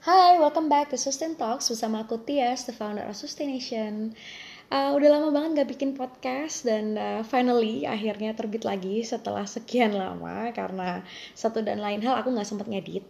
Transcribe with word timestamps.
Hai, 0.00 0.40
welcome 0.40 0.72
back 0.72 0.88
to 0.88 0.96
Sustain 0.96 1.36
Talks 1.36 1.68
bersama 1.68 2.08
aku 2.08 2.24
Tias, 2.24 2.64
the 2.64 2.72
founder 2.72 3.04
of 3.04 3.12
Sustaination. 3.12 4.16
Uh, 4.72 4.96
udah 4.96 5.12
lama 5.12 5.28
banget 5.28 5.60
gak 5.60 5.76
bikin 5.76 5.92
podcast 5.92 6.64
dan 6.64 6.96
uh, 6.96 7.20
finally 7.20 7.84
akhirnya 7.84 8.32
terbit 8.32 8.64
lagi 8.64 9.04
setelah 9.04 9.44
sekian 9.44 9.92
lama 9.92 10.56
karena 10.56 11.04
satu 11.36 11.60
dan 11.60 11.84
lain 11.84 12.00
hal 12.00 12.16
aku 12.16 12.32
gak 12.32 12.48
sempet 12.48 12.72
ngedit. 12.72 13.04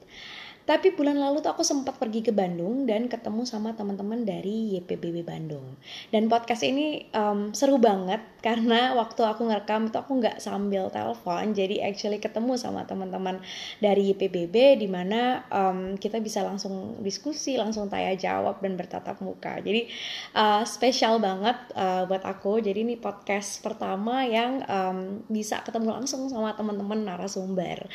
Tapi 0.70 0.94
bulan 0.94 1.18
lalu 1.18 1.42
tuh 1.42 1.50
aku 1.50 1.66
sempat 1.66 1.98
pergi 1.98 2.22
ke 2.22 2.30
Bandung 2.30 2.86
dan 2.86 3.10
ketemu 3.10 3.42
sama 3.42 3.74
teman-teman 3.74 4.22
dari 4.22 4.78
YPBB 4.78 5.26
Bandung. 5.26 5.74
Dan 6.14 6.30
podcast 6.30 6.62
ini 6.62 7.10
um, 7.10 7.50
seru 7.50 7.82
banget 7.82 8.22
karena 8.46 8.94
waktu 8.94 9.18
aku 9.26 9.50
ngerekam 9.50 9.90
itu 9.90 9.98
aku 9.98 10.22
nggak 10.22 10.38
sambil 10.38 10.86
telepon, 10.94 11.50
jadi 11.58 11.90
actually 11.90 12.22
ketemu 12.22 12.54
sama 12.54 12.86
teman-teman 12.86 13.42
dari 13.82 14.14
YPBB 14.14 14.78
di 14.78 14.86
mana 14.86 15.42
um, 15.50 15.98
kita 15.98 16.22
bisa 16.22 16.46
langsung 16.46 17.02
diskusi, 17.02 17.58
langsung 17.58 17.90
tanya 17.90 18.14
jawab 18.14 18.62
dan 18.62 18.78
bertatap 18.78 19.18
muka. 19.18 19.58
Jadi 19.58 19.90
uh, 20.38 20.62
spesial 20.62 21.18
banget 21.18 21.58
uh, 21.74 22.06
buat 22.06 22.22
aku. 22.22 22.62
Jadi 22.62 22.86
ini 22.86 22.94
podcast 22.94 23.58
pertama 23.58 24.22
yang 24.22 24.62
um, 24.70 25.26
bisa 25.26 25.66
ketemu 25.66 25.98
langsung 25.98 26.30
sama 26.30 26.54
teman-teman 26.54 27.02
narasumber 27.02 27.90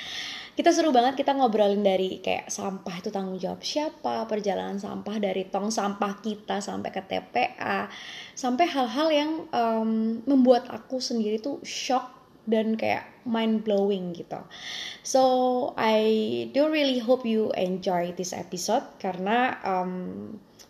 kita 0.55 0.72
seru 0.72 0.95
banget 0.95 1.20
kita 1.20 1.36
ngobrolin 1.36 1.84
dari 1.84 2.23
kayak 2.23 2.48
sampah 2.48 2.96
itu 3.04 3.12
tanggung 3.12 3.36
jawab 3.36 3.59
siapa 3.59 4.23
perjalanan 4.23 4.80
sampah 4.80 5.20
dari 5.20 5.52
tong 5.52 5.68
sampah 5.68 6.23
kita 6.23 6.63
sampai 6.63 6.90
ke 6.96 7.04
TPA 7.04 7.91
sampai 8.34 8.66
hal-hal 8.66 9.08
yang 9.12 9.32
um, 9.52 10.23
membuat 10.23 10.72
aku 10.72 11.04
sendiri 11.04 11.44
tuh 11.44 11.60
shock 11.68 12.16
dan 12.46 12.77
kayak 12.77 13.10
mind 13.26 13.66
blowing 13.66 14.13
gitu. 14.13 14.38
So 15.02 15.22
I 15.76 16.48
do 16.54 16.70
really 16.70 17.02
hope 17.02 17.26
you 17.26 17.49
enjoy 17.58 18.13
this 18.13 18.32
episode 18.32 18.85
karena 19.02 19.58
um, 19.66 19.91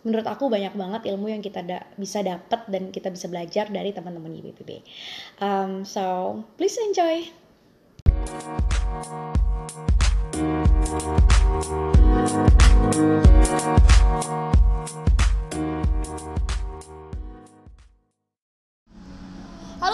menurut 0.02 0.24
aku 0.24 0.48
banyak 0.48 0.72
banget 0.72 1.12
ilmu 1.12 1.30
yang 1.30 1.44
kita 1.44 1.60
da 1.62 1.84
bisa 2.00 2.24
dapat 2.24 2.64
dan 2.72 2.90
kita 2.90 3.12
bisa 3.12 3.28
belajar 3.28 3.68
dari 3.68 3.92
teman-teman 3.92 4.40
IPPB. 4.40 4.80
Um, 5.38 5.84
so 5.84 6.40
please 6.56 6.80
enjoy. 6.80 7.45
Halo 8.26 8.34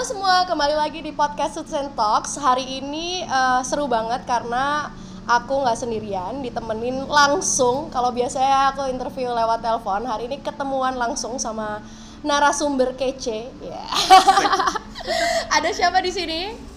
semua, 0.08 0.48
kembali 0.48 0.72
lagi 0.80 1.04
di 1.04 1.12
podcast 1.12 1.60
Suits 1.60 1.76
and 1.76 1.92
Talks. 1.92 2.40
Hari 2.40 2.80
ini 2.80 3.20
uh, 3.28 3.60
seru 3.60 3.84
banget 3.84 4.24
karena 4.24 4.88
aku 5.28 5.68
nggak 5.68 5.76
sendirian, 5.76 6.40
ditemenin 6.40 7.04
langsung. 7.04 7.92
Kalau 7.92 8.16
biasanya 8.16 8.72
aku 8.72 8.88
interview 8.88 9.28
lewat 9.28 9.60
telepon, 9.60 10.08
hari 10.08 10.32
ini 10.32 10.40
ketemuan 10.40 10.96
langsung 10.96 11.36
sama 11.36 11.84
narasumber 12.24 12.96
kece. 12.96 13.52
Yeah. 13.60 13.84
Ada 15.60 15.68
siapa 15.76 16.00
di 16.00 16.08
sini? 16.08 16.71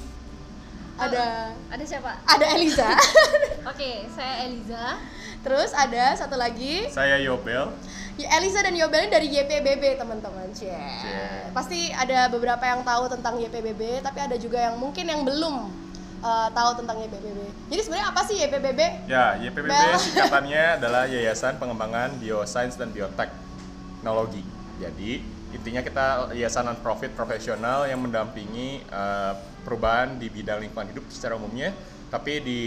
Ada 0.96 1.52
ada 1.72 1.84
siapa? 1.84 2.12
Ada 2.24 2.46
Eliza. 2.56 2.90
Oke, 3.72 4.08
saya 4.16 4.48
Eliza. 4.48 5.00
Terus 5.44 5.72
ada 5.76 6.16
satu 6.16 6.40
lagi. 6.40 6.88
Saya 6.90 7.20
Yobel. 7.22 7.70
Ya, 8.16 8.32
Eliza 8.40 8.64
dan 8.64 8.72
Yobel 8.80 9.06
ini 9.06 9.12
dari 9.12 9.28
YPBB 9.28 10.00
teman-teman. 10.00 10.48
Yeah. 10.56 11.52
Pasti 11.52 11.92
ada 11.92 12.32
beberapa 12.32 12.64
yang 12.64 12.82
tahu 12.88 13.12
tentang 13.12 13.36
YPBB, 13.44 14.00
tapi 14.00 14.24
ada 14.24 14.40
juga 14.40 14.56
yang 14.56 14.80
mungkin 14.80 15.04
yang 15.04 15.28
belum 15.28 15.68
uh, 16.24 16.48
tahu 16.56 16.80
tentang 16.80 17.04
YPBB. 17.04 17.40
Jadi 17.76 17.82
sebenarnya 17.84 18.08
apa 18.16 18.22
sih 18.24 18.40
YPBB? 18.40 18.82
Ya, 19.12 19.36
YPBB 19.36 19.68
Bel. 19.68 20.00
singkatannya 20.08 20.80
adalah 20.80 21.04
Yayasan 21.12 21.60
Pengembangan 21.60 22.16
Biosains 22.24 22.80
dan 22.80 22.96
Bioteknologi. 22.96 24.48
Jadi 24.80 25.36
intinya 25.56 25.80
kita 25.80 26.36
yayasan 26.36 26.68
non 26.68 26.80
profit 26.84 27.16
profesional 27.16 27.88
yang 27.88 28.04
mendampingi 28.04 28.84
uh, 28.92 29.40
perubahan 29.66 30.22
di 30.22 30.30
bidang 30.30 30.62
lingkungan 30.62 30.94
hidup 30.94 31.06
secara 31.10 31.34
umumnya. 31.36 31.74
Tapi 32.14 32.40
di 32.46 32.60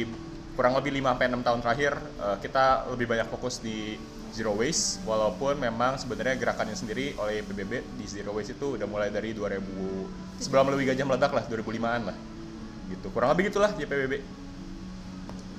kurang 0.59 0.75
lebih 0.75 0.91
5 0.99 1.15
sampai 1.15 1.27
6 1.31 1.47
tahun 1.47 1.61
terakhir 1.63 1.93
uh, 2.19 2.37
kita 2.43 2.91
lebih 2.91 3.07
banyak 3.07 3.31
fokus 3.31 3.63
di 3.63 3.95
zero 4.35 4.59
waste. 4.59 4.99
Walaupun 5.07 5.63
memang 5.63 5.95
sebenarnya 5.97 6.35
gerakannya 6.35 6.75
sendiri 6.75 7.15
oleh 7.23 7.47
PBB 7.47 7.97
di 7.97 8.05
zero 8.11 8.35
waste 8.35 8.59
itu 8.59 8.75
udah 8.75 8.91
mulai 8.91 9.15
dari 9.15 9.31
2000 9.31 10.43
sebelum 10.43 10.75
lebih 10.75 10.91
gajah 10.91 11.07
meledak 11.07 11.33
lah 11.33 11.45
2005-an 11.47 12.03
lah. 12.11 12.17
Gitu. 12.91 13.07
Kurang 13.15 13.31
lebih 13.39 13.55
gitulah 13.55 13.71
ya 13.79 13.87
PBB 13.87 14.39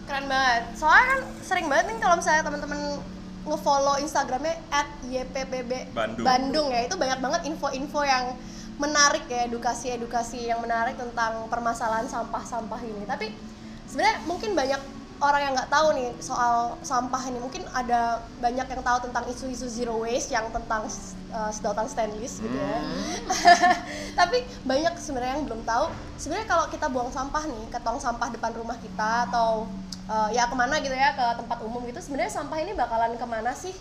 keren 0.09 0.25
banget. 0.25 0.63
Soalnya 0.73 1.05
kan 1.05 1.19
sering 1.45 1.65
banget 1.69 1.85
nih 1.93 1.97
kalau 2.01 2.15
misalnya 2.17 2.41
teman-teman 2.41 2.79
ngefollow 3.45 3.95
Instagramnya 4.01 4.57
at 4.73 4.89
YPPB 5.05 5.93
Bandung. 5.93 6.25
Bandung 6.25 6.67
ya. 6.73 6.89
Itu 6.89 6.97
banyak 6.97 7.19
banget 7.21 7.41
info-info 7.45 8.01
yang 8.01 8.33
menarik 8.79 9.27
ya 9.27 9.45
edukasi-edukasi 9.45 10.47
yang 10.47 10.63
menarik 10.63 10.95
tentang 10.95 11.45
permasalahan 11.51 12.07
sampah-sampah 12.07 12.81
ini. 12.81 13.03
Tapi 13.03 13.35
sebenarnya 13.85 14.23
mungkin 14.23 14.55
banyak 14.55 14.81
orang 15.19 15.41
yang 15.43 15.53
nggak 15.53 15.67
tahu 15.67 15.87
nih 15.99 16.09
soal 16.23 16.79
sampah 16.79 17.19
ini. 17.27 17.43
Mungkin 17.43 17.67
ada 17.75 18.23
banyak 18.39 18.67
yang 18.71 18.81
tahu 18.81 18.97
tentang 19.03 19.27
isu-isu 19.27 19.67
zero 19.67 19.99
waste 19.99 20.31
yang 20.31 20.47
tentang 20.55 20.87
uh, 21.35 21.51
sedotan 21.51 21.91
stainless 21.91 22.39
gitu 22.39 22.55
ya. 22.55 22.79
Hmm. 22.79 23.19
tapi 24.19 24.47
banyak 24.63 24.93
sebenarnya 24.95 25.39
yang 25.39 25.45
belum 25.45 25.61
tahu 25.63 25.85
sebenarnya 26.19 26.47
kalau 26.47 26.65
kita 26.71 26.87
buang 26.91 27.11
sampah 27.11 27.43
nih 27.45 27.63
ke 27.71 27.79
tong 27.83 27.99
sampah 28.01 28.27
depan 28.31 28.51
rumah 28.55 28.75
kita 28.79 29.29
atau 29.31 29.67
uh, 30.09 30.29
ya 30.33 30.49
ke 30.49 30.55
mana 30.57 30.81
gitu 30.81 30.95
ya 30.95 31.13
ke 31.13 31.25
tempat 31.39 31.57
umum 31.63 31.83
gitu 31.87 32.01
sebenarnya 32.01 32.33
sampah 32.33 32.57
ini 32.59 32.73
bakalan 32.73 33.15
ke 33.15 33.25
mana 33.29 33.53
sih 33.53 33.75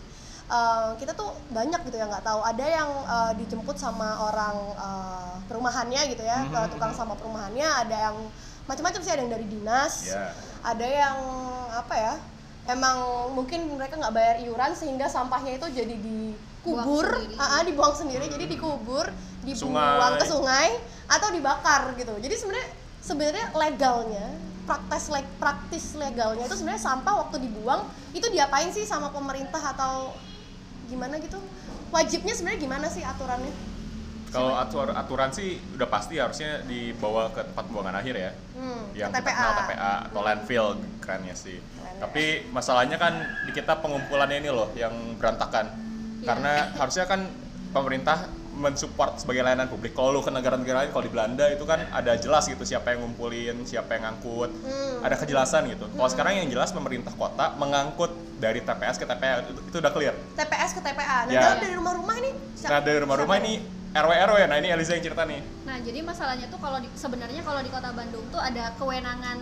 uh, 0.49 0.97
kita 0.97 1.13
tuh 1.15 1.31
banyak 1.53 1.81
gitu 1.87 1.97
yang 2.01 2.09
nggak 2.11 2.25
tahu 2.25 2.41
ada 2.43 2.65
yang 2.65 2.91
uh, 3.05 3.33
dijemput 3.37 3.77
sama 3.77 4.29
orang 4.29 4.57
uh, 4.77 5.35
perumahannya 5.47 6.13
gitu 6.13 6.25
ya 6.25 6.45
mm 6.45 6.49
-hmm. 6.49 6.55
ke 6.57 6.61
tukang 6.77 6.93
sampah 6.93 7.17
perumahannya 7.17 7.65
ada 7.65 7.97
yang 8.11 8.17
macam-macam 8.69 9.01
sih 9.01 9.13
ada 9.13 9.21
yang 9.25 9.33
dari 9.33 9.47
dinas 9.49 9.95
yeah. 10.13 10.33
ada 10.61 10.85
yang 10.85 11.17
apa 11.73 11.95
ya 11.97 12.15
emang 12.69 12.99
mungkin 13.33 13.65
mereka 13.81 13.97
nggak 13.97 14.13
bayar 14.13 14.37
iuran 14.45 14.77
sehingga 14.77 15.09
sampahnya 15.09 15.57
itu 15.57 15.67
jadi 15.73 15.95
dikubur 15.97 17.09
buang 17.09 17.41
uh, 17.41 17.65
dibuang 17.65 17.95
sendiri 17.97 18.29
hmm. 18.29 18.35
jadi 18.37 18.45
dikubur 18.45 19.07
dibuang 19.41 20.21
sungai. 20.21 20.21
ke 20.21 20.25
sungai 20.29 20.69
atau 21.09 21.29
dibakar 21.33 21.97
gitu 21.97 22.13
jadi 22.21 22.35
sebenarnya 22.37 22.69
sebenarnya 23.01 23.47
legalnya 23.57 24.27
praktis 24.69 25.09
leg 25.09 25.25
praktis 25.41 25.97
legalnya 25.97 26.45
itu 26.45 26.61
sebenarnya 26.61 26.83
sampah 26.85 27.25
waktu 27.25 27.41
dibuang 27.49 27.89
itu 28.13 28.29
diapain 28.29 28.69
sih 28.69 28.85
sama 28.85 29.09
pemerintah 29.09 29.65
atau 29.73 30.13
gimana 30.89 31.15
gitu 31.21 31.39
wajibnya 31.93 32.35
sebenarnya 32.35 32.61
gimana 32.61 32.87
sih 32.89 33.05
aturannya 33.05 33.53
kalau 34.29 34.53
atur 34.61 34.93
aturan 34.93 35.33
sih 35.33 35.57
udah 35.77 35.89
pasti 35.89 36.21
harusnya 36.21 36.61
dibawa 36.69 37.33
ke 37.33 37.49
tempat 37.49 37.65
pembuangan 37.65 37.97
akhir 37.97 38.15
ya 38.17 38.31
hmm, 38.61 38.83
yang 38.93 39.09
TPA. 39.09 39.21
kita 39.25 39.31
kenal 39.33 39.53
TPA 39.65 39.93
atau 40.09 40.21
hmm. 40.21 40.29
landfill 40.29 40.69
kerennya 41.01 41.37
sih 41.37 41.59
Keren 41.61 41.97
tapi 42.01 42.25
masalahnya 42.53 42.97
kan 43.01 43.15
di 43.49 43.53
kita 43.57 43.81
pengumpulannya 43.81 44.39
ini 44.45 44.51
loh 44.53 44.69
yang 44.77 44.93
berantakan 45.17 45.73
yeah. 45.73 46.27
karena 46.29 46.53
harusnya 46.77 47.05
kan 47.09 47.21
pemerintah 47.73 48.29
mensupport 48.59 49.17
sebagai 49.23 49.47
layanan 49.47 49.71
publik. 49.71 49.95
Kalau 49.95 50.11
lu 50.11 50.21
ke 50.21 50.35
negara-negara 50.35 50.85
lain, 50.85 50.91
kalau 50.91 51.05
di 51.07 51.13
Belanda 51.15 51.47
itu 51.49 51.63
kan 51.63 51.87
ada 51.95 52.19
jelas 52.19 52.45
gitu 52.51 52.67
siapa 52.67 52.93
yang 52.93 53.07
ngumpulin, 53.07 53.63
siapa 53.63 53.95
yang 53.95 54.11
ngangkut, 54.11 54.51
hmm. 54.51 55.07
ada 55.07 55.15
kejelasan 55.15 55.71
gitu. 55.71 55.87
Kalau 55.87 56.05
hmm. 56.05 56.15
sekarang 56.19 56.33
yang 56.43 56.49
jelas 56.51 56.75
pemerintah 56.75 57.15
kota 57.15 57.55
mengangkut 57.57 58.11
dari 58.43 58.61
TPS 58.61 58.99
ke 58.99 59.07
TPA 59.07 59.47
itu, 59.47 59.55
itu 59.55 59.77
udah 59.79 59.93
clear. 59.95 60.15
TPS 60.35 60.71
ke 60.75 60.81
TPA. 60.83 61.31
Nah, 61.31 61.33
ya. 61.33 61.57
dari 61.57 61.75
rumah-rumah 61.79 62.15
ini. 62.19 62.31
Nah, 62.67 62.81
dari 62.83 62.99
rumah-rumah 62.99 63.37
ini 63.41 63.55
RW 63.89 64.13
RW 64.13 64.39
nah 64.53 64.57
ini 64.61 64.69
Eliza 64.69 64.93
yang 64.99 65.05
cerita 65.05 65.25
nih. 65.25 65.41
Nah, 65.65 65.77
jadi 65.81 65.99
masalahnya 66.05 66.47
tuh 66.53 66.61
kalau 66.61 66.79
sebenarnya 66.93 67.41
kalau 67.41 67.61
di 67.65 67.71
Kota 67.73 67.91
Bandung 67.97 68.25
tuh 68.29 68.37
ada 68.43 68.77
kewenangan 68.77 69.41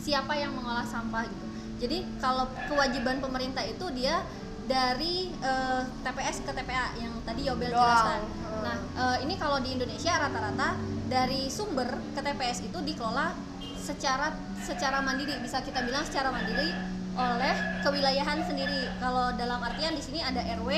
siapa 0.00 0.32
yang 0.34 0.56
mengolah 0.56 0.88
sampah 0.88 1.28
gitu. 1.28 1.46
Jadi 1.82 1.98
kalau 2.22 2.46
kewajiban 2.70 3.18
pemerintah 3.18 3.66
itu 3.66 3.90
dia 3.90 4.22
dari 4.66 5.34
uh, 5.42 5.82
eh, 5.82 6.06
TPS 6.06 6.46
ke 6.46 6.52
TPA 6.54 6.94
yang 6.98 7.12
tadi 7.26 7.42
Yobel 7.50 7.74
jelaskan. 7.74 8.22
Nah, 8.62 8.78
uh, 8.94 9.16
ini 9.18 9.34
kalau 9.34 9.58
di 9.58 9.74
Indonesia 9.74 10.14
rata-rata 10.14 10.78
dari 11.10 11.50
sumber 11.50 11.90
ke 12.14 12.20
TPS 12.22 12.70
itu 12.70 12.78
dikelola 12.78 13.34
secara 13.82 14.30
secara 14.62 15.02
mandiri, 15.02 15.34
bisa 15.42 15.58
kita 15.66 15.82
bilang 15.82 16.06
secara 16.06 16.30
mandiri 16.30 16.70
oleh 17.18 17.54
kewilayahan 17.82 18.46
sendiri. 18.46 18.86
Kalau 19.02 19.34
dalam 19.34 19.58
artian 19.60 19.98
di 19.98 20.02
sini 20.02 20.22
ada 20.22 20.40
RW 20.62 20.70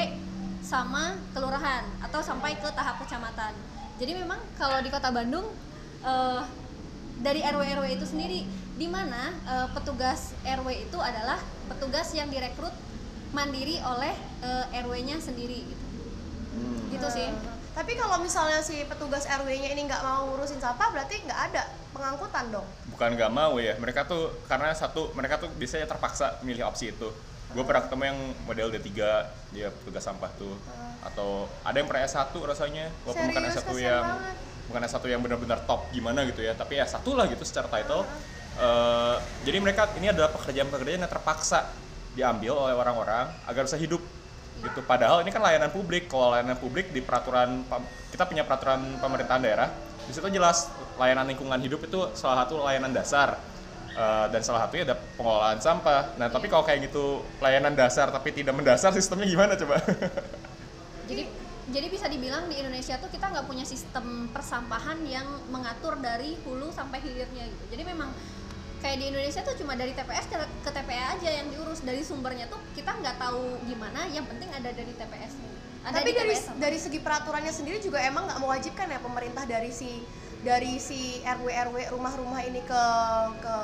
sama 0.65 1.21
kelurahan 1.37 1.85
atau 2.01 2.25
sampai 2.25 2.57
ke 2.57 2.69
tahap 2.73 2.97
kecamatan. 3.05 3.53
Jadi 4.01 4.13
memang 4.17 4.41
kalau 4.57 4.81
di 4.81 4.89
Kota 4.89 5.13
Bandung 5.13 5.45
uh, 6.03 6.41
dari 7.21 7.45
RW 7.45 7.63
RW 7.79 7.87
itu 8.01 8.07
sendiri 8.09 8.43
di 8.75 8.89
mana 8.91 9.31
uh, 9.47 9.69
petugas 9.71 10.35
RW 10.43 10.89
itu 10.89 10.99
adalah 10.99 11.39
petugas 11.71 12.11
yang 12.17 12.27
direkrut 12.33 12.75
mandiri 13.35 13.83
oleh 13.83 14.15
uh, 14.41 14.65
RW-nya 14.71 15.19
sendiri 15.19 15.67
gitu. 15.67 15.85
Hmm. 16.55 16.79
Gitu 16.95 17.07
sih. 17.11 17.29
Tapi 17.75 17.99
kalau 17.99 18.23
misalnya 18.23 18.63
si 18.63 18.87
petugas 18.87 19.27
RW-nya 19.27 19.75
ini 19.75 19.91
nggak 19.91 20.03
mau 20.07 20.31
ngurusin 20.31 20.63
sampah, 20.63 20.95
berarti 20.95 21.27
nggak 21.27 21.41
ada 21.51 21.63
pengangkutan 21.91 22.55
dong? 22.55 22.67
Bukan 22.95 23.19
nggak 23.19 23.33
mau 23.35 23.59
ya, 23.59 23.75
mereka 23.83 24.07
tuh 24.07 24.31
karena 24.47 24.71
satu 24.71 25.11
mereka 25.19 25.43
tuh 25.43 25.51
biasanya 25.59 25.91
terpaksa 25.91 26.39
milih 26.47 26.65
opsi 26.71 26.95
itu. 26.95 27.11
gue 27.55 27.63
pernah 27.63 27.87
ketemu 27.87 28.03
yang 28.11 28.19
model 28.51 28.67
D3 28.75 28.91
dia 29.55 29.71
petugas 29.71 30.03
sampah 30.03 30.27
tuh 30.35 30.59
atau 31.07 31.47
ada 31.63 31.79
yang 31.79 31.87
pernah 31.87 32.03
S1 32.03 32.35
rasanya 32.35 32.91
walaupun 33.07 33.31
bukan 33.31 33.43
Serius, 33.47 33.55
S1 33.55 33.67
kasihan 33.71 33.79
yang 33.79 34.07
banget. 34.11 34.35
bukan 34.67 34.81
S1 34.91 35.05
yang 35.07 35.21
benar-benar 35.23 35.59
top 35.63 35.81
gimana 35.95 36.27
gitu 36.27 36.43
ya 36.43 36.59
tapi 36.59 36.83
ya 36.83 36.87
satu 36.91 37.15
lah 37.15 37.31
gitu 37.31 37.47
secara 37.47 37.71
title 37.71 38.03
Eh, 38.55 39.17
jadi 39.43 39.59
mereka 39.59 39.91
ini 39.99 40.15
adalah 40.15 40.31
pekerjaan-pekerjaan 40.31 41.03
yang 41.03 41.11
terpaksa 41.11 41.75
diambil 42.15 42.71
oleh 42.71 42.75
orang-orang 42.75 43.31
agar 43.47 43.67
bisa 43.67 43.79
hidup 43.79 44.01
gitu. 44.63 44.81
Padahal 44.87 45.21
ini 45.21 45.31
kan 45.35 45.43
layanan 45.43 45.71
publik. 45.71 46.07
Kalau 46.09 46.33
layanan 46.35 46.57
publik 46.57 46.95
di 46.95 47.03
peraturan 47.03 47.67
kita 48.15 48.25
punya 48.25 48.47
peraturan 48.47 48.99
pemerintahan 49.03 49.43
daerah 49.43 49.69
di 50.05 50.13
situ 50.13 50.29
jelas 50.31 50.69
layanan 51.01 51.27
lingkungan 51.27 51.59
hidup 51.59 51.85
itu 51.85 51.99
salah 52.15 52.47
satu 52.47 52.63
layanan 52.63 52.95
dasar. 52.95 53.37
Eh, 53.95 54.27
dan 54.35 54.43
salah 54.43 54.67
satunya 54.67 54.91
ada 54.91 54.99
pengelolaan 55.15 55.63
sampah. 55.63 56.19
Nah 56.19 56.27
tapi 56.27 56.51
kalau 56.51 56.67
kayak 56.67 56.91
gitu 56.91 57.23
layanan 57.39 57.79
dasar 57.79 58.11
tapi 58.11 58.35
tidak 58.35 58.59
mendasar 58.59 58.91
sistemnya 58.99 59.31
gimana 59.31 59.55
coba? 59.55 59.79
Jadi 61.07 61.31
jadi 61.71 61.87
bisa 61.89 62.11
dibilang 62.11 62.51
di 62.51 62.59
Indonesia 62.59 62.99
tuh 62.99 63.07
kita 63.07 63.31
nggak 63.31 63.47
punya 63.47 63.63
sistem 63.63 64.29
persampahan 64.35 64.99
yang 65.07 65.25
mengatur 65.49 65.95
dari 66.03 66.35
hulu 66.43 66.75
sampai 66.75 66.99
hilirnya 67.07 67.47
gitu. 67.47 67.65
Jadi 67.71 67.83
memang 67.87 68.11
kayak 68.85 69.01
di 69.01 69.07
Indonesia 69.09 69.41
tuh 69.41 69.57
cuma 69.57 69.73
dari 69.81 69.97
TPS 69.97 70.29
ke, 70.29 70.37
ke 70.61 70.71
TPA 70.71 71.17
aja 71.17 71.31
yang 71.33 71.49
diurus. 71.49 71.81
Dari 71.81 72.05
sumbernya 72.05 72.45
tuh 72.53 72.61
kita 72.77 72.93
nggak 72.93 73.17
tahu 73.17 73.57
gimana 73.65 74.05
yang 74.13 74.29
penting 74.29 74.53
ada 74.53 74.69
dari 74.69 74.93
TPS 74.93 75.33
ada 75.85 76.01
Tapi 76.01 76.13
di 76.13 76.17
dari 76.17 76.37
TPS 76.37 76.45
dari 76.61 76.79
segi 76.81 76.99
peraturannya 77.01 77.53
sendiri 77.53 77.81
juga 77.81 78.05
emang 78.05 78.29
nggak 78.29 78.41
mewajibkan 78.45 78.87
ya 78.93 79.01
pemerintah 79.01 79.49
dari 79.49 79.73
si 79.73 80.05
dari 80.45 80.77
si 80.77 81.25
RW 81.25 81.49
RW 81.49 81.77
rumah-rumah 81.97 82.45
ini 82.45 82.61
ke 82.61 82.83
ke 83.41 83.57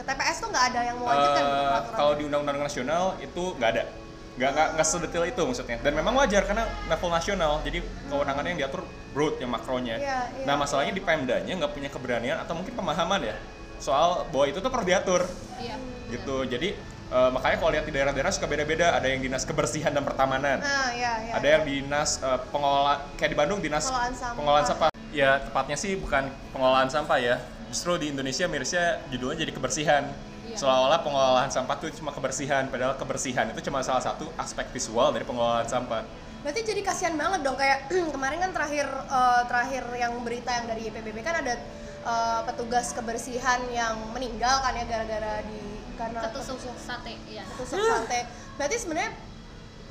ke 0.00 0.02
TPS 0.08 0.40
tuh 0.40 0.48
nggak 0.48 0.64
ada 0.72 0.80
yang 0.88 0.96
mewajibkan 0.96 1.44
peraturan. 1.44 1.98
kalau 2.00 2.12
di 2.16 2.22
undang-undang 2.24 2.58
nasional 2.64 3.04
itu 3.20 3.44
nggak 3.60 3.70
ada. 3.76 3.84
Nggak 4.32 4.50
nggak 4.56 4.68
nggak 4.80 4.86
sedetail 4.88 5.24
itu 5.28 5.42
maksudnya. 5.44 5.76
Dan 5.84 5.92
memang 5.92 6.16
wajar 6.16 6.48
karena 6.48 6.64
level 6.88 7.10
nasional 7.12 7.60
jadi 7.60 7.84
kewenangannya 8.08 8.50
yang 8.56 8.60
diatur 8.64 8.88
broad 9.12 9.36
yang 9.36 9.52
makronya. 9.52 10.00
Iya, 10.00 10.20
iya, 10.40 10.44
nah 10.48 10.56
masalahnya 10.56 10.96
di 10.96 11.04
pemdanya 11.04 11.52
nggak 11.52 11.72
punya 11.76 11.92
keberanian 11.92 12.40
atau 12.40 12.56
mungkin 12.56 12.72
pemahaman 12.72 13.28
ya 13.28 13.36
soal 13.82 14.30
bahwa 14.30 14.46
itu 14.46 14.62
tuh 14.62 14.70
perlu 14.70 14.86
diatur. 14.86 15.26
Iya. 15.58 15.74
Gitu. 16.06 16.36
Jadi 16.46 16.68
eh, 17.10 17.30
makanya 17.34 17.56
kalau 17.58 17.70
lihat 17.74 17.84
di 17.84 17.92
daerah-daerah 17.92 18.30
suka 18.30 18.46
beda-beda. 18.46 18.94
Ada 18.94 19.10
yang 19.10 19.20
dinas 19.26 19.42
kebersihan 19.42 19.90
dan 19.90 20.06
pertamanan. 20.06 20.62
Nah, 20.62 20.94
ya, 20.94 21.12
ya. 21.26 21.32
ada 21.34 21.48
yang 21.58 21.62
dinas 21.66 22.22
eh, 22.22 22.38
pengelola 22.54 23.02
kayak 23.18 23.30
di 23.34 23.38
Bandung 23.38 23.58
dinas 23.58 23.90
Pengelolaan 23.90 24.14
sampah. 24.14 24.36
pengelolaan 24.38 24.66
sampah. 24.70 24.88
Ya 25.12 25.30
tepatnya 25.42 25.76
sih 25.76 25.98
bukan 25.98 26.30
pengelolaan 26.54 26.88
sampah 26.88 27.18
ya. 27.18 27.36
Justru 27.74 27.98
di 27.98 28.14
Indonesia 28.14 28.46
mirisnya 28.46 29.02
judulnya 29.10 29.42
jadi 29.42 29.52
kebersihan. 29.52 30.04
Iya. 30.42 30.58
seolah-olah 30.58 31.00
pengelolaan 31.06 31.48
sampah 31.54 31.78
itu 31.80 32.02
cuma 32.02 32.10
kebersihan 32.10 32.66
padahal 32.66 32.98
kebersihan 32.98 33.46
itu 33.54 33.62
cuma 33.62 33.78
salah 33.80 34.02
satu 34.02 34.26
aspek 34.36 34.68
visual 34.74 35.14
dari 35.14 35.22
pengelolaan 35.22 35.64
sampah. 35.64 36.02
Berarti 36.42 36.60
jadi 36.66 36.82
kasihan 36.82 37.14
banget 37.14 37.46
dong. 37.46 37.54
Kayak 37.54 37.86
kemarin 38.14 38.38
kan 38.42 38.50
terakhir 38.50 38.84
eh, 38.90 39.42
terakhir 39.46 39.84
yang 39.94 40.12
berita 40.26 40.50
yang 40.50 40.66
dari 40.66 40.90
PBB 40.90 41.18
kan 41.22 41.40
ada 41.40 41.54
eh, 42.02 42.40
petugas 42.46 42.92
kebersihan 42.92 43.60
yang 43.70 43.96
meninggal 44.10 44.60
kan 44.62 44.74
ya 44.74 44.84
gara-gara 44.86 45.42
di 45.46 45.60
karena 45.96 46.20
ketusuk 46.28 46.58
sate 46.78 47.14
ya 47.30 47.44
ketusuk 47.54 47.78
sate. 47.78 48.26
Berarti 48.58 48.76
sebenarnya 48.80 49.12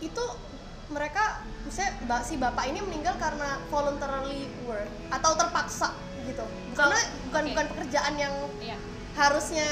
itu 0.01 0.25
mereka 0.91 1.45
misalnya 1.63 2.19
si 2.27 2.35
bapak 2.35 2.67
ini 2.67 2.83
meninggal 2.83 3.15
karena 3.15 3.63
voluntarily 3.71 4.51
work 4.67 4.91
atau 5.07 5.31
terpaksa 5.39 5.95
gitu. 6.27 6.43
Karena 6.75 6.99
bukan 7.29 7.43
oke. 7.43 7.49
bukan 7.55 7.65
pekerjaan 7.75 8.13
yang 8.19 8.33
iya 8.59 8.77
harusnya 9.15 9.67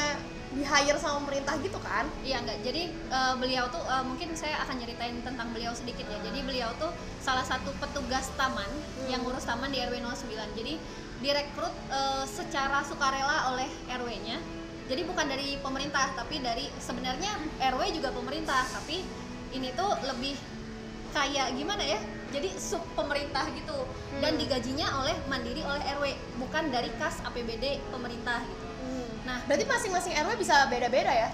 di 0.50 0.66
hire 0.66 0.98
sama 0.98 1.22
pemerintah 1.22 1.54
gitu 1.62 1.78
kan. 1.82 2.10
Iya 2.26 2.42
enggak. 2.42 2.58
Jadi 2.66 2.90
eh, 2.90 3.34
beliau 3.38 3.70
tuh 3.70 3.82
eh, 3.86 4.04
mungkin 4.06 4.34
saya 4.34 4.58
akan 4.66 4.82
nyeritain 4.82 5.22
tentang 5.22 5.54
beliau 5.54 5.74
sedikit 5.78 6.10
ya. 6.10 6.18
Jadi 6.26 6.42
beliau 6.42 6.74
tuh 6.82 6.90
salah 7.22 7.46
satu 7.46 7.70
petugas 7.78 8.34
taman 8.34 8.70
yang 9.06 9.22
ngurus 9.22 9.46
taman 9.46 9.70
di 9.70 9.78
RW 9.78 10.02
09. 10.02 10.58
Jadi 10.58 10.74
direkrut 11.22 11.74
eh, 11.94 12.26
secara 12.26 12.82
sukarela 12.82 13.54
oleh 13.54 13.70
RW-nya. 13.94 14.38
Jadi 14.90 15.06
bukan 15.06 15.30
dari 15.30 15.54
pemerintah, 15.62 16.10
tapi 16.18 16.42
dari 16.42 16.66
sebenarnya 16.82 17.30
RW 17.62 17.94
juga 17.94 18.10
pemerintah, 18.10 18.66
tapi 18.74 19.06
ini 19.54 19.70
tuh 19.78 19.94
lebih 20.02 20.34
kayak 21.14 21.54
gimana 21.54 21.86
ya? 21.86 22.02
Jadi 22.34 22.58
sub 22.58 22.82
pemerintah 22.98 23.46
gitu 23.54 23.86
dan 24.18 24.34
digajinya 24.38 24.90
oleh 24.98 25.14
mandiri 25.30 25.62
oleh 25.62 25.82
RW, 25.94 26.06
bukan 26.42 26.74
dari 26.74 26.90
kas 26.98 27.22
APBD 27.22 27.78
pemerintah 27.94 28.42
gitu. 28.50 28.59
Nah, 29.30 29.38
Berarti 29.46 29.66
masing-masing 29.70 30.14
RW 30.18 30.32
bisa 30.42 30.56
beda-beda 30.74 31.14
ya 31.14 31.30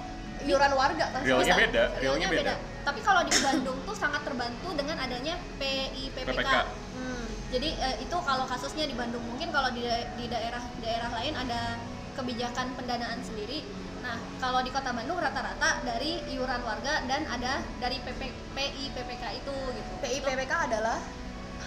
iuran 0.46 0.72
warga 0.76 1.06
kan? 1.16 1.22
Realnya 1.24 1.56
Bisa. 1.56 1.64
beda, 1.64 1.84
Realnya 2.04 2.28
realnya 2.28 2.30
beda. 2.30 2.54
Tapi 2.86 3.00
kalau 3.02 3.22
di 3.26 3.34
Bandung 3.40 3.80
tuh 3.82 3.96
sangat 3.98 4.22
terbantu 4.22 4.68
dengan 4.78 5.00
adanya 5.00 5.36
PIPPK. 5.58 6.28
PPK. 6.28 6.56
Hmm. 6.94 7.26
Jadi 7.50 7.70
eh, 7.82 7.96
itu 8.04 8.18
kalau 8.22 8.46
kasusnya 8.46 8.86
di 8.86 8.94
Bandung 8.94 9.24
mungkin 9.26 9.50
kalau 9.50 9.72
di 9.74 9.82
da- 9.82 10.06
di 10.14 10.26
daerah 10.30 10.62
daerah 10.84 11.10
lain 11.18 11.34
ada 11.34 11.80
kebijakan 12.14 12.68
pendanaan 12.78 13.20
sendiri. 13.26 13.66
Nah, 14.06 14.22
kalau 14.38 14.62
di 14.62 14.70
Kota 14.70 14.94
Bandung 14.94 15.18
rata-rata 15.18 15.82
dari 15.82 16.22
iuran 16.30 16.62
warga 16.62 17.02
dan 17.10 17.26
ada 17.26 17.66
dari 17.82 17.98
PP, 18.06 18.22
PIPPK 18.54 19.24
itu 19.42 19.56
gitu. 19.74 19.94
PIPPK 20.04 20.54
adalah 20.70 21.02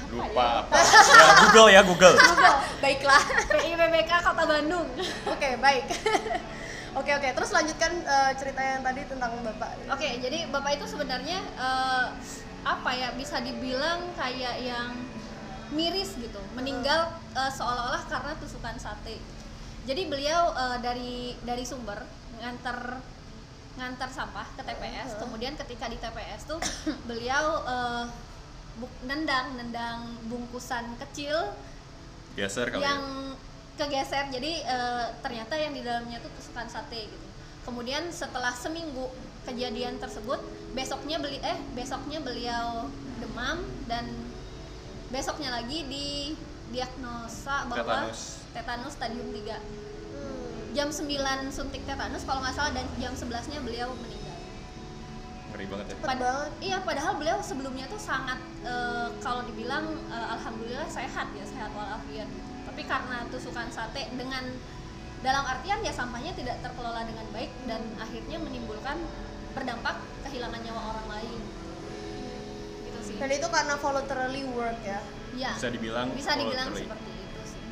lupa 0.08 0.64
apa 0.64 0.74
ya 0.80 1.28
Google 1.44 1.68
ya 1.68 1.80
Google 1.84 2.16
baiklah. 2.78 3.22
PIPPK 3.50 4.12
Kota 4.24 4.44
Bandung. 4.46 4.86
Oke, 5.28 5.58
baik. 5.60 5.84
Oke, 6.98 7.14
oke. 7.14 7.28
Terus 7.30 7.50
lanjutkan 7.52 7.92
eh, 8.00 8.32
cerita 8.34 8.58
yang 8.58 8.82
tadi 8.82 9.06
tentang 9.06 9.30
Bapak. 9.44 9.70
Oke, 9.92 10.18
jadi 10.18 10.50
bapak 10.50 10.82
itu 10.82 10.86
sebenarnya 10.88 11.38
eh, 11.54 12.06
apa 12.66 12.90
ya 12.90 13.14
bisa 13.14 13.38
dibilang 13.38 14.02
kayak 14.18 14.58
yang 14.58 14.96
miris 15.70 16.16
gitu, 16.18 16.40
meninggal 16.58 17.12
eh, 17.38 17.52
seolah-olah 17.54 18.02
karena 18.08 18.32
tusukan 18.42 18.74
sate. 18.80 19.20
Jadi 19.86 20.10
beliau 20.10 20.50
eh, 20.56 20.78
dari 20.82 21.36
dari 21.44 21.62
sumber 21.62 22.02
nganter 22.42 22.98
ngantar 23.78 24.10
sampah 24.10 24.48
ke 24.58 24.62
TPS, 24.66 25.22
kemudian 25.22 25.54
ketika 25.54 25.86
di 25.86 26.02
TPS 26.02 26.50
tuh 26.50 26.58
beliau 27.08 27.62
eh, 27.62 28.04
buk- 28.10 28.27
nendang 29.02 29.56
nendang 29.56 30.00
bungkusan 30.26 30.96
kecil 31.02 31.54
geser 32.34 32.70
kali 32.70 32.82
yang 32.82 33.02
ya? 33.34 33.84
kegeser. 33.84 34.30
Jadi 34.30 34.62
eh, 34.62 35.06
ternyata 35.22 35.54
yang 35.54 35.74
di 35.74 35.82
dalamnya 35.82 36.18
tuh 36.18 36.30
tusukan 36.34 36.66
sate 36.66 37.06
gitu. 37.06 37.28
Kemudian 37.62 38.08
setelah 38.10 38.54
seminggu 38.54 39.10
kejadian 39.44 39.96
tersebut 39.96 40.40
besoknya 40.72 41.16
beli 41.18 41.40
eh 41.40 41.56
besoknya 41.72 42.20
beliau 42.20 42.86
demam 43.18 43.58
dan 43.88 44.04
besoknya 45.08 45.52
lagi 45.52 45.88
di 45.88 46.36
diagnosa 46.68 47.64
bahwa 47.64 48.12
Tetanus. 48.12 48.44
tetanus 48.52 48.92
stadium 48.92 49.32
3 49.32 49.56
Hmm. 50.08 50.74
jam 50.74 50.88
9 50.90 51.08
suntik 51.48 51.80
tetanus 51.86 52.26
kalau 52.26 52.42
nggak 52.42 52.52
salah 52.52 52.72
dan 52.74 52.84
jam 52.98 53.12
11 53.14 53.48
nya 53.48 53.60
beliau 53.62 53.88
meninggal 53.94 54.27
ngeri 55.48 55.66
banget 55.66 55.86
ya 55.86 55.94
Cepet 55.96 56.08
banget. 56.18 56.50
iya 56.60 56.78
padahal 56.82 57.12
beliau 57.16 57.38
sebelumnya 57.40 57.84
tuh 57.88 58.00
sangat 58.00 58.36
eh, 58.62 59.08
kalau 59.18 59.42
dibilang 59.44 59.84
eh, 60.08 60.28
alhamdulillah 60.34 60.88
sehat 60.88 61.32
ya 61.32 61.44
sehat 61.44 61.70
walafiat 61.72 62.28
gitu. 62.28 62.48
tapi 62.68 62.82
karena 62.84 63.24
tusukan 63.28 63.68
sate 63.68 64.06
dengan 64.12 64.44
dalam 65.18 65.42
artian 65.42 65.82
ya 65.82 65.90
sampahnya 65.90 66.30
tidak 66.32 66.62
terkelola 66.62 67.02
dengan 67.02 67.26
baik 67.34 67.50
dan 67.66 67.82
akhirnya 67.98 68.38
menimbulkan 68.38 69.02
berdampak 69.50 69.98
kehilangan 70.22 70.60
nyawa 70.62 70.82
orang 70.94 71.06
lain 71.10 71.40
gitu 72.84 73.00
sih 73.02 73.16
Dan 73.18 73.30
itu 73.32 73.48
karena 73.48 73.74
voluntarily 73.76 74.46
work 74.54 74.78
ya. 74.86 75.00
ya 75.34 75.52
bisa 75.58 75.68
dibilang 75.68 76.06
bisa 76.14 76.32
dibilang 76.34 76.70
voluntary. 76.70 76.86
seperti 76.86 77.10
itu 77.10 77.40
sih 77.44 77.62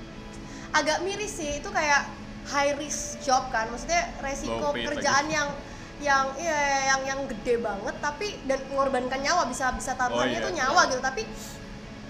Agak 0.75 0.99
miris 1.07 1.33
sih, 1.33 1.51
itu 1.57 1.69
kayak 1.71 2.05
high 2.47 2.77
risk 2.77 3.17
job 3.23 3.49
kan. 3.49 3.65
Maksudnya 3.71 4.13
resiko 4.21 4.61
Low 4.61 4.71
paid 4.71 4.85
pekerjaan 4.85 5.27
yang 5.27 5.49
yang 5.99 6.29
iya 6.37 6.61
yang 6.87 7.01
yang 7.07 7.21
gede 7.27 7.57
banget 7.59 7.95
tapi 7.99 8.37
dan 8.45 8.61
mengorbankan 8.67 9.17
nyawa 9.19 9.45
bisa 9.45 9.73
bisa 9.73 9.93
taruhannya 9.93 10.29
Oh, 10.29 10.39
iya. 10.39 10.43
itu 10.43 10.51
nyawa 10.53 10.81
gitu 10.87 11.01
tapi 11.01 11.23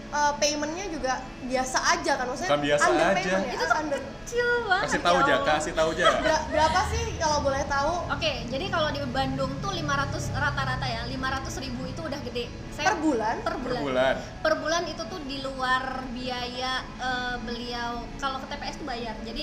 eh, 0.09 0.33
paymentnya 0.37 0.87
juga 0.89 1.13
biasa 1.43 1.79
aja 1.93 2.13
kan 2.15 2.27
maksudnya 2.27 2.51
Bukan 2.51 2.65
biasa 2.65 2.85
aja. 2.87 3.07
ya, 3.17 3.39
itu 3.49 3.65
tuh 3.65 3.77
under 3.77 4.01
kecil 4.03 4.49
banget 4.65 4.87
kasih 4.89 5.01
tahu 5.01 5.15
ya 5.15 5.23
aja 5.23 5.33
Allah. 5.33 5.47
kasih 5.53 5.73
tahu 5.73 5.89
aja 5.93 6.05
Ber- 6.27 6.45
berapa 6.49 6.81
sih 6.89 7.03
kalau 7.17 7.39
boleh 7.41 7.63
tahu 7.65 7.93
Oke, 8.09 8.33
jadi 8.49 8.67
kalau 8.67 8.89
di 8.91 9.01
Bandung 9.07 9.53
tuh 9.57 9.71
500 9.71 9.87
rata-rata 10.33 10.87
ya, 10.87 11.03
500 11.05 11.47
ribu 11.61 11.83
itu 11.85 12.01
udah 12.01 12.21
gede. 12.23 12.47
Saya 12.71 12.87
per 12.89 12.97
bulan 12.99 13.35
per 13.39 13.55
per 13.55 13.61
bulan. 13.63 13.81
bulan 13.81 14.15
Per 14.41 14.55
bulan 14.57 14.83
itu 14.85 15.03
tuh 15.05 15.21
di 15.23 15.39
luar 15.41 15.83
biaya 16.11 16.73
eh, 16.97 17.35
beliau 17.41 17.91
kalau 18.17 18.39
ke 18.39 18.47
TPS 18.49 18.77
tuh 18.77 18.87
bayar. 18.87 19.15
Jadi 19.21 19.43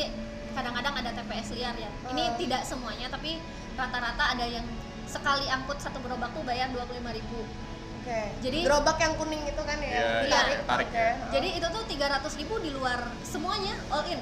kadang-kadang 0.51 0.93
ada 0.95 1.11
TPS 1.11 1.47
liar 1.51 1.75
ya. 1.75 1.89
Ini 2.07 2.23
Oh. 2.25 2.35
tidak 2.35 2.61
semuanya 2.61 3.07
tapi 3.07 3.37
rata-rata 3.73 4.23
ada 4.31 4.45
yang 4.45 4.65
sekali 5.05 5.45
angkut 5.45 5.77
satu 5.77 5.99
gerobak 5.99 6.29
tuh 6.31 6.41
bayar 6.41 6.69
25.000 6.69 7.13
ribu. 7.13 7.39
oke 7.99 8.21
Jadi- 8.41 8.61
gerobak 8.61 8.97
yang 8.97 9.13
kuning 9.15 9.43
itu 9.43 9.61
kan 9.61 9.77
ya 9.77 9.87
Iya, 9.87 9.99
iya, 9.99 10.21
ditarik 10.21 10.59
tarik 10.65 10.87
oke. 10.87 10.97
ya. 10.97 11.11
Jadi 11.31 11.47
itu 11.53 11.67
tuh 11.69 11.83
300.000 11.85 12.35
ribu 12.37 12.55
di 12.59 12.71
luar 12.71 12.99
semuanya 13.23 13.73
all 13.89 14.05
in. 14.07 14.19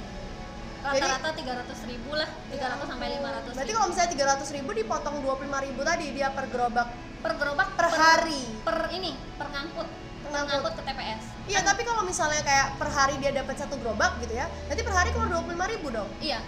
Rata-rata 0.82 1.30
300.000 1.32 1.86
ribu 1.88 2.12
lah, 2.12 2.26
300 2.50 2.90
sampai 2.90 3.08
500 3.16 3.54
berarti 3.54 3.70
kalau 3.72 3.88
misalnya 3.88 4.12
300 4.12 4.50
ribu 4.52 4.70
dipotong 4.74 5.16
25 5.20 5.38
ribu 5.62 5.82
tadi 5.82 6.06
dia 6.10 6.30
per 6.30 6.46
gerobak 6.48 6.90
per 7.22 7.34
gerobak 7.38 7.70
Per 7.72 7.86
hari. 7.88 8.42
per 8.62 8.90
ini 8.92 9.14
per 9.38 9.46
ngangkut 9.48 9.86
per 9.86 10.30
Ngangkut. 10.32 10.58
ngangkut 10.58 10.74
ke 10.74 10.84
TPS 10.84 11.24
Iya, 11.44 11.60
tapi 11.62 11.82
kalau 11.84 12.02
misalnya 12.02 12.42
kayak 12.42 12.68
per 12.78 12.90
hari 12.90 13.18
dia 13.18 13.30
dapat 13.32 13.56
satu 13.56 13.76
gerobak 13.76 14.18
gitu 14.20 14.34
ya, 14.34 14.46
nanti 14.66 14.82
per 14.82 14.94
hari 14.96 15.10
keluar 15.12 15.28
dua 15.28 15.42
puluh 15.42 15.68
ribu 15.68 15.88
dong. 15.92 16.10
iya 16.18 16.42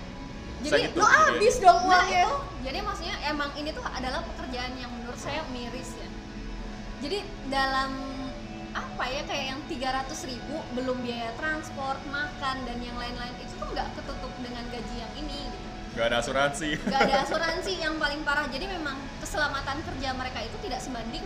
jadi 0.63 0.81
gitu. 0.89 0.99
Lo 0.99 1.07
habis 1.07 1.55
dong 1.59 1.79
Nah 1.83 1.99
uangnya. 1.99 2.23
itu, 2.23 2.33
jadi 2.63 2.79
maksudnya 2.81 3.15
emang 3.27 3.49
ini 3.59 3.69
tuh 3.75 3.83
adalah 3.83 4.21
pekerjaan 4.33 4.73
yang 4.79 4.91
menurut 4.95 5.19
saya 5.19 5.43
miris 5.51 5.91
ya. 5.99 6.09
Jadi 7.03 7.19
dalam 7.51 7.91
apa 8.73 9.05
ya 9.05 9.21
kayak 9.29 9.45
yang 9.53 9.61
300 9.69 10.29
ribu 10.31 10.55
belum 10.73 10.97
biaya 11.05 11.29
transport, 11.37 11.99
makan 12.09 12.57
dan 12.65 12.77
yang 12.81 12.97
lain-lain 12.97 13.35
itu 13.37 13.53
tuh 13.59 13.67
nggak 13.69 13.85
ketutup 13.99 14.33
dengan 14.41 14.63
gaji 14.71 14.95
yang 14.97 15.13
ini. 15.19 15.45
Gitu. 15.51 15.67
Gak 15.93 16.09
ada 16.09 16.17
asuransi. 16.25 16.69
Nggak 16.89 17.01
ada 17.05 17.15
asuransi 17.29 17.73
yang 17.77 17.95
paling 18.01 18.25
parah. 18.25 18.49
Jadi 18.49 18.65
memang 18.65 18.97
keselamatan 19.21 19.77
kerja 19.85 20.09
mereka 20.17 20.41
itu 20.41 20.57
tidak 20.65 20.81
sebanding 20.81 21.21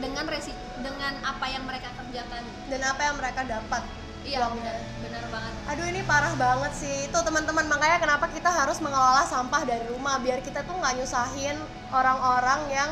dengan 0.00 0.24
resi 0.28 0.52
dengan 0.84 1.16
apa 1.24 1.46
yang 1.48 1.64
mereka 1.64 1.88
kerjakan. 1.96 2.44
Dan 2.68 2.80
apa 2.84 3.00
yang 3.08 3.16
mereka 3.16 3.40
dapat? 3.48 3.82
Iya 4.24 4.38
uangnya. 4.46 4.56
benar, 4.56 4.78
benar 5.00 5.24
banget. 5.32 5.52
Aduh 5.70 5.86
ini 5.88 6.00
parah 6.04 6.34
banget 6.36 6.72
sih. 6.76 6.96
Itu 7.08 7.18
teman-teman 7.22 7.64
makanya 7.66 7.98
kenapa 8.02 8.26
kita 8.28 8.50
harus 8.50 8.78
mengelola 8.78 9.24
sampah 9.24 9.62
dari 9.64 9.84
rumah 9.88 10.20
biar 10.20 10.44
kita 10.44 10.64
tuh 10.64 10.76
nggak 10.76 11.00
nyusahin 11.00 11.56
orang-orang 11.90 12.60
yang 12.68 12.90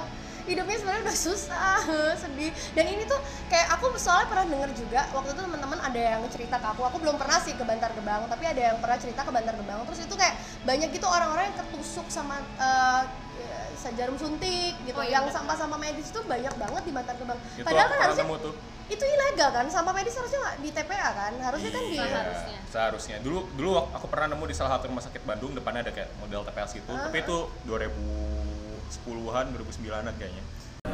hidupnya 0.49 0.80
sebenarnya 0.80 1.02
udah 1.04 1.18
susah 1.18 1.80
sedih. 2.25 2.50
Dan 2.73 2.85
ini 2.88 3.04
tuh 3.04 3.20
kayak 3.52 3.76
aku 3.76 3.92
soalnya 4.00 4.32
pernah 4.32 4.47
denger 4.49 4.70
juga 4.73 5.04
waktu 5.12 5.37
itu 5.37 5.42
teman-teman 5.44 5.78
ada 5.85 6.00
yang 6.00 6.23
cerita 6.32 6.56
ke 6.56 6.66
aku. 6.73 6.82
Aku 6.88 6.97
belum 6.97 7.20
pernah 7.20 7.38
sih 7.44 7.52
ke 7.52 7.64
Bantar 7.68 7.92
Gebang 7.92 8.25
tapi 8.32 8.44
ada 8.49 8.73
yang 8.73 8.76
pernah 8.80 8.97
cerita 8.97 9.20
ke 9.23 9.30
Bantar 9.30 9.54
Gebang. 9.61 9.85
Terus 9.92 10.00
itu 10.08 10.14
kayak 10.16 10.35
banyak 10.64 10.88
gitu 10.97 11.04
orang-orang 11.04 11.52
yang 11.52 11.56
ketusuk 11.61 12.08
sama 12.08 12.40
eh, 12.56 13.02
ya, 13.37 13.90
jarum 13.94 14.16
suntik 14.16 14.75
gitu. 14.88 14.97
Oh, 14.97 15.04
iya, 15.04 15.20
yang 15.20 15.28
sampah-sampah 15.28 15.78
medis 15.78 16.08
itu 16.08 16.20
banyak 16.25 16.54
banget 16.56 16.82
di 16.88 16.92
Bantar 16.97 17.14
Gebang. 17.20 17.38
Itu 17.54 17.64
padahal 17.68 17.88
kan 17.92 17.99
harusnya. 18.08 18.26
Itu 18.88 19.04
ilegal 19.04 19.52
kan 19.52 19.68
sampah 19.68 19.92
medis 19.92 20.16
harusnya 20.16 20.40
nggak 20.40 20.57
di 20.59 20.71
TPA 20.73 21.09
kan 21.12 21.33
harusnya 21.38 21.71
kan 21.71 21.83
di 21.83 21.92
Iya, 21.92 22.09
Seharusnya. 22.09 22.59
seharusnya. 22.68 23.16
Dulu 23.21 23.38
dulu 23.52 23.71
aku 23.76 24.07
pernah 24.07 24.33
nemu 24.33 24.45
di 24.45 24.54
salah 24.54 24.76
satu 24.76 24.88
rumah 24.88 25.00
sakit 25.00 25.23
Bandung 25.23 25.52
depannya 25.52 25.80
ada 25.83 25.92
kayak 25.92 26.09
model 26.18 26.40
TPS 26.42 26.71
gitu. 26.75 26.90
Ah. 26.90 27.07
Tapi 27.07 27.21
itu 27.21 27.37
2010-an, 27.64 29.45
2009-an 29.52 30.14
kayaknya. 30.16 30.42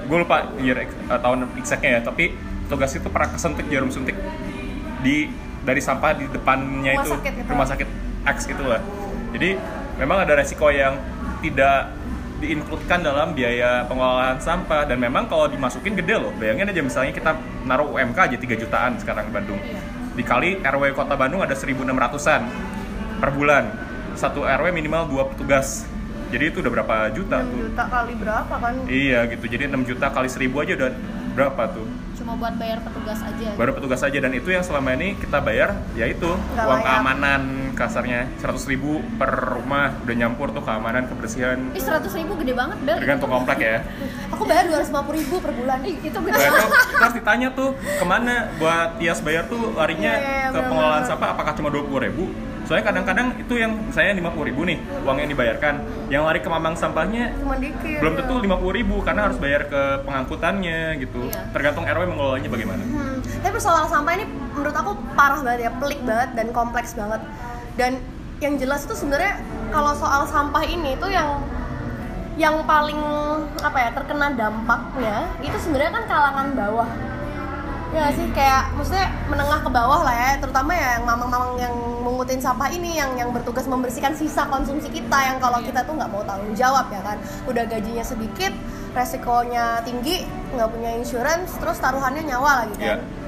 Gue 0.04 0.18
lupa 0.20 0.36
year 0.58 0.76
eh, 0.76 0.88
tahun 1.08 1.38
exactnya 1.54 1.90
ya, 1.92 2.00
tapi 2.02 2.34
tugas 2.66 2.90
itu 2.92 3.06
pernah 3.06 3.30
kesentik 3.30 3.66
jarum 3.68 3.88
suntik 3.88 4.16
di 5.00 5.30
dari 5.62 5.80
sampah 5.80 6.12
di 6.12 6.26
depannya 6.28 6.92
Rumah 6.92 7.04
itu 7.04 7.10
sakit 7.14 7.32
gitu. 7.32 7.48
rumah 7.48 7.66
sakit 7.66 7.88
X 8.26 8.38
itu 8.48 8.64
lah. 8.64 8.80
Jadi 9.32 9.56
memang 9.96 10.18
ada 10.20 10.34
resiko 10.34 10.68
yang 10.68 10.98
tidak 11.40 11.92
diinkludkan 12.44 13.00
dalam 13.00 13.32
biaya 13.32 13.88
pengelolaan 13.88 14.36
sampah 14.36 14.84
dan 14.84 15.00
memang 15.00 15.24
kalau 15.24 15.48
dimasukin 15.48 15.96
gede 15.96 16.20
loh. 16.20 16.32
Bayangin 16.36 16.68
aja 16.68 16.84
misalnya 16.84 17.12
kita 17.16 17.32
naruh 17.64 17.88
UMK 17.88 18.18
aja 18.20 18.36
3 18.36 18.60
jutaan 18.60 18.92
sekarang 19.00 19.24
di 19.28 19.32
Bandung. 19.32 19.60
Dikali 20.14 20.60
RW 20.60 20.92
Kota 20.92 21.16
Bandung 21.16 21.40
ada 21.40 21.56
1600-an 21.56 22.42
per 23.18 23.30
bulan. 23.32 23.64
Satu 24.14 24.44
RW 24.44 24.70
minimal 24.70 25.08
dua 25.08 25.24
petugas. 25.32 25.88
Jadi 26.28 26.52
itu 26.52 26.60
udah 26.60 26.72
berapa 26.72 26.96
juta 27.16 27.40
6 27.40 27.48
tuh? 27.48 27.58
juta 27.70 27.84
kali 27.88 28.12
berapa 28.18 28.54
kan 28.58 28.74
Iya 28.90 29.18
gitu. 29.32 29.44
Jadi 29.48 29.62
6 29.70 29.90
juta 29.90 30.06
kali 30.12 30.28
1000 30.28 30.62
aja 30.62 30.72
udah 30.76 30.90
berapa 31.32 31.62
tuh? 31.72 31.86
Cuma 32.24 32.40
buat 32.40 32.56
bayar 32.56 32.80
petugas 32.80 33.20
aja. 33.20 33.48
Baru 33.52 33.76
petugas 33.76 34.00
aja 34.00 34.16
dan 34.16 34.32
itu 34.32 34.48
yang 34.48 34.64
selama 34.64 34.96
ini 34.96 35.12
kita 35.14 35.38
bayar 35.38 35.76
yaitu 35.92 36.24
Nggak 36.24 36.64
uang 36.64 36.72
layak. 36.74 36.88
keamanan 36.88 37.42
kasarnya 37.76 38.20
100 38.40 38.64
ribu 38.66 38.90
per 39.14 39.28
rumah 39.52 39.92
udah 40.00 40.14
nyampur 40.16 40.48
tuh 40.48 40.64
keamanan 40.64 41.04
kebersihan 41.04 41.68
Ih 41.70 41.84
100 41.84 42.00
ribu 42.16 42.32
gede 42.40 42.56
banget 42.56 42.80
Bel. 42.80 42.96
tergantung 42.96 43.28
komplek 43.28 43.58
ya. 43.60 43.76
aku 44.32 44.40
bayar 44.46 44.64
250 44.72 45.04
ribu 45.12 45.36
per 45.36 45.52
bulan 45.52 45.78
Ih, 45.82 46.00
itu 46.00 46.14
Nah, 46.14 46.24
gede 46.24 46.38
itu 46.38 46.48
banget. 46.48 46.70
kita 46.88 47.04
harus 47.04 47.14
ditanya 47.14 47.48
tuh 47.52 47.68
ke 47.76 48.04
mana 48.06 48.34
buat 48.56 48.88
Tias 48.96 49.20
bayar 49.20 49.44
tuh 49.44 49.60
larinya 49.74 50.12
Iya, 50.14 50.24
iya, 50.24 50.48
ke 50.48 50.58
pengelolaan 50.64 51.04
sampah 51.04 51.28
apakah 51.30 51.52
cuma 51.52 51.68
20 51.68 51.92
ribu? 52.00 52.24
Soalnya 52.64 52.84
kadang-kadang 52.88 53.36
itu 53.36 53.54
yang 53.60 53.72
saya 53.92 54.16
50 54.16 54.48
ribu 54.48 54.64
nih 54.64 54.80
uang 55.04 55.16
yang 55.20 55.28
dibayarkan, 55.28 55.74
yang 56.08 56.22
lari 56.24 56.40
ke 56.40 56.48
mamang 56.48 56.72
sampahnya 56.72 57.36
cuma 57.36 57.60
dikit 57.60 58.00
belum 58.00 58.14
tentu 58.16 58.34
50 58.40 58.78
ribu 58.80 58.96
karena 59.04 59.28
harus 59.28 59.36
bayar 59.36 59.68
ke 59.68 59.82
pengangkutannya 60.08 60.80
gitu. 61.04 61.28
Iya. 61.28 61.52
Tergantung 61.52 61.84
RW 61.84 62.02
mengelolanya 62.08 62.48
bagaimana. 62.48 62.82
Hmm, 62.82 63.20
tapi 63.44 63.52
persoalan 63.52 63.88
sampah 63.92 64.12
ini 64.16 64.24
menurut 64.56 64.76
aku 64.76 64.92
parah 65.12 65.40
banget 65.44 65.60
ya, 65.68 65.70
pelik 65.76 66.00
banget 66.02 66.30
dan 66.32 66.46
kompleks 66.56 66.96
banget. 66.96 67.20
Dan 67.76 68.00
yang 68.40 68.54
jelas 68.56 68.88
itu 68.88 68.94
sebenarnya 68.96 69.40
kalau 69.68 69.92
soal 69.94 70.24
sampah 70.24 70.64
ini 70.64 70.96
tuh 70.96 71.12
yang 71.12 71.44
yang 72.34 72.66
paling 72.66 72.98
apa 73.62 73.78
ya 73.78 73.90
terkena 73.94 74.34
dampaknya 74.34 75.30
itu 75.38 75.54
sebenarnya 75.60 75.92
kan 76.00 76.04
kalangan 76.10 76.48
bawah. 76.56 76.88
Ya 77.94 78.10
sih 78.10 78.26
kayak 78.34 78.74
maksudnya 78.74 79.06
menengah 79.30 79.62
ke 79.62 79.70
bawah 79.70 80.02
lah 80.02 80.14
ya, 80.18 80.30
terutama 80.42 80.74
ya 80.74 80.98
yang 80.98 81.06
mamang-mamang 81.06 81.54
yang 81.62 81.74
mengutin 82.02 82.42
sampah 82.42 82.66
ini 82.74 82.98
yang 82.98 83.14
yang 83.14 83.30
bertugas 83.30 83.70
membersihkan 83.70 84.18
sisa 84.18 84.50
konsumsi 84.50 84.90
kita 84.90 85.14
yang 85.14 85.38
kalau 85.38 85.62
kita 85.62 85.86
tuh 85.86 85.94
nggak 85.94 86.10
mau 86.10 86.26
tanggung 86.26 86.58
jawab 86.58 86.90
ya 86.90 86.98
kan. 87.06 87.22
Udah 87.46 87.62
gajinya 87.70 88.02
sedikit, 88.02 88.50
resikonya 88.98 89.78
tinggi, 89.86 90.26
nggak 90.58 90.68
punya 90.74 90.90
insurance, 90.98 91.54
terus 91.62 91.78
taruhannya 91.78 92.26
nyawa 92.26 92.66
lagi 92.66 92.74
kan. 92.82 92.98
Iya. 92.98 93.22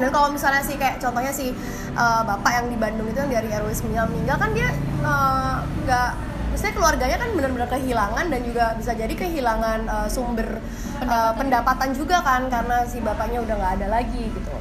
Dan 0.00 0.08
kalau 0.10 0.28
misalnya 0.32 0.64
sih 0.64 0.74
kayak 0.74 0.98
contohnya 0.98 1.30
si 1.30 1.52
uh, 1.94 2.22
bapak 2.26 2.50
yang 2.50 2.66
di 2.72 2.76
Bandung 2.80 3.06
itu 3.06 3.20
yang 3.20 3.30
dari 3.30 3.48
RW 3.52 3.68
9 3.68 4.10
meninggal 4.10 4.36
kan 4.40 4.50
dia 4.56 4.68
uh, 5.04 5.60
nggak 5.86 6.10
maksudnya 6.50 6.74
keluarganya 6.74 7.16
kan 7.16 7.30
benar-benar 7.32 7.70
kehilangan 7.70 8.26
dan 8.26 8.40
juga 8.42 8.64
bisa 8.74 8.92
jadi 8.92 9.14
kehilangan 9.14 9.80
uh, 9.86 10.08
sumber 10.10 10.58
uh, 11.06 11.32
pendapatan 11.38 11.94
juga 11.94 12.20
kan 12.20 12.50
karena 12.50 12.82
si 12.84 12.98
bapaknya 12.98 13.40
udah 13.40 13.54
nggak 13.54 13.74
ada 13.80 13.86
lagi 13.88 14.28
gitu. 14.28 14.54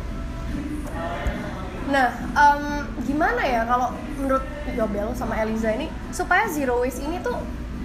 Nah, 1.90 2.14
em, 2.38 2.86
gimana 3.02 3.42
ya 3.42 3.66
kalau 3.66 3.90
menurut 4.14 4.46
Yobel 4.78 5.10
sama 5.18 5.42
Eliza 5.42 5.74
ini 5.74 5.90
supaya 6.14 6.46
zero 6.46 6.86
waste 6.86 7.02
ini 7.02 7.18
tuh 7.18 7.34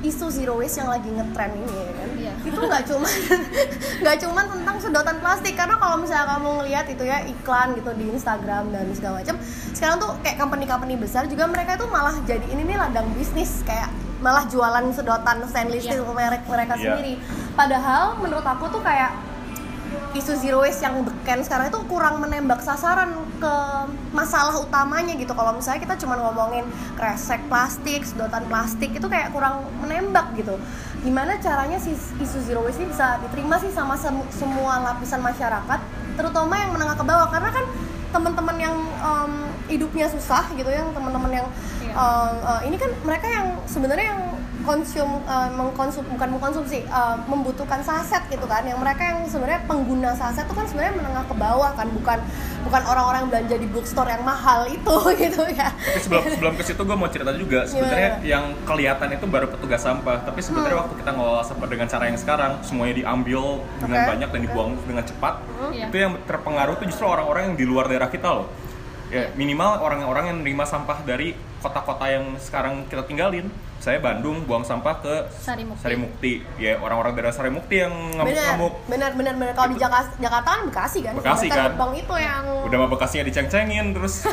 isu 0.05 0.29
zero 0.29 0.61
waste 0.61 0.85
yang 0.85 0.93
lagi 0.93 1.09
ngetren 1.09 1.57
ini 1.57 1.73
ya 1.73 1.93
kan? 1.97 2.11
Itu 2.45 2.61
nggak 2.61 2.85
cuma 2.85 3.09
nggak 4.05 4.17
cuma 4.21 4.41
tentang 4.45 4.77
sedotan 4.77 5.17
plastik 5.19 5.55
karena 5.57 5.77
kalau 5.77 5.97
misalnya 5.97 6.37
kamu 6.37 6.49
ngelihat 6.61 6.87
itu 6.87 7.03
ya 7.03 7.19
iklan 7.25 7.73
gitu 7.75 7.91
di 7.97 8.05
Instagram 8.13 8.69
dan 8.69 8.87
segala 8.93 9.25
macam, 9.25 9.37
sekarang 9.73 9.97
tuh 9.97 10.11
kayak 10.21 10.37
company-company 10.37 10.95
besar 10.95 11.25
juga 11.25 11.49
mereka 11.49 11.75
tuh 11.75 11.89
malah 11.89 12.15
jadi 12.23 12.45
ini 12.53 12.69
nih 12.69 12.77
ladang 12.77 13.09
bisnis 13.17 13.65
kayak 13.65 13.89
malah 14.21 14.45
jualan 14.47 14.89
sedotan 14.93 15.45
stainless 15.45 15.85
steel 15.85 16.05
merek 16.13 16.45
mereka 16.45 16.77
Iya. 16.77 16.97
sendiri. 16.97 17.15
Padahal 17.53 18.17
menurut 18.21 18.45
aku 18.45 18.69
tuh 18.69 18.81
kayak 18.81 19.13
isu 20.15 20.39
zero 20.39 20.63
waste 20.63 20.87
yang 20.87 21.03
beken 21.03 21.43
sekarang 21.43 21.69
itu 21.69 21.81
kurang 21.91 22.23
menembak 22.23 22.63
sasaran 22.63 23.11
ke 23.43 23.55
masalah 24.15 24.55
utamanya 24.55 25.19
gitu 25.19 25.35
kalau 25.35 25.59
misalnya 25.59 25.83
kita 25.83 25.95
cuma 25.99 26.15
ngomongin 26.15 26.63
kresek 26.95 27.43
plastik, 27.51 28.07
sedotan 28.07 28.47
plastik 28.47 28.95
itu 28.95 29.07
kayak 29.11 29.35
kurang 29.35 29.67
menembak 29.83 30.31
gitu 30.39 30.55
gimana 31.05 31.37
caranya 31.37 31.77
si 31.77 31.93
isu 31.95 32.39
zero 32.49 32.65
waste 32.65 32.81
ini 32.81 32.89
bisa 32.89 33.21
diterima 33.21 33.61
sih 33.61 33.69
sama 33.69 33.93
sem- 33.95 34.25
semua 34.33 34.81
lapisan 34.81 35.21
masyarakat 35.21 35.81
terutama 36.17 36.57
yang 36.57 36.73
menengah 36.73 36.97
ke 36.97 37.05
bawah? 37.05 37.29
Karena 37.29 37.53
kan 37.53 37.65
teman-teman 38.09 38.57
yang 38.57 38.75
em, 39.05 39.33
hidupnya 39.69 40.09
susah 40.09 40.49
gitu 40.57 40.71
ya 40.71 40.81
teman-teman 40.97 41.29
yang 41.29 41.47
Iya. 41.95 42.03
em, 42.03 42.35
eh, 42.43 42.61
ini 42.69 42.77
kan 42.77 42.91
mereka 43.01 43.27
yang 43.27 43.47
sebenarnya 43.65 44.07
yang 44.11 44.23
konsum 44.65 45.21
eh, 45.23 45.49
mengkonsum 45.53 46.05
bukan 46.09 46.29
mengkonsumsi 46.35 46.79
eh, 46.83 47.17
membutuhkan 47.29 47.81
saset 47.81 48.25
gitu 48.27 48.45
kan. 48.45 48.65
Yang 48.65 48.81
mereka 48.81 49.03
yang 49.05 49.19
sebenarnya 49.25 49.61
pengguna 49.65 50.11
saset 50.17 50.43
itu 50.43 50.55
kan 50.55 50.65
sebenarnya 50.65 50.95
menengah 50.97 51.25
ke 51.25 51.35
bawah 51.37 51.71
kan 51.77 51.87
bukan 51.93 52.19
bukan 52.65 52.83
orang-orang 52.89 53.19
yang 53.23 53.31
belanja 53.31 53.57
di 53.61 53.69
bookstore 53.69 54.09
yang 54.09 54.25
mahal 54.25 54.65
itu 54.67 54.97
gitu 55.23 55.43
ya. 55.53 55.69
Tapi 55.71 56.01
sebelum 56.01 56.25
sebelum 56.33 56.53
ke 56.57 56.63
situ 56.65 56.81
gue 56.81 56.97
mau 56.97 57.07
cerita 57.07 57.31
juga 57.37 57.69
sebenarnya 57.69 58.11
yang 58.25 58.57
kelihatan 58.65 59.09
itu 59.13 59.27
baru 59.29 59.47
petugas 59.53 59.85
sampah. 59.85 60.25
Tapi 60.25 60.41
sebenarnya 60.41 60.81
waktu 60.81 60.95
kita 60.97 61.11
ngelola 61.13 61.45
sampah 61.45 61.69
dengan 61.69 61.87
cara 61.87 62.05
yang 62.09 62.19
sekarang 62.19 62.53
semuanya 62.65 62.95
diambil 62.97 63.61
dengan 63.79 63.99
Oke, 64.01 64.09
banyak 64.17 64.29
dan 64.33 64.41
dibuang 64.43 64.71
dengan 64.83 65.05
cepat 65.05 65.35
Iya. 65.65 65.89
itu 65.89 65.97
yang 65.97 66.13
terpengaruh 66.25 66.77
itu 66.77 66.93
justru 66.93 67.05
orang-orang 67.09 67.51
yang 67.51 67.57
di 67.57 67.65
luar 67.65 67.89
daerah 67.89 68.07
kita 68.07 68.29
loh 68.31 68.47
ya 69.15 69.31
minimal 69.39 69.79
orang-orang 69.79 70.25
yang 70.35 70.37
menerima 70.43 70.65
sampah 70.67 70.99
dari 71.07 71.39
kota-kota 71.63 72.11
yang 72.11 72.35
sekarang 72.43 72.83
kita 72.91 73.07
tinggalin 73.07 73.47
saya 73.79 74.01
Bandung 74.01 74.49
buang 74.49 74.65
sampah 74.65 74.97
ke 75.05 75.15
Sarimukti. 75.29 75.81
Sarimukti 75.85 76.33
ya 76.57 76.81
orang-orang 76.81 77.13
daerah 77.15 77.33
Sarimukti 77.37 77.85
yang 77.85 77.93
ngamuk-ngamuk 78.17 78.73
benar 78.89 79.11
benar 79.13 79.35
benar 79.37 79.53
kalau 79.53 79.69
di 79.71 79.77
Gitu. 79.77 79.85
Jakarta 79.85 80.11
Jakarta 80.17 80.49
kan 80.51 80.63
Bekasi 80.73 80.99
kan 81.05 81.13
Bekasi 81.21 81.47
kan. 81.53 81.71
Gebang 81.77 81.93
itu 81.93 82.15
yang 82.17 82.45
udah 82.65 82.77
mah 82.81 82.89
bekasnya 82.91 83.23
diceng-cengin 83.29 83.87
terus 83.93 84.25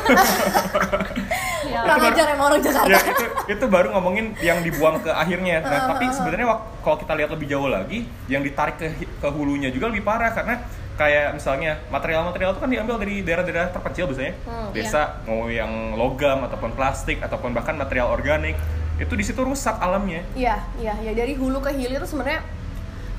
Ya. 1.62 1.78
kurang 1.86 2.02
ajar 2.10 2.26
emang 2.34 2.46
orang 2.52 2.62
Jakarta 2.64 2.90
ya 2.90 2.98
itu 2.98 3.24
itu 3.54 3.64
baru 3.70 3.94
ngomongin 3.94 4.34
yang 4.42 4.58
dibuang 4.66 4.98
ke 4.98 5.14
akhirnya 5.14 5.62
nah 5.62 5.94
tapi 5.94 6.10
sebenarnya 6.10 6.58
kalau 6.82 6.96
kita 6.98 7.12
lihat 7.14 7.30
lebih 7.30 7.46
jauh 7.46 7.70
lagi 7.70 8.02
yang 8.26 8.42
ditarik 8.42 8.76
ke 8.82 8.88
ke 8.98 9.28
hulunya 9.30 9.70
juga 9.70 9.92
lebih 9.92 10.02
parah 10.02 10.34
karena 10.34 10.58
kayak 10.96 11.36
misalnya 11.36 11.80
material-material 11.88 12.52
itu 12.52 12.60
kan 12.60 12.70
diambil 12.70 12.96
dari 13.00 13.24
daerah-daerah 13.24 13.72
terpencil 13.72 14.12
biasanya. 14.12 14.34
Hmm, 14.44 14.68
desa 14.76 15.02
mau 15.24 15.48
yang 15.48 15.96
logam 15.96 16.44
ataupun 16.44 16.76
plastik 16.76 17.20
ataupun 17.24 17.56
bahkan 17.56 17.74
material 17.74 18.12
organik 18.12 18.56
itu 19.00 19.12
di 19.16 19.24
situ 19.24 19.40
rusak 19.42 19.80
alamnya. 19.80 20.22
Iya, 20.36 20.62
iya, 20.78 20.94
ya 21.00 21.12
dari 21.16 21.34
hulu 21.34 21.58
ke 21.64 21.72
hilir 21.74 22.04
sebenarnya 22.04 22.44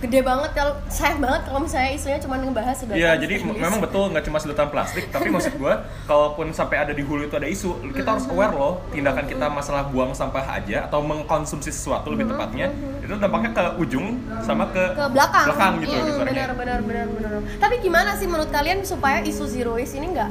gede 0.04 0.20
banget 0.20 0.52
kalau 0.52 0.74
sayang 0.92 1.24
banget 1.24 1.42
kalau 1.48 1.60
misalnya 1.64 1.92
isunya 1.96 2.20
cuma 2.20 2.36
ngebahas 2.36 2.76
sedotan 2.76 3.00
Iya, 3.00 3.12
jadi 3.24 3.34
memang 3.40 3.80
betul 3.80 4.12
nggak 4.12 4.26
cuma 4.28 4.38
sedotan 4.44 4.68
plastik, 4.68 5.08
tapi 5.16 5.32
maksud 5.32 5.56
gua, 5.56 5.88
kalaupun 6.04 6.52
sampai 6.52 6.84
ada 6.84 6.92
di 6.92 7.00
hulu 7.00 7.24
itu 7.24 7.36
ada 7.40 7.48
isu, 7.48 7.80
kita 7.96 8.20
harus 8.20 8.28
aware 8.28 8.52
loh 8.52 8.84
tindakan 8.92 9.24
kita 9.24 9.48
masalah 9.48 9.88
buang 9.88 10.12
sampah 10.12 10.44
aja 10.60 10.92
atau 10.92 11.00
mengkonsumsi 11.00 11.72
sesuatu 11.72 12.12
lebih 12.12 12.28
tepatnya, 12.28 12.68
itu 13.00 13.16
dampaknya 13.16 13.52
ke 13.56 13.64
ujung 13.80 14.20
sama 14.44 14.68
ke, 14.76 14.84
ke 14.92 15.06
belakang, 15.08 15.46
belakang 15.48 15.74
gitu 15.80 15.96
kasarnya. 15.96 16.24
benar 16.28 16.50
benar 16.52 16.80
benar 16.84 17.06
benar. 17.08 17.32
Tapi 17.64 17.76
gimana 17.80 18.12
sih 18.20 18.28
menurut 18.28 18.52
kalian 18.52 18.84
supaya 18.84 19.24
isu 19.24 19.48
zero 19.48 19.80
waste 19.80 19.96
ini 19.96 20.12
nggak 20.12 20.30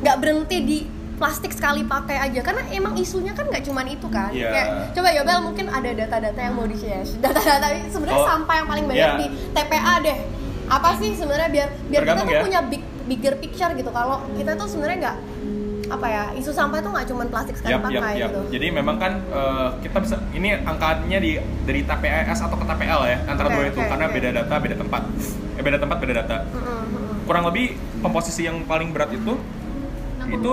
nggak 0.00 0.16
berhenti 0.16 0.58
di 0.64 0.78
plastik 1.20 1.52
sekali 1.52 1.84
pakai 1.84 2.16
aja 2.16 2.40
karena 2.40 2.64
emang 2.72 2.96
isunya 2.96 3.36
kan 3.36 3.44
nggak 3.44 3.60
cuman 3.62 3.86
itu 3.86 4.08
kan 4.08 4.32
Iya. 4.32 4.48
Kayak, 4.48 4.68
coba 4.96 5.08
Yobel 5.12 5.38
mungkin 5.44 5.66
ada 5.68 5.90
data-data 5.92 6.40
yang 6.40 6.54
mau 6.56 6.64
di 6.64 6.76
share 6.80 7.04
data-data 7.24 7.66
sebenarnya 7.86 8.18
Oh, 8.18 8.26
sampah 8.26 8.54
yang 8.56 8.66
paling 8.66 8.84
banyak 8.88 9.04
iya. 9.06 9.20
di 9.20 9.26
TPA 9.52 9.94
deh 10.00 10.18
apa 10.70 10.88
sih 10.96 11.10
sebenarnya 11.12 11.48
biar 11.50 11.68
biar 11.86 12.02
kita 12.02 12.12
Tergantung 12.16 12.26
tuh 12.26 12.34
ya. 12.34 12.42
punya 12.42 12.60
big 12.64 12.82
bigger 13.04 13.34
picture 13.36 13.72
gitu 13.74 13.90
kalau 13.90 14.22
kita 14.32 14.54
tuh 14.54 14.64
sebenarnya 14.64 14.98
nggak 15.02 15.16
apa 15.90 16.06
ya 16.06 16.22
isu 16.38 16.54
sampah 16.54 16.78
itu 16.78 16.86
nggak 16.86 17.06
cuman 17.10 17.26
plastik 17.26 17.58
sekali 17.58 17.74
yap, 17.74 17.82
pakai 17.82 18.14
yap. 18.14 18.30
gitu 18.30 18.40
Jadi 18.54 18.66
memang 18.70 18.96
kan 18.96 19.12
eh, 19.18 19.68
kita 19.82 19.98
bisa 19.98 20.16
ini 20.30 20.54
angkanya 20.54 21.18
di 21.18 21.34
dari 21.66 21.82
TPS 21.82 22.38
atau 22.40 22.54
ke 22.54 22.62
TPL 22.64 23.00
ya 23.04 23.18
antara 23.26 23.50
Oke, 23.50 23.54
dua 23.58 23.64
itu 23.66 23.80
oke, 23.82 23.88
karena 23.90 24.06
oke. 24.06 24.14
beda 24.14 24.28
data 24.32 24.54
beda 24.56 24.76
tempat. 24.78 25.02
Eh, 25.58 25.62
beda 25.66 25.78
tempat 25.82 25.96
beda 25.98 26.14
data. 26.22 26.36
Mm-mm, 26.46 26.80
mm-mm. 26.86 27.26
Kurang 27.26 27.44
lebih 27.50 27.66
komposisi 27.98 28.46
yang 28.46 28.62
paling 28.62 28.94
berat 28.94 29.10
itu 29.10 29.34
60%. 30.22 30.36
itu 30.38 30.52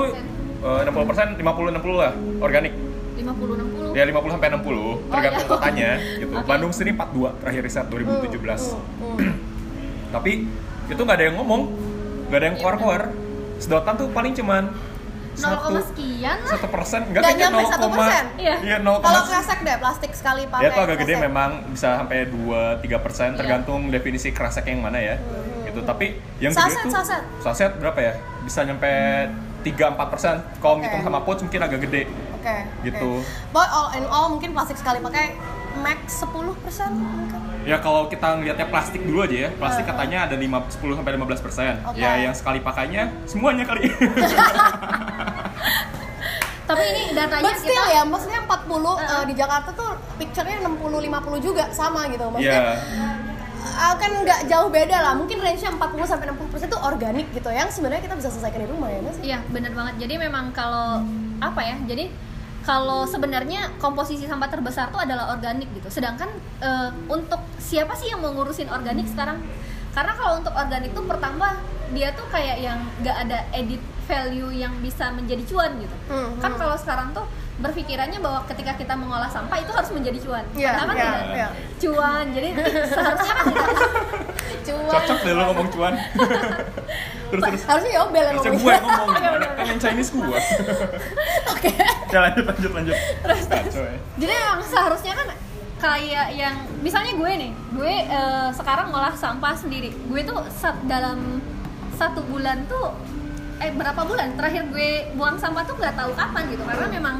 eh, 0.60 0.82
60% 0.84 1.38
50 1.38 1.76
60 1.76 1.94
lah 1.96 2.12
organik. 2.40 2.74
50 3.18 3.94
60 3.94 3.98
Ya 3.98 4.04
50 4.06 4.30
sampai 4.30 4.48
60 4.54 5.10
tergantung 5.10 5.42
iya. 5.42 5.50
kotanya 5.50 5.90
gitu. 6.16 6.36
Oke. 6.36 6.46
Bandung 6.46 6.72
sendiri 6.72 6.92
42 6.94 7.42
terakhir 7.42 7.62
riset 7.64 7.86
2017. 7.90 8.78
Mm, 9.02 9.18
mm. 9.18 9.34
Tapi 10.14 10.32
itu 10.88 11.02
nggak 11.02 11.18
ada 11.18 11.26
yang 11.26 11.36
ngomong, 11.36 11.62
nggak 12.30 12.38
ada 12.38 12.46
yang 12.46 12.56
Iya, 12.56 12.62
keluar-keluar. 12.62 13.02
Sedotan 13.58 13.94
tuh 13.98 14.08
paling 14.14 14.34
cuman 14.34 14.64
0, 15.34 15.42
satu 15.44 15.70
sekian 15.84 16.38
lah 16.42 16.50
satu 16.52 16.68
persen 16.68 17.02
nggak 17.08 17.22
kayaknya 17.22 17.48
nyampe 17.48 17.64
1%? 17.70 18.26
Iya. 18.38 18.56
iya 18.60 18.78
0, 18.82 18.98
kalau 18.98 19.22
kresek 19.24 19.60
deh 19.62 19.78
plastik 19.78 20.12
sekali 20.14 20.44
pakai 20.46 20.62
Ya 20.62 20.70
itu 20.72 20.80
agak 20.80 20.98
gede 20.98 21.14
kresek. 21.14 21.26
memang 21.26 21.50
bisa 21.70 21.88
sampai 21.96 22.18
2-3 22.26 22.98
persen 22.98 23.30
Iya. 23.30 23.38
tergantung 23.38 23.82
definisi 23.90 24.30
kerasek 24.30 24.66
yang 24.66 24.82
mana 24.82 24.98
ya. 24.98 25.16
Gitu. 25.64 25.82
Tapi 25.84 26.06
yang 26.40 26.54
Saset, 26.54 26.70
gede 26.80 26.82
itu 26.84 26.94
saset. 26.96 27.22
saset 27.40 27.72
berapa 27.76 28.00
ya? 28.00 28.14
Bisa 28.44 28.62
nyampe 28.62 28.90
3-4 29.68 30.14
persen. 30.14 30.36
Kalau 30.58 30.74
Oke. 30.78 30.88
ngitung 30.88 31.04
sama 31.04 31.20
pouch 31.22 31.42
mungkin 31.44 31.60
agak 31.60 31.80
gede. 31.84 32.08
Oke. 32.38 32.56
Gitu. 32.88 33.12
oke. 33.20 33.52
Boy 33.52 33.68
all 33.68 33.88
in 33.96 34.06
all 34.08 34.28
mungkin 34.32 34.56
plastik 34.56 34.80
sekali 34.80 35.00
pakai 35.00 35.36
max 35.84 36.24
10 36.24 36.64
persen. 36.64 36.92
Ya 37.68 37.84
kalau 37.84 38.08
kita 38.08 38.40
ngelihatnya 38.40 38.72
plastik 38.72 39.04
dulu 39.04 39.28
aja 39.28 39.38
ya, 39.46 39.50
plastik 39.60 39.84
Uh-huh. 39.84 40.00
katanya 40.00 40.32
ada 40.32 40.36
5, 40.40 40.72
10 40.72 40.96
sampai 40.96 41.12
15 41.20 41.44
persen. 41.44 41.74
Oke. 41.84 42.00
Ya 42.00 42.16
yang 42.18 42.32
sekali 42.32 42.64
pakainya 42.64 43.12
semuanya 43.28 43.68
kali. 43.68 43.88
tapi 46.68 46.84
ini 46.84 47.16
datanya 47.16 47.48
But 47.48 47.56
still 47.64 47.80
kita 47.80 47.96
ya, 47.96 48.04
maksudnya 48.04 48.40
40 48.44 48.68
Uh-uh. 48.68 49.00
eh, 49.00 49.24
di 49.32 49.36
Jakarta 49.40 49.72
tuh 49.72 49.96
picture-nya 50.20 50.60
60 50.64 51.00
50 51.00 51.40
juga 51.40 51.64
sama 51.72 52.12
gitu. 52.12 52.28
Maksudnya 52.28 52.76
Iya. 52.76 53.08
Eh, 53.68 53.96
kan 54.00 54.12
nggak 54.24 54.40
jauh 54.48 54.70
beda 54.72 54.98
lah. 54.98 55.14
Mungkin 55.20 55.38
range-nya 55.44 55.76
40 55.76 56.08
sampai 56.08 56.26
60 56.32 56.52
persen 56.52 56.68
itu 56.72 56.80
organik 56.80 57.28
gitu 57.36 57.50
yang 57.52 57.68
sebenarnya 57.68 58.04
kita 58.08 58.16
bisa 58.16 58.30
selesaikan 58.32 58.64
di 58.64 58.70
rumah 58.70 58.90
ya, 58.90 59.00
Mas. 59.04 59.18
Iya 59.20 59.40
bener 59.52 59.72
banget. 59.76 60.08
Jadi 60.08 60.14
memang 60.20 60.56
kalau 60.56 61.04
apa 61.44 61.62
ya? 61.62 61.76
Jadi 61.86 62.10
kalau 62.68 63.08
sebenarnya 63.08 63.72
komposisi 63.80 64.28
sampah 64.28 64.52
terbesar 64.52 64.92
itu 64.92 65.00
adalah 65.00 65.32
organik 65.32 65.72
gitu. 65.76 65.88
Sedangkan 65.88 66.28
eh, 66.60 66.90
untuk 67.08 67.40
siapa 67.60 67.96
sih 67.96 68.12
yang 68.12 68.20
mau 68.20 68.36
ngurusin 68.36 68.68
organik 68.68 69.08
sekarang? 69.08 69.40
Karena 69.96 70.14
kalau 70.14 70.44
untuk 70.44 70.54
organik 70.54 70.94
tuh 70.94 71.08
pertama 71.10 71.58
dia 71.96 72.10
tuh 72.16 72.28
kayak 72.32 72.58
yang 72.60 72.80
nggak 73.04 73.18
ada 73.28 73.40
edit 73.56 73.82
value 74.08 74.52
yang 74.56 74.74
bisa 74.80 75.12
menjadi 75.12 75.44
cuan 75.48 75.72
gitu. 75.84 75.98
Hmm, 76.08 76.40
Kan 76.40 76.52
hmm. 76.56 76.60
kalau 76.60 76.76
sekarang 76.80 77.12
tuh 77.12 77.26
berpikirannya 77.58 78.22
bahwa 78.22 78.46
ketika 78.46 78.78
kita 78.78 78.94
mengolah 78.94 79.26
sampah 79.28 79.58
itu 79.58 79.72
harus 79.74 79.90
menjadi 79.90 80.20
cuan. 80.22 80.46
Iya, 80.54 80.72
Padahal 80.78 80.88
kan 80.88 80.96
iya, 80.96 81.10
tidak 81.10 81.26
iya. 81.34 81.48
cuan. 81.82 82.26
Jadi 82.32 82.50
seharusnya 82.86 83.34
kan 83.34 83.46
tidak 83.50 83.68
Cuan. 84.68 84.92
Cocok 84.92 85.18
deh 85.24 85.34
lo 85.34 85.44
ngomong 85.52 85.68
cuan. 85.72 85.94
terus 87.32 87.44
terus. 87.44 87.62
Harusnya 87.68 87.92
Yobel 88.00 88.24
yang 88.24 88.38
Harusnya 88.40 88.52
ngomong. 88.52 88.64
gue 88.64 88.74
yang 88.74 88.86
ngomong, 88.88 89.10
kan 89.58 89.66
yang 89.68 89.80
Chinese 89.80 90.10
gue. 90.12 90.26
Oke. 91.54 91.72
Ya 92.12 92.20
lanjut 92.24 92.46
lanjut 92.46 92.72
lanjut. 92.72 92.96
Terus 92.96 93.46
Jadi 94.20 94.34
emang 94.34 94.62
seharusnya 94.64 95.14
kan 95.16 95.28
kayak 95.78 96.28
yang 96.34 96.56
misalnya 96.82 97.14
gue 97.16 97.32
nih, 97.38 97.52
gue 97.74 97.94
eh, 98.08 98.50
sekarang 98.56 98.92
ngolah 98.92 99.16
sampah 99.16 99.56
sendiri. 99.56 99.92
Gue 100.08 100.22
tuh 100.24 100.40
dalam 100.88 101.42
satu 101.98 102.22
bulan 102.24 102.64
tuh 102.70 102.94
eh 103.58 103.74
berapa 103.74 104.06
bulan 104.06 104.38
terakhir 104.38 104.70
gue 104.70 104.90
buang 105.18 105.34
sampah 105.36 105.66
tuh 105.66 105.74
nggak 105.76 105.98
tahu 105.98 106.14
kapan 106.14 106.44
gitu 106.48 106.62
karena 106.62 106.88
memang 106.88 107.16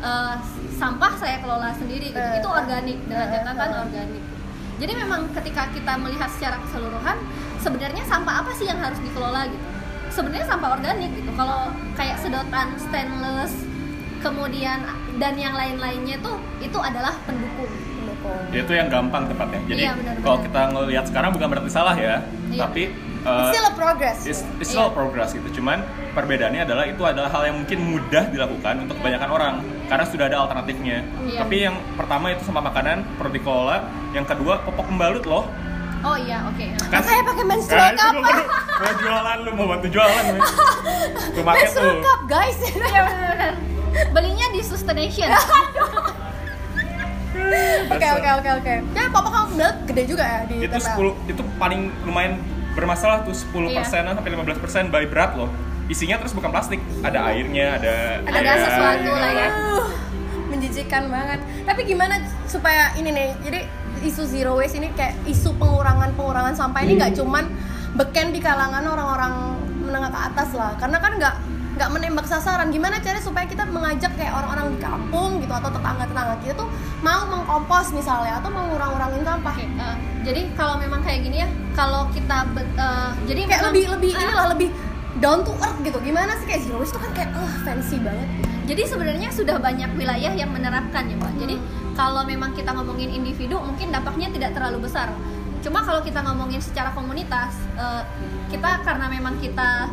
eh, 0.00 0.34
sampah 0.74 1.12
saya 1.20 1.36
kelola 1.44 1.70
sendiri 1.76 2.08
gitu. 2.08 2.16
Eh, 2.18 2.40
Itu 2.40 2.48
organik 2.48 2.98
dengan 3.04 3.26
eh, 3.28 3.32
catatan 3.36 3.70
organik. 3.84 4.22
Jadi 4.78 4.92
memang 4.94 5.20
ketika 5.34 5.62
kita 5.74 5.92
melihat 5.98 6.30
secara 6.30 6.56
keseluruhan 6.62 7.18
sebenarnya 7.58 8.04
sampah 8.06 8.46
apa 8.46 8.50
sih 8.54 8.64
yang 8.64 8.78
harus 8.78 8.96
dikelola 9.02 9.50
gitu. 9.50 9.66
Sebenarnya 10.08 10.46
sampah 10.48 10.70
organik 10.78 11.10
gitu. 11.12 11.30
Kalau 11.34 11.74
kayak 11.98 12.16
sedotan 12.22 12.68
stainless 12.78 13.52
kemudian 14.18 14.82
dan 15.18 15.34
yang 15.34 15.54
lain-lainnya 15.54 16.16
tuh 16.22 16.38
itu 16.58 16.78
adalah 16.78 17.12
pendukung. 17.26 17.70
Pendukung. 17.70 18.40
Itu 18.54 18.72
yang 18.72 18.88
gampang 18.88 19.26
tepatnya. 19.26 19.60
Jadi 19.66 19.80
Iya, 19.82 19.92
kalau 20.22 20.38
kita 20.42 20.60
ngelihat 20.74 21.04
sekarang 21.06 21.30
bukan 21.34 21.46
berarti 21.50 21.70
salah 21.70 21.94
ya, 21.94 22.22
Iya. 22.50 22.60
tapi 22.66 22.82
It's 23.28 23.44
uh, 23.44 23.52
still 23.52 23.66
a 23.66 23.74
progress. 23.74 24.18
it's, 24.24 24.40
it's 24.58 24.70
still 24.70 24.90
progress 24.90 25.30
gitu. 25.30 25.48
Cuman 25.54 25.84
perbedaannya 26.12 26.64
adalah 26.64 26.84
itu 26.84 27.02
adalah 27.02 27.28
hal 27.28 27.42
yang 27.44 27.56
mungkin 27.60 27.78
mudah 27.78 28.24
dilakukan 28.28 28.74
untuk 28.82 28.96
kebanyakan 28.98 29.28
orang 29.28 29.54
karena 29.86 30.04
sudah 30.04 30.24
ada 30.26 30.36
alternatifnya. 30.42 30.98
Iya. 31.24 31.38
Tapi 31.40 31.56
yang 31.60 31.76
pertama 31.94 32.32
itu 32.32 32.42
sampah 32.42 32.64
makanan 32.64 33.04
perlu 33.14 33.30
dikelola. 33.30 33.78
Yang 34.10 34.26
kedua 34.32 34.64
popok 34.64 34.88
pembalut 34.88 35.24
loh. 35.24 35.44
Oh 35.98 36.14
iya, 36.14 36.46
oke. 36.46 36.62
Makanya 36.88 37.22
pakai 37.26 37.44
menstrual 37.44 37.90
Nah, 37.90 37.98
cup. 37.98 38.12
mau 38.78 38.92
jualan 38.94 39.36
lu 39.42 39.50
mau 39.52 39.66
bantu 39.66 39.86
jualan. 39.90 40.24
Tuh 41.34 41.42
pakai 41.48 41.66
Menstrual 41.66 41.90
tuh. 41.90 42.02
cup, 42.06 42.20
guys. 42.30 42.58
Iya. 42.62 43.02
Belinya 44.14 44.46
di 44.48 44.60
Sustaination. 44.62 45.26
Oke, 47.88 48.06
oke, 48.10 48.28
oke, 48.34 48.50
oke. 48.60 48.74
Ya, 48.92 49.04
papa 49.08 49.28
kamu 49.30 49.62
gede 49.86 50.02
juga 50.04 50.24
ya 50.26 50.40
di 50.44 50.54
itu 50.60 50.74
TPL. 50.74 51.14
10 51.22 51.32
itu 51.32 51.42
paling 51.56 51.80
lumayan 52.02 52.34
bermasalah 52.78 53.26
tuh 53.26 53.34
10 53.34 53.74
Iya. 53.74 53.82
persenan 53.82 54.14
sampai 54.14 54.30
15 54.38 54.62
persen 54.62 54.82
by 54.94 55.04
berat 55.10 55.34
loh 55.34 55.50
isinya 55.90 56.14
terus 56.22 56.30
bukan 56.36 56.54
plastik 56.54 56.78
ada 57.02 57.26
airnya 57.32 57.80
ada 57.80 57.94
Ada 58.22 58.38
ya, 58.38 58.54
sesuatu 58.62 59.10
lah 59.10 59.30
ya. 59.34 59.48
Menjijikan 60.48 61.08
banget. 61.12 61.40
Tapi 61.64 61.80
gimana 61.84 62.20
supaya 62.44 62.92
ini 62.96 63.12
nih, 63.12 63.28
jadi 63.44 63.60
isu 64.04 64.22
zero 64.24 64.56
waste 64.56 64.78
ini 64.80 64.92
kayak 64.96 65.16
isu 65.26 65.56
pengurangan 65.56 66.12
pengurangan 66.16 66.54
sampah 66.56 66.80
ini 66.86 66.96
nggak 66.96 67.16
cuman 67.18 67.48
beken 67.96 68.30
di 68.32 68.40
kalangan 68.40 68.84
orang-orang 68.84 69.32
menengah 69.80 70.12
ke 70.12 70.20
atas 70.32 70.48
lah, 70.52 70.76
karena 70.76 71.00
kan 71.00 71.12
nggak 71.16 71.34
nggak 71.78 71.90
menembak 71.94 72.26
sasaran. 72.26 72.74
Gimana 72.74 72.98
caranya 72.98 73.22
supaya 73.22 73.46
kita 73.46 73.62
mengajak 73.70 74.10
kayak 74.18 74.34
orang-orang 74.34 74.74
di 74.74 74.78
kampung 74.82 75.38
gitu 75.38 75.54
atau 75.54 75.70
tetangga-tetangga 75.70 76.34
kita 76.42 76.54
tuh 76.58 76.68
mau 77.00 77.22
mengkompos 77.30 77.94
misalnya 77.94 78.42
atau 78.42 78.50
mau 78.50 78.66
ngurang-ngurangin 78.66 79.22
sampah. 79.22 79.54
Oke, 79.54 79.64
eh, 79.64 79.96
jadi 80.26 80.40
kalau 80.58 80.74
memang 80.82 81.00
kayak 81.06 81.22
gini 81.22 81.46
ya, 81.46 81.48
kalau 81.78 82.10
kita 82.10 82.50
eh, 82.58 83.10
jadi 83.30 83.40
Kayak 83.46 83.62
memang- 83.62 83.66
lebih 83.70 83.84
lebih 83.94 84.12
Ah, 84.18 84.22
inilah 84.26 84.46
lebih 84.58 84.68
down 85.22 85.46
to 85.46 85.54
earth 85.62 85.78
gitu. 85.86 85.98
Gimana 86.02 86.34
sih 86.36 86.46
kayak 86.50 86.66
zero 86.66 86.82
waste 86.82 86.98
itu 86.98 87.00
kan 87.00 87.10
kayak 87.14 87.30
uh, 87.38 87.52
fancy 87.62 87.96
banget. 88.02 88.28
Jadi 88.68 88.82
sebenarnya 88.84 89.28
sudah 89.32 89.56
banyak 89.56 89.90
wilayah 89.96 90.32
yang 90.34 90.50
menerapkan 90.52 91.08
ya 91.08 91.16
Mbak. 91.16 91.32
Jadi 91.40 91.56
kalau 91.94 92.22
memang 92.22 92.52
kita 92.52 92.70
ngomongin 92.74 93.10
individu 93.10 93.56
mungkin 93.58 93.88
dampaknya 93.88 94.28
tidak 94.34 94.50
terlalu 94.54 94.84
besar. 94.86 95.08
Cuma 95.64 95.82
kalau 95.82 96.04
kita 96.04 96.22
ngomongin 96.22 96.62
secara 96.62 96.94
komunitas, 96.94 97.50
kita 98.46 98.78
karena 98.86 99.10
memang 99.10 99.34
kita 99.42 99.90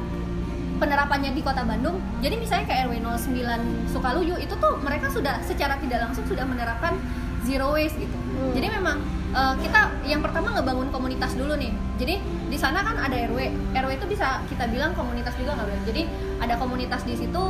penerapannya 0.75 1.31
di 1.31 1.41
Kota 1.41 1.63
Bandung, 1.63 1.99
jadi 2.19 2.35
misalnya 2.35 2.65
kayak 2.67 2.91
RW 2.91 2.99
09 3.01 3.91
Sukaluyu 3.91 4.35
itu 4.39 4.53
tuh 4.59 4.77
mereka 4.83 5.07
sudah 5.09 5.39
secara 5.43 5.79
tidak 5.79 6.05
langsung 6.05 6.25
sudah 6.27 6.43
menerapkan 6.43 6.99
zero 7.45 7.77
waste 7.77 7.95
gitu. 8.01 8.17
Hmm. 8.17 8.51
Jadi 8.57 8.67
memang 8.73 8.97
eh, 9.31 9.53
kita 9.61 9.81
yang 10.09 10.19
pertama 10.25 10.51
ngebangun 10.57 10.89
komunitas 10.89 11.37
dulu 11.37 11.53
nih. 11.55 11.71
Jadi 12.01 12.19
di 12.49 12.57
sana 12.57 12.81
kan 12.81 12.97
ada 12.97 13.15
RW, 13.15 13.71
RW 13.71 13.91
itu 13.95 14.05
bisa 14.09 14.41
kita 14.49 14.65
bilang 14.67 14.91
komunitas 14.97 15.37
juga 15.37 15.55
nggak 15.55 15.67
boleh. 15.69 15.83
Jadi 15.87 16.01
ada 16.41 16.53
komunitas 16.57 17.01
di 17.05 17.15
situ 17.15 17.43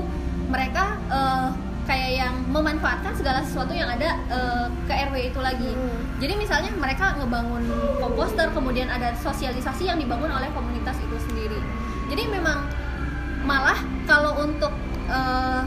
mereka 0.52 1.00
eh, 1.10 1.50
kayak 1.86 2.12
yang 2.18 2.34
memanfaatkan 2.50 3.14
segala 3.14 3.46
sesuatu 3.46 3.72
yang 3.72 3.88
ada 3.90 4.20
eh, 4.30 4.68
ke 4.86 4.94
RW 4.94 5.16
itu 5.34 5.40
lagi. 5.40 5.72
Hmm. 5.72 6.20
Jadi 6.20 6.34
misalnya 6.38 6.72
mereka 6.76 7.16
ngebangun 7.18 7.64
komposter, 8.04 8.52
kemudian 8.52 8.92
ada 8.92 9.16
sosialisasi 9.18 9.88
yang 9.90 9.98
dibangun 9.98 10.30
oleh 10.30 10.52
komunitas 10.52 11.00
itu 11.00 11.18
sendiri. 11.32 11.60
Jadi 12.06 12.30
memang 12.30 12.85
malah 13.46 13.80
kalau 14.10 14.42
untuk 14.42 14.74
eh, 15.08 15.62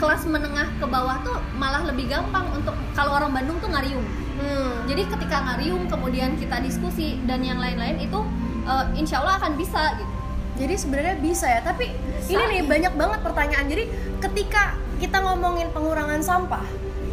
kelas 0.00 0.26
menengah 0.26 0.66
ke 0.82 0.86
bawah 0.88 1.22
tuh 1.22 1.38
malah 1.54 1.86
lebih 1.86 2.10
gampang 2.10 2.50
untuk 2.56 2.74
kalau 2.96 3.14
orang 3.14 3.30
Bandung 3.30 3.60
tuh 3.62 3.70
ngariung. 3.70 4.02
Hmm. 4.42 4.88
jadi 4.90 5.06
ketika 5.06 5.44
ngariung 5.44 5.86
kemudian 5.86 6.34
kita 6.34 6.58
diskusi 6.64 7.20
dan 7.30 7.46
yang 7.46 7.62
lain-lain 7.62 8.00
itu 8.02 8.18
eh, 8.66 8.86
insya 8.98 9.22
Allah 9.22 9.38
akan 9.38 9.54
bisa 9.54 9.94
gitu 10.00 10.12
Jadi 10.52 10.74
sebenarnya 10.76 11.16
bisa 11.16 11.46
ya, 11.48 11.64
tapi 11.64 11.96
ini 12.28 12.42
nih 12.44 12.62
banyak 12.68 12.92
banget 12.92 13.20
pertanyaan. 13.24 13.66
Jadi 13.72 13.88
ketika 14.20 14.76
kita 15.00 15.24
ngomongin 15.24 15.72
pengurangan 15.72 16.20
sampah, 16.20 16.62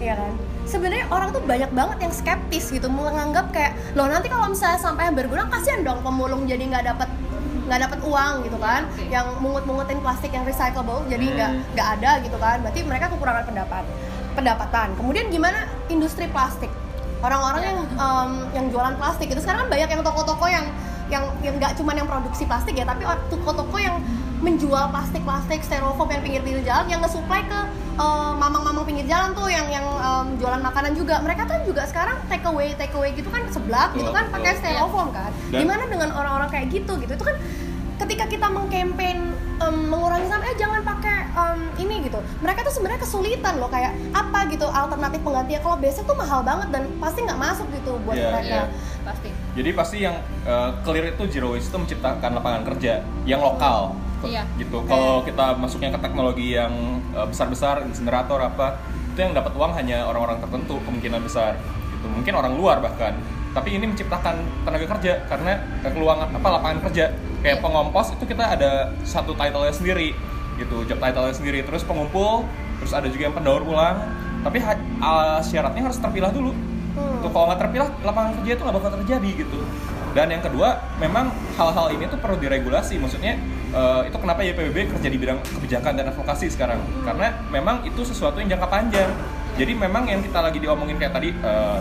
ya 0.03 0.19
kan? 0.19 0.35
Sebenarnya 0.67 1.07
orang 1.09 1.31
tuh 1.31 1.41
banyak 1.47 1.71
banget 1.71 1.97
yang 2.03 2.13
skeptis 2.13 2.67
gitu, 2.69 2.91
menganggap 2.91 3.49
kayak 3.55 3.79
loh 3.95 4.11
nanti 4.11 4.27
kalau 4.27 4.51
misalnya 4.51 4.77
sampah 4.77 5.07
yang 5.07 5.15
berguna 5.15 5.47
kasihan 5.49 5.81
dong 5.81 6.03
pemulung 6.03 6.45
jadi 6.45 6.61
nggak 6.67 6.85
dapat 6.93 7.09
nggak 7.69 7.81
dapat 7.85 7.99
uang 8.01 8.33
gitu 8.49 8.57
kan, 8.57 8.81
Oke. 8.89 9.05
yang 9.13 9.37
mungut-mungutin 9.37 10.01
plastik 10.01 10.33
yang 10.33 10.41
recyclable 10.43 11.05
jadi 11.05 11.25
nggak 11.37 11.51
nggak 11.77 11.87
ada 12.01 12.11
gitu 12.25 12.37
kan, 12.41 12.57
berarti 12.65 12.79
mereka 12.81 13.05
kekurangan 13.13 13.45
pendapat 13.45 13.83
pendapatan. 14.33 14.87
Kemudian 14.97 15.29
gimana 15.29 15.69
industri 15.93 16.25
plastik? 16.33 16.73
Orang-orang 17.21 17.61
yang 17.61 17.77
em, 17.99 18.31
yang 18.55 18.65
jualan 18.73 18.95
plastik 18.97 19.29
itu 19.29 19.39
sekarang 19.43 19.67
kan 19.67 19.69
banyak 19.69 19.89
yang 19.91 20.01
toko-toko 20.01 20.45
yang 20.49 20.65
yang 21.09 21.23
yang 21.45 21.55
nggak 21.61 21.77
cuma 21.77 21.93
yang 21.93 22.09
produksi 22.09 22.49
plastik 22.49 22.73
ya, 22.73 22.85
tapi 22.89 23.05
toko-toko 23.29 23.77
yang 23.77 24.01
menjual 24.39 24.87
plastik-plastik 24.89 25.59
styrofoam 25.61 26.07
yang 26.07 26.21
pinggir-pinggir 26.21 26.63
jalan 26.63 26.87
yang 26.87 26.99
nge-supply 26.99 27.43
ke 27.43 27.59
eh, 27.95 28.31
mamang-mamang 28.33 28.83
pinggir 28.83 29.03
jalan 29.05 29.31
tuh 29.33 29.47
yang 29.47 29.67
yang 29.67 29.83
em, 29.83 30.27
jualan 30.37 30.59
makanan 30.59 30.95
juga. 30.95 31.19
Mereka 31.19 31.43
kan 31.43 31.59
juga 31.63 31.83
sekarang 31.83 32.15
take 32.25 32.43
away 32.43 32.71
take 32.73 32.93
away 32.93 33.11
gitu 33.11 33.27
kan 33.27 33.43
seblak 33.47 33.91
gitu 33.91 34.07
Betul, 34.07 34.15
kan 34.15 34.25
pakai 34.31 34.51
styrofoam 34.55 35.09
kan. 35.11 35.31
Dan- 35.49 35.61
Gimana 35.61 35.83
dengan 35.85 36.09
orang-orang 36.11 36.49
kayak 36.49 36.67
gitu 36.69 36.95
gitu? 36.97 37.11
Itu 37.11 37.25
kan 37.25 37.35
ketika 37.99 38.25
kita 38.25 38.47
mengkampanye 38.47 39.35
em, 39.59 39.75
mengurangi 39.85 40.23
sampah 40.25 40.47
eh 40.47 40.55
jangan 40.55 40.81
pakai 40.81 41.17
em, 41.29 41.59
ini 41.77 42.07
gitu 42.07 42.15
mereka 42.39 42.63
tuh 42.63 42.71
sebenarnya 42.71 43.03
kesulitan 43.03 43.59
loh 43.59 43.67
kayak 43.67 43.91
apa 44.15 44.47
gitu 44.47 44.63
alternatif 44.63 45.19
penggantinya 45.19 45.59
kalau 45.59 45.75
biasa 45.75 46.07
tuh 46.07 46.15
mahal 46.15 46.39
banget 46.39 46.71
dan 46.71 46.87
pasti 46.95 47.19
nggak 47.21 47.35
masuk 47.37 47.67
gitu 47.75 47.99
buat 48.07 48.15
Iya, 48.15 48.27
mereka 48.31 48.47
iya. 48.47 48.63
pasti 49.03 49.29
Jadi 49.49 49.69
pasti 49.75 49.97
yang 49.99 50.15
uh, 50.47 50.79
clear 50.79 51.11
itu 51.11 51.27
zero 51.27 51.51
waste 51.51 51.67
itu 51.67 51.77
menciptakan 51.77 52.31
lapangan 52.31 52.63
kerja 52.63 53.03
yang 53.27 53.43
lokal. 53.43 53.91
Iya. 54.25 54.43
Gitu. 54.59 54.77
Kalau 54.85 55.23
kita 55.23 55.55
masuknya 55.55 55.89
ke 55.95 55.99
teknologi 56.01 56.55
yang 56.55 56.99
uh, 57.15 57.27
besar-besar, 57.27 57.85
insinerator 57.87 58.39
apa, 58.39 58.79
itu 59.13 59.19
yang 59.19 59.33
dapat 59.35 59.53
uang 59.55 59.71
hanya 59.75 60.07
orang-orang 60.07 60.39
tertentu 60.43 60.79
kemungkinan 60.83 61.21
besar. 61.23 61.55
Gitu. 61.95 62.07
Mungkin 62.09 62.33
orang 62.35 62.53
luar 62.55 62.77
bahkan. 62.83 63.15
Tapi 63.49 63.75
ini 63.81 63.89
menciptakan 63.89 64.45
tenaga 64.61 64.85
kerja 64.97 65.25
karena 65.25 65.57
keluangan 65.81 66.29
apa 66.35 66.47
lapangan 66.59 66.79
kerja. 66.89 67.11
Kayak 67.39 67.57
Iya. 67.59 67.63
pengompos 67.63 68.13
itu 68.13 68.23
kita 68.27 68.43
ada 68.59 68.91
satu 69.07 69.31
title-nya 69.33 69.71
sendiri 69.71 70.11
gitu, 70.59 70.83
job 70.85 70.99
title-nya 70.99 71.33
sendiri. 71.33 71.59
Terus 71.63 71.87
pengumpul, 71.87 72.45
terus 72.83 72.91
ada 72.91 73.07
juga 73.07 73.31
yang 73.31 73.35
pendaur 73.35 73.63
ulang. 73.63 73.95
Tapi 74.39 74.63
uh, 74.63 75.39
syaratnya 75.43 75.87
harus 75.87 75.99
terpilah 75.99 76.31
dulu 76.31 76.55
Hmm. 76.99 77.21
Tuh 77.21 77.31
kalau 77.31 77.45
nggak 77.51 77.59
terpilah 77.61 77.87
lapangan 78.01 78.31
kerja 78.41 78.51
itu 78.57 78.61
nggak 78.65 78.77
bakal 78.81 78.91
terjadi 79.01 79.29
gitu. 79.45 79.59
Dan 80.17 80.27
yang 80.33 80.41
kedua, 80.41 80.81
memang 80.97 81.29
hal-hal 81.53 81.93
ini 81.93 82.09
tuh 82.09 82.17
perlu 82.17 82.35
diregulasi. 82.41 82.97
Maksudnya 82.97 83.37
eh, 83.69 84.01
itu 84.07 84.17
kenapa 84.17 84.41
YPWB 84.41 84.77
kerja 84.91 85.07
di 85.07 85.17
bidang 85.17 85.39
kebijakan 85.41 85.93
dan 85.93 86.05
advokasi 86.09 86.49
sekarang? 86.49 86.79
Karena 87.01 87.33
memang 87.49 87.81
itu 87.83 88.01
sesuatu 88.01 88.37
yang 88.37 88.49
jangka 88.49 88.67
panjang. 88.67 89.09
Jadi 89.55 89.75
memang 89.75 90.07
yang 90.07 90.21
kita 90.21 90.39
lagi 90.39 90.57
diomongin 90.57 90.95
kayak 90.95 91.13
tadi 91.13 91.29
eh, 91.31 91.79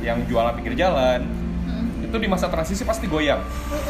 yang 0.00 0.20
jualan 0.24 0.52
pinggir 0.52 0.76
jalan 0.76 1.24
Hmm. 1.64 2.04
itu 2.04 2.12
di 2.20 2.28
masa 2.28 2.52
transisi 2.52 2.84
pasti 2.84 3.08
goyang, 3.08 3.40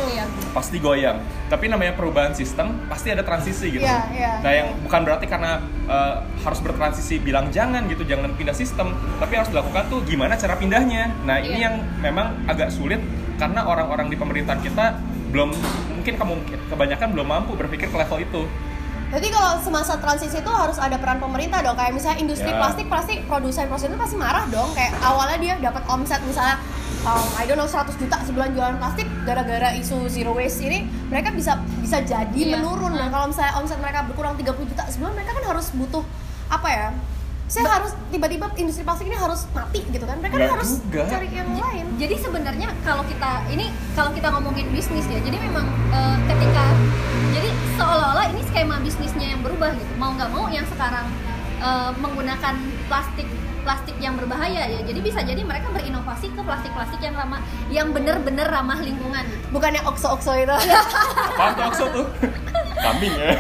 iya 0.07 0.23
pasti 0.55 0.79
goyang. 0.79 1.18
Tapi 1.51 1.66
namanya 1.66 1.90
perubahan 1.99 2.31
sistem 2.31 2.87
pasti 2.87 3.11
ada 3.11 3.27
transisi 3.27 3.66
gitu. 3.66 3.83
Iya, 3.83 3.99
iya. 4.14 4.31
Nah 4.47 4.53
yang 4.55 4.68
bukan 4.79 5.03
berarti 5.03 5.27
karena 5.27 5.59
eh, 5.90 6.14
harus 6.38 6.62
bertransisi 6.62 7.18
bilang 7.18 7.51
jangan 7.51 7.90
gitu, 7.90 8.07
jangan 8.07 8.31
pindah 8.38 8.55
sistem, 8.55 8.94
tapi 9.18 9.35
harus 9.35 9.51
dilakukan 9.51 9.90
tuh 9.90 10.07
gimana 10.07 10.38
cara 10.38 10.55
pindahnya. 10.55 11.11
Nah 11.27 11.42
ini 11.42 11.59
Iya. 11.59 11.66
yang 11.66 11.75
memang 11.99 12.47
agak 12.47 12.70
sulit 12.70 13.03
karena 13.42 13.66
orang-orang 13.66 14.07
di 14.07 14.14
pemerintahan 14.14 14.62
kita 14.62 14.94
belum 15.35 15.51
mungkin 15.92 16.14
kamu 16.14 16.33
kebanyakan 16.70 17.09
belum 17.11 17.27
mampu 17.27 17.59
berpikir 17.59 17.90
ke 17.90 17.97
level 17.97 18.23
itu. 18.23 18.42
Jadi 19.11 19.31
kalau 19.31 19.59
semasa 19.59 19.94
transisi 19.94 20.38
itu 20.38 20.49
harus 20.49 20.75
ada 20.75 20.94
peran 20.94 21.18
pemerintah 21.18 21.59
dong. 21.61 21.75
Kayak 21.75 21.92
misalnya 21.92 22.18
industri 22.18 22.51
Ya. 22.51 22.59
plastik 22.59 22.87
pasti 22.88 23.23
produsen-produsen 23.23 23.90
itu 23.90 23.99
pasti 23.99 24.16
marah 24.16 24.47
dong. 24.49 24.70
Kayak 24.75 24.94
awalnya 25.01 25.38
dia 25.38 25.55
dapat 25.61 25.83
omset 25.87 26.18
misalnya 26.23 26.59
um, 27.05 27.23
I 27.35 27.44
don't 27.44 27.55
know 27.55 27.66
100 27.66 27.94
juta 27.94 28.16
sebulan 28.20 28.55
jualan 28.55 28.75
plastik 28.77 29.07
gara-gara 29.23 29.70
isu 29.73 30.07
zero 30.09 30.35
waste 30.35 30.62
ini 30.62 30.83
mereka 31.07 31.31
bisa 31.31 31.53
bisa 31.79 31.99
jadi 32.01 32.35
Iya. 32.35 32.59
menurun 32.59 32.90
dan 32.90 33.07
Ah. 33.07 33.11
kalau 33.12 33.27
misalnya 33.31 33.55
omset 33.55 33.79
mereka 33.79 34.03
berkurang 34.03 34.35
30 34.35 34.66
juta 34.66 34.83
sebulan 34.88 35.12
mereka 35.14 35.31
kan 35.33 35.44
harus 35.47 35.66
butuh 35.70 36.03
apa 36.49 36.68
ya? 36.68 36.88
Saya 37.44 37.68
harus 37.70 37.92
tiba-tiba 38.09 38.48
industri 38.54 38.83
plastik 38.83 39.04
ini 39.04 39.14
harus 39.14 39.44
mati 39.50 39.85
gitu 39.85 40.02
kan. 40.02 40.16
Mereka 40.16 40.33
kan 40.33 40.40
Nggak 40.40 40.54
harus 40.54 40.70
juga. 40.80 41.02
cari 41.07 41.28
yang 41.30 41.50
lain. 41.52 41.85
jadi 41.94 42.14
sebenarnya 42.18 42.68
kalau 42.83 43.04
kita 43.04 43.30
ini 43.48 43.66
kalau 43.92 44.11
kita 44.11 44.28
ngomongin 44.28 44.66
bisnis 44.68 45.04
ya 45.04 45.20
jadi 45.20 45.38
memang 45.38 45.62
eh, 45.88 46.16
ketika 46.26 46.64
jadi 47.30 47.48
seolah-olah 47.74 48.26
ini 48.28 48.42
skema 48.44 48.76
bisnisnya 48.78 49.26
yang 49.28 49.40
berubah 49.40 49.70
gitu 49.72 49.92
mau 49.94 50.11
nggak 50.11 50.26
mau 50.28 50.48
yang 50.48 50.66
sekarang 50.66 51.07
eh, 51.61 51.90
menggunakan 51.94 52.54
plastik 52.85 53.28
plastik 53.62 53.96
yang 53.96 54.12
berbahaya 54.14 54.66
ya 54.66 54.80
jadi 54.83 55.00
bisa 55.00 55.20
jadi 55.20 55.40
mereka 55.40 55.70
berinovasi 55.70 56.28
ke 56.28 56.40
plastik-plastik 56.40 56.98
yang 56.98 57.14
ramah 57.14 57.40
yang 57.68 57.88
bener-bener 57.90 58.44
ramah 58.44 58.76
lingkungan 58.76 59.22
gitu. 59.22 59.44
Bukannya 59.50 59.80
okso-okso 59.85 60.35
itu. 60.35 60.50
Apaan 61.30 61.52
tuh 61.54 61.64
Akso 61.64 61.85
tuh? 61.90 62.07
Kambing 62.85 63.14
ya. 63.14 63.33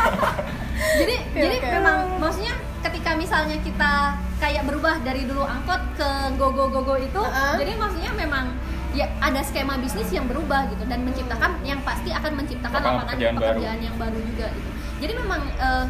jadi 0.98 1.14
Oke, 1.16 1.38
jadi 1.38 1.56
oke. 1.56 1.68
memang 1.72 1.96
maksudnya 2.18 2.54
ketika 2.82 3.10
misalnya 3.14 3.56
kita 3.62 4.18
kayak 4.42 4.62
berubah 4.66 4.98
dari 5.06 5.22
dulu 5.24 5.46
angkot 5.46 5.82
ke 5.94 6.08
go 6.34 6.50
go 6.50 6.66
go 6.66 6.82
go 6.82 6.94
itu 6.98 7.22
Uh-uh. 7.22 7.54
jadi 7.56 7.78
maksudnya 7.78 8.12
memang 8.18 8.50
ya 8.92 9.08
ada 9.22 9.40
skema 9.40 9.80
bisnis 9.80 10.10
yang 10.12 10.28
berubah 10.28 10.68
gitu 10.68 10.84
dan 10.84 11.00
menciptakan 11.06 11.62
yang 11.64 11.80
pasti 11.80 12.12
akan 12.12 12.32
menciptakan 12.36 12.80
Lapangan 12.82 13.04
pekerjaan 13.08 13.34
pekerjaan, 13.40 13.76
baru. 13.78 13.86
yang 13.88 13.96
baru 13.96 14.18
juga 14.20 14.46
gitu 14.52 14.70
jadi 15.02 15.12
memang 15.16 15.40
eh, 15.56 15.84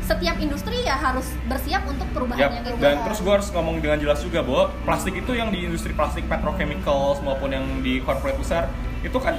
setiap 0.00 0.36
industri 0.42 0.76
ya 0.82 0.96
harus 0.98 1.28
bersiap 1.46 1.86
untuk 1.86 2.08
perubahan 2.10 2.40
Yap, 2.40 2.50
yang 2.50 2.64
itu 2.66 2.82
dan 2.82 2.96
terus 3.06 3.18
gue 3.22 3.30
harus 3.30 3.48
ngomong 3.54 3.76
dengan 3.78 3.98
jelas 4.00 4.18
juga 4.24 4.40
bahwa 4.42 4.64
plastik 4.82 5.14
itu 5.14 5.32
yang 5.36 5.54
di 5.54 5.68
industri 5.68 5.92
plastik 5.94 6.26
petrochemicals 6.26 7.22
maupun 7.22 7.54
yang 7.54 7.66
di 7.84 8.02
corporate 8.02 8.40
besar 8.40 8.66
itu 9.06 9.18
kan 9.20 9.38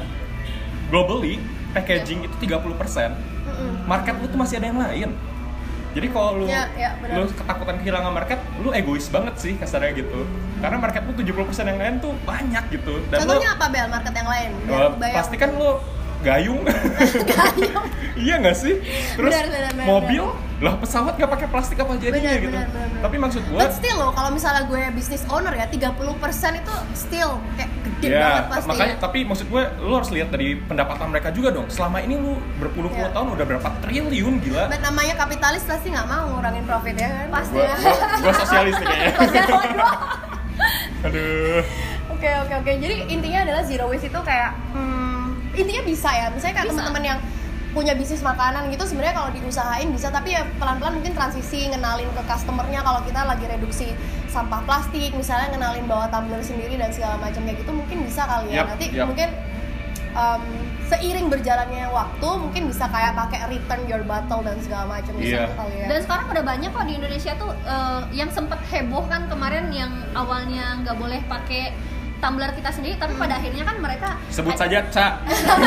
globally 0.88 1.41
packaging 1.75 2.27
itu 2.27 2.36
30% 2.47 2.62
Mm-mm. 2.62 3.71
market 3.88 4.15
lu 4.19 4.27
tuh 4.32 4.39
masih 4.39 4.60
ada 4.63 4.67
yang 4.71 4.80
lain 4.80 5.10
jadi 5.91 6.08
kalau 6.10 6.30
lu 6.39 6.45
Ya, 6.47 6.67
ya, 6.75 6.89
lu 7.15 7.27
ketakutan 7.27 7.75
kehilangan 7.80 8.12
market 8.12 8.39
lu 8.60 8.69
egois 8.71 9.08
banget 9.08 9.36
sih 9.38 9.54
kasarnya 9.56 9.91
gitu 9.95 10.23
karena 10.60 10.77
market 10.77 11.01
lu 11.04 11.13
70% 11.13 11.67
yang 11.67 11.80
lain 11.80 11.95
tuh 11.99 12.12
banyak 12.23 12.63
gitu 12.71 12.93
dan 13.12 13.17
lu 13.17 13.21
Contohnya 13.27 13.49
apa 13.56 13.65
Bel 13.67 13.88
market 13.89 14.13
yang 14.15 14.30
lain? 14.30 14.49
Biar 14.63 14.82
kebayang. 14.93 15.15
pasti 15.19 15.36
kan 15.36 15.49
lu 15.56 15.69
gayung 16.22 16.62
iya 18.22 18.38
nggak 18.38 18.54
sih 18.54 18.78
terus 19.18 19.32
Benar, 19.34 19.46
benar, 19.50 19.72
benar, 19.74 19.88
mobil 19.88 20.24
lah 20.62 20.78
pesawat 20.78 21.18
nggak 21.18 21.32
pakai 21.32 21.48
plastik 21.50 21.78
apa 21.78 21.98
jadinya 21.98 22.22
Benar, 22.32 22.38
gitu 22.40 22.54
benar, 22.54 22.70
benar, 22.70 22.88
benar. 22.88 23.02
tapi 23.02 23.16
maksud 23.18 23.42
gua 23.50 23.60
But 23.66 23.74
still 23.74 23.98
loh, 23.98 24.12
kalau 24.14 24.30
misalnya 24.30 24.64
gue 24.64 24.82
business 24.94 25.26
owner 25.26 25.54
ya 25.54 25.66
30% 25.66 25.82
itu 26.62 26.74
still 26.94 27.32
kayak 27.58 27.70
gede 27.82 28.08
ya 28.08 28.22
banget 28.22 28.44
pasti. 28.54 28.68
makanya 28.70 28.96
tapi 28.98 29.20
maksud 29.26 29.48
gue 29.50 29.64
lu 29.82 29.94
harus 29.94 30.10
lihat 30.14 30.30
dari 30.30 30.50
pendapatan 30.56 31.10
mereka 31.10 31.34
juga 31.34 31.50
dong 31.50 31.66
selama 31.68 31.98
ini 32.00 32.14
lu 32.14 32.38
berpuluh-puluh 32.58 33.10
Ya. 33.10 33.10
tahun 33.10 33.28
udah 33.34 33.46
berapa 33.48 33.68
triliun 33.82 34.34
gila 34.40 34.64
But 34.70 34.82
namanya 34.82 35.18
kapitalis 35.18 35.66
pasti 35.66 35.90
nggak 35.90 36.06
mau 36.06 36.30
ngurangin 36.32 36.64
profit 36.64 36.96
ya 36.96 37.10
kan? 37.10 37.26
Pasti. 37.32 37.58
gua, 37.58 37.74
gua, 37.74 37.94
gua 38.22 38.34
sosialis 38.38 38.76
kayaknya 38.78 39.10
aduh 41.02 41.64
Oke 42.12 42.30
oke 42.38 42.54
oke. 42.54 42.72
Jadi 42.78 43.10
intinya 43.10 43.42
adalah 43.42 43.66
zero 43.66 43.90
waste 43.90 44.06
itu 44.06 44.20
kayak 44.22 44.54
hmm, 44.78 45.11
intinya 45.54 45.84
bisa 45.84 46.10
ya. 46.10 46.28
Misalnya 46.30 46.56
kayak 46.58 46.70
teman-teman 46.70 47.04
yang 47.06 47.20
punya 47.72 47.96
bisnis 47.96 48.20
makanan 48.20 48.68
gitu 48.68 48.84
sebenarnya 48.84 49.16
kalau 49.16 49.32
diusahain 49.32 49.88
bisa 49.96 50.12
tapi 50.12 50.36
ya 50.36 50.44
pelan-pelan 50.60 51.00
mungkin 51.00 51.16
transisi 51.16 51.72
ngenalin 51.72 52.12
ke 52.12 52.22
customernya 52.28 52.84
kalau 52.84 53.00
kita 53.00 53.24
lagi 53.24 53.48
reduksi 53.48 53.96
sampah 54.28 54.60
plastik 54.68 55.16
misalnya 55.16 55.56
ngenalin 55.56 55.88
bawa 55.88 56.12
tumbler 56.12 56.44
sendiri 56.44 56.76
dan 56.76 56.92
segala 56.92 57.16
macam 57.16 57.40
kayak 57.48 57.64
gitu 57.64 57.72
mungkin 57.72 58.04
bisa 58.04 58.28
kali 58.28 58.52
ya 58.52 58.68
Yap, 58.68 58.76
nanti 58.76 58.86
yap. 58.92 59.08
mungkin 59.08 59.30
um, 60.12 60.44
seiring 60.92 61.32
berjalannya 61.32 61.88
waktu 61.88 62.28
mungkin 62.36 62.64
bisa 62.68 62.92
kayak 62.92 63.16
pakai 63.16 63.40
return 63.48 63.82
your 63.88 64.04
bottle 64.04 64.44
dan 64.44 64.60
segala 64.60 65.00
macam 65.00 65.16
bisa 65.16 65.32
Iya. 65.32 65.44
tuh 65.48 65.56
kali 65.64 65.76
ya 65.80 65.86
dan 65.88 66.00
sekarang 66.04 66.26
udah 66.28 66.44
banyak 66.44 66.70
kok 66.76 66.84
di 66.84 66.94
Indonesia 67.00 67.32
tuh 67.40 67.52
eh, 67.56 68.02
yang 68.12 68.28
sempet 68.28 68.60
heboh 68.68 69.08
kan 69.08 69.32
kemarin 69.32 69.72
yang 69.72 69.92
awalnya 70.12 70.84
nggak 70.84 71.00
boleh 71.00 71.24
pakai 71.32 71.72
tumbler 72.22 72.54
kita 72.54 72.70
sendiri 72.70 72.96
tapi 73.02 73.18
pada 73.18 73.42
akhirnya 73.42 73.66
kan 73.66 73.78
mereka 73.82 74.10
sebut 74.30 74.54
saja 74.54 74.86
Ca. 74.94 75.08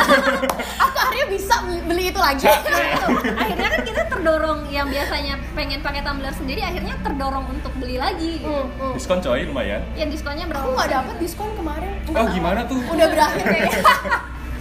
Aku 0.87 0.97
akhirnya 0.97 1.27
bisa 1.27 1.55
beli 1.83 2.09
itu 2.09 2.19
lagi. 2.19 2.47
Cak. 2.47 2.59
Itu. 2.95 3.07
akhirnya 3.35 3.69
kan 3.75 3.81
kita 3.83 4.01
terdorong 4.07 4.59
yang 4.71 4.87
biasanya 4.87 5.35
pengen 5.51 5.83
pakai 5.83 6.01
tumbler 6.01 6.31
sendiri 6.31 6.63
akhirnya 6.63 6.95
terdorong 7.03 7.45
untuk 7.51 7.75
beli 7.75 7.99
lagi. 7.99 8.39
Hmm, 8.41 8.71
hmm. 8.79 8.93
diskon 8.95 9.19
coy 9.19 9.43
lumayan. 9.43 9.83
Yang 9.99 10.17
diskonnya 10.17 10.47
berapa 10.47 10.63
aku 10.63 10.71
nggak 10.79 10.91
dapet 10.95 11.15
diskon 11.19 11.51
kemarin. 11.59 11.91
Oh 12.15 12.25
gimana 12.31 12.59
tuh? 12.65 12.79
Udah 12.87 13.07
berakhir 13.11 13.45
kayaknya. 13.53 13.81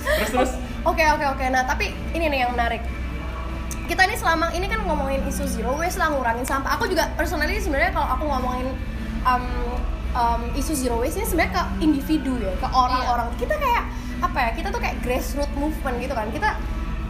Terus 0.05 0.31
terus? 0.35 0.53
Oke 0.83 1.05
oke 1.07 1.25
oke. 1.31 1.45
Nah 1.49 1.63
tapi 1.63 1.95
ini 2.13 2.27
nih 2.27 2.39
yang 2.45 2.53
menarik. 2.53 2.83
Kita 3.85 4.03
ini 4.09 4.17
selama 4.17 4.51
ini 4.57 4.67
kan 4.67 4.81
ngomongin 4.83 5.23
isu 5.29 5.45
zero 5.47 5.79
waste 5.79 6.03
lah 6.03 6.11
ngurangin 6.11 6.43
sampah. 6.43 6.75
Aku 6.75 6.91
juga 6.91 7.07
personally 7.15 7.61
sebenarnya 7.63 7.95
kalau 7.95 8.09
aku 8.17 8.25
ngomongin 8.27 8.67
um, 9.29 9.45
um, 10.15 10.41
isu 10.55 10.73
zero 10.73 10.97
waste 10.99 11.19
ini 11.19 11.27
sebenarnya 11.27 11.53
ke 11.53 11.63
individu 11.83 12.39
ya 12.39 12.55
ke 12.57 12.69
orang-orang. 12.71 13.29
Kita 13.37 13.55
kayak 13.55 13.85
apa 14.23 14.39
ya 14.41 14.51
kita 14.57 14.69
tuh 14.71 14.81
kayak 14.81 14.97
grassroots 15.03 15.53
movement 15.55 15.97
gitu 16.01 16.15
kan. 16.15 16.31
Kita 16.31 16.57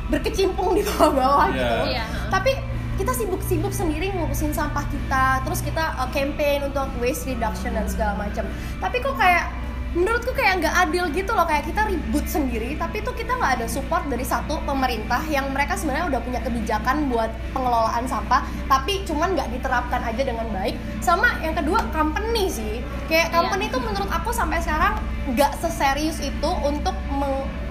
berkecimpung 0.04 0.76
di 0.76 0.82
bawah-bawah 0.84 1.48
Iya. 1.48 1.56
gitu. 1.56 1.76
Iya. 1.96 2.04
tapi 2.28 2.52
kita 2.94 3.10
sibuk-sibuk 3.10 3.74
sendiri 3.74 4.14
ngurusin 4.14 4.54
sampah 4.54 4.86
kita 4.86 5.42
terus 5.42 5.58
kita 5.58 5.98
uh, 5.98 6.06
campaign 6.14 6.62
untuk 6.62 6.86
waste 7.02 7.26
reduction 7.26 7.74
dan 7.74 7.88
segala 7.90 8.14
macam. 8.14 8.46
Tapi 8.78 8.96
kok 9.02 9.16
kayak 9.16 9.50
menurutku 9.94 10.34
kayak 10.34 10.58
nggak 10.58 10.74
adil 10.74 11.06
gitu 11.14 11.30
loh 11.30 11.46
kayak 11.46 11.70
kita 11.70 11.86
ribut 11.86 12.26
sendiri 12.26 12.74
tapi 12.74 12.98
itu 12.98 13.14
kita 13.14 13.38
nggak 13.38 13.62
ada 13.62 13.66
support 13.70 14.02
dari 14.10 14.26
satu 14.26 14.58
pemerintah 14.66 15.22
yang 15.30 15.54
mereka 15.54 15.78
sebenarnya 15.78 16.10
udah 16.10 16.20
punya 16.20 16.40
kebijakan 16.42 17.06
buat 17.06 17.30
pengelolaan 17.54 18.02
sampah 18.10 18.42
tapi 18.66 19.06
cuman 19.06 19.38
nggak 19.38 19.54
diterapkan 19.54 20.02
aja 20.02 20.22
dengan 20.26 20.50
baik 20.50 20.74
sama 20.98 21.38
yang 21.46 21.54
kedua 21.54 21.86
company 21.94 22.50
sih 22.50 22.82
kayak 23.06 23.30
Iya. 23.30 23.34
company 23.38 23.70
itu 23.70 23.78
menurut 23.78 24.10
aku 24.10 24.34
sampai 24.34 24.58
sekarang 24.58 24.98
nggak 25.30 25.52
seserius 25.62 26.18
itu 26.18 26.50
untuk 26.66 26.92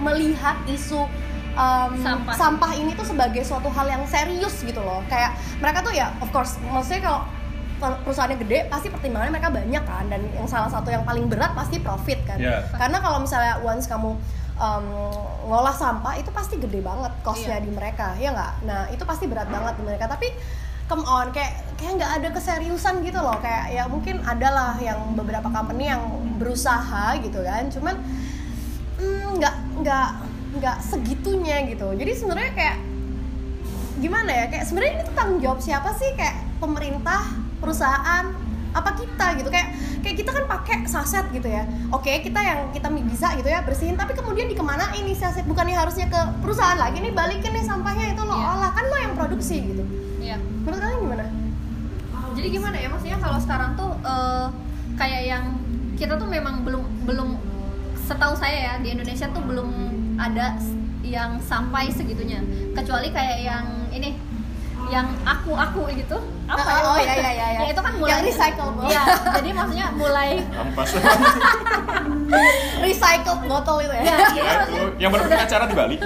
melihat 0.00 0.56
isu 0.66 1.04
um, 1.54 1.92
Sampah. 2.00 2.34
sampah 2.34 2.72
ini 2.74 2.96
tuh 2.96 3.06
sebagai 3.06 3.44
suatu 3.44 3.68
hal 3.68 3.86
yang 3.86 4.02
serius 4.08 4.64
gitu 4.64 4.80
loh 4.80 5.04
kayak 5.06 5.36
mereka 5.60 5.84
tuh 5.84 5.92
ya 5.92 6.08
of 6.18 6.28
course 6.32 6.56
maksudnya 6.72 7.04
kalau 7.04 7.20
perusahaannya 7.78 8.38
gede 8.40 8.58
pasti 8.70 8.88
pertimbangannya 8.88 9.32
mereka 9.34 9.50
banyak 9.50 9.84
kan. 9.84 10.04
Dan 10.08 10.20
yang 10.32 10.46
salah 10.46 10.70
satu 10.70 10.88
yang 10.88 11.02
paling 11.02 11.26
berat 11.26 11.52
pasti 11.52 11.78
profit 11.82 12.22
kan. 12.24 12.38
Iya. 12.38 12.66
karena 12.74 12.98
kalau 12.98 13.18
misalnya 13.22 13.60
once 13.62 13.86
kamu 13.86 14.16
um, 14.58 14.86
ngolah 15.50 15.74
sampah 15.74 16.14
itu 16.16 16.30
pasti 16.30 16.56
gede 16.56 16.80
banget 16.80 17.12
costnya 17.20 17.58
Iya. 17.58 17.64
di 17.66 17.70
mereka 17.74 18.14
ya 18.16 18.30
nggak? 18.32 18.52
Nah 18.66 18.80
itu 18.90 19.02
pasti 19.04 19.26
berat 19.26 19.48
banget 19.50 19.74
di 19.78 19.82
mereka. 19.84 20.06
Tapi 20.06 20.30
come 20.84 21.04
on 21.08 21.32
kayak 21.32 21.64
kayak 21.80 21.92
nggak 22.00 22.12
ada 22.22 22.28
keseriusan 22.32 23.02
gitu 23.02 23.18
loh. 23.18 23.36
Kayak 23.42 23.64
ya 23.72 23.82
mungkin 23.90 24.22
adalah 24.24 24.78
yang 24.78 25.16
beberapa 25.18 25.48
company 25.50 25.90
yang 25.90 26.02
berusaha 26.38 27.18
gitu 27.20 27.42
kan. 27.42 27.68
Cuman 27.72 27.94
mm, 29.00 29.38
nggak 29.40 29.54
nggak 29.82 30.08
nggak 30.62 30.76
segitunya 30.80 31.66
gitu. 31.66 31.90
Jadi 31.98 32.12
sebenarnya 32.14 32.52
kayak 32.54 32.76
gimana 33.98 34.30
ya? 34.30 34.44
Kayak 34.50 34.64
sebenarnya 34.70 34.92
ini 34.98 35.02
tuh 35.06 35.14
tanggung 35.18 35.40
jawab 35.42 35.58
siapa 35.58 35.90
sih? 35.98 36.14
Kayak 36.14 36.36
pemerintah 36.62 37.22
perusahaan 37.64 38.28
apa 38.74 38.90
kita 38.92 39.26
gitu. 39.40 39.48
Kayak 39.48 39.68
kayak 40.04 40.16
kita 40.20 40.30
kan 40.36 40.44
pakai 40.44 40.76
saset 40.84 41.24
gitu 41.32 41.48
ya. 41.48 41.64
Oke 41.88 42.20
kita 42.20 42.36
yang 42.44 42.68
kita 42.76 42.92
bisa 42.92 43.32
gitu 43.40 43.48
ya 43.48 43.64
bersihin 43.64 43.96
tapi 43.96 44.12
kemudian 44.12 44.52
dikemanain 44.52 45.00
nih 45.00 45.16
saset? 45.16 45.48
Bukannya 45.48 45.72
harusnya 45.72 46.12
ke 46.12 46.20
perusahaan 46.44 46.76
lagi 46.76 47.00
nih 47.00 47.16
balikin 47.16 47.56
nih 47.56 47.64
sampahnya 47.64 48.12
itu 48.12 48.20
lo 48.20 48.36
Iya. 48.36 48.46
olah 48.52 48.70
kan 48.70 48.84
lo 48.84 48.96
yang 49.00 49.12
produksi 49.16 49.56
gitu. 49.64 49.84
Iya. 50.20 50.36
menurut 50.36 50.80
kalian 50.80 51.00
gimana? 51.00 51.24
Jadi 52.34 52.48
gimana 52.50 52.76
ya? 52.76 52.88
Maksudnya 52.90 53.18
kalau 53.22 53.38
sekarang 53.38 53.70
tuh 53.78 53.90
eh, 54.02 54.46
kayak 54.98 55.22
yang 55.24 55.44
kita 55.94 56.18
tuh 56.18 56.26
memang 56.26 56.66
belum 56.66 56.82
belum 57.06 57.28
setahu 58.04 58.34
saya 58.34 58.58
ya 58.58 58.74
di 58.82 58.92
Indonesia 58.92 59.30
tuh 59.30 59.40
belum 59.40 59.68
ada 60.18 60.58
yang 61.06 61.38
sampai 61.38 61.88
segitunya. 61.88 62.42
Kecuali 62.74 63.14
kayak 63.14 63.38
yang 63.40 63.64
ini 63.94 64.18
yang 64.86 65.06
aku-aku 65.22 65.88
gitu. 65.92 66.18
Apa 66.44 66.60
Oh, 66.60 66.68
ya? 66.68 66.80
oh, 66.84 66.96
iya, 66.98 67.14
iya, 67.14 67.30
iya, 67.30 67.46
iya. 67.50 67.60
Ya, 67.60 67.68
itu 67.70 67.80
kan 67.80 67.92
mulai 67.96 68.10
Yang 68.10 68.22
recyclable. 68.28 68.84
Iya, 68.84 69.02
jadi 69.32 69.48
maksudnya 69.50 69.86
mulai 69.94 70.30
Ampas. 70.60 70.88
recycled 72.80 73.40
botol 73.46 73.76
itu 73.80 73.94
ya 73.94 74.02
ya, 74.02 74.16
ya, 74.34 74.52
itu 74.66 74.84
yang 74.98 75.10
baru 75.10 75.22
bikin 75.24 75.40
acara 75.40 75.64
di 75.64 75.74
Bali. 75.74 75.96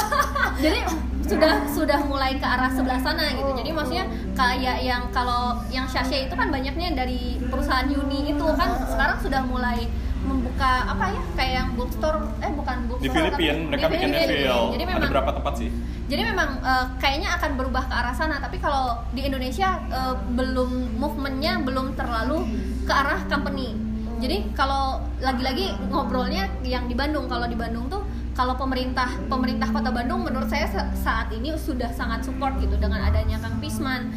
jadi 0.64 0.78
sudah 1.22 1.52
sudah 1.66 2.00
mulai 2.02 2.38
ke 2.38 2.46
arah 2.46 2.70
sebelah 2.70 3.02
sana 3.02 3.26
gitu 3.28 3.50
jadi 3.52 3.70
maksudnya 3.70 4.04
kayak 4.32 4.78
yang 4.80 5.02
kalau 5.10 5.58
yang 5.68 5.82
sachet 5.84 6.30
itu 6.30 6.34
kan 6.34 6.48
banyaknya 6.48 6.94
dari 6.94 7.42
perusahaan 7.42 7.82
Uni 7.84 8.30
itu 8.30 8.46
kan 8.54 8.70
sekarang 8.86 9.18
sudah 9.18 9.42
mulai 9.42 9.90
membuka 10.36 10.70
apa 10.86 11.04
ya 11.08 11.22
kayak 11.32 11.52
yang 11.54 11.68
bookstore 11.72 12.18
eh 12.38 12.52
bukan 12.52 12.76
Di 12.76 12.86
bookstore 12.86 13.14
Filipina 13.32 13.32
tapi- 13.52 13.66
mereka 13.66 13.84
di 13.84 13.92
bikin 13.92 14.08
Filipina. 14.10 14.30
refill. 14.30 14.62
jadi 14.68 14.82
Ada 14.82 14.92
memang 14.92 15.10
berapa 15.10 15.30
tempat 15.32 15.54
sih? 15.56 15.68
jadi 16.06 16.22
memang 16.24 16.50
eh, 16.62 16.86
kayaknya 16.96 17.28
akan 17.34 17.50
berubah 17.56 17.84
ke 17.84 17.94
arah 17.94 18.14
sana 18.14 18.36
tapi 18.38 18.56
kalau 18.56 18.84
di 19.10 19.22
Indonesia 19.22 19.68
eh, 19.88 20.14
belum 20.30 20.70
movementnya 20.94 21.52
belum 21.60 21.86
terlalu 21.94 22.38
ke 22.82 22.92
arah 22.92 23.24
company 23.26 23.74
jadi 24.16 24.48
kalau 24.52 24.84
lagi-lagi 25.18 25.76
ngobrolnya 25.86 26.48
yang 26.62 26.84
di 26.84 26.94
Bandung 26.94 27.26
kalau 27.26 27.44
di 27.44 27.54
Bandung 27.54 27.84
tuh 27.86 28.00
kalau 28.32 28.52
pemerintah 28.54 29.08
pemerintah 29.26 29.66
kota 29.66 29.88
Bandung 29.90 30.20
menurut 30.22 30.46
saya 30.46 30.64
sa- 30.66 30.88
saat 30.94 31.28
ini 31.30 31.52
sudah 31.54 31.88
sangat 31.90 32.20
support 32.22 32.56
gitu 32.56 32.76
dengan 32.76 33.00
adanya 33.02 33.36
Kang 33.36 33.56
Pisman 33.58 34.12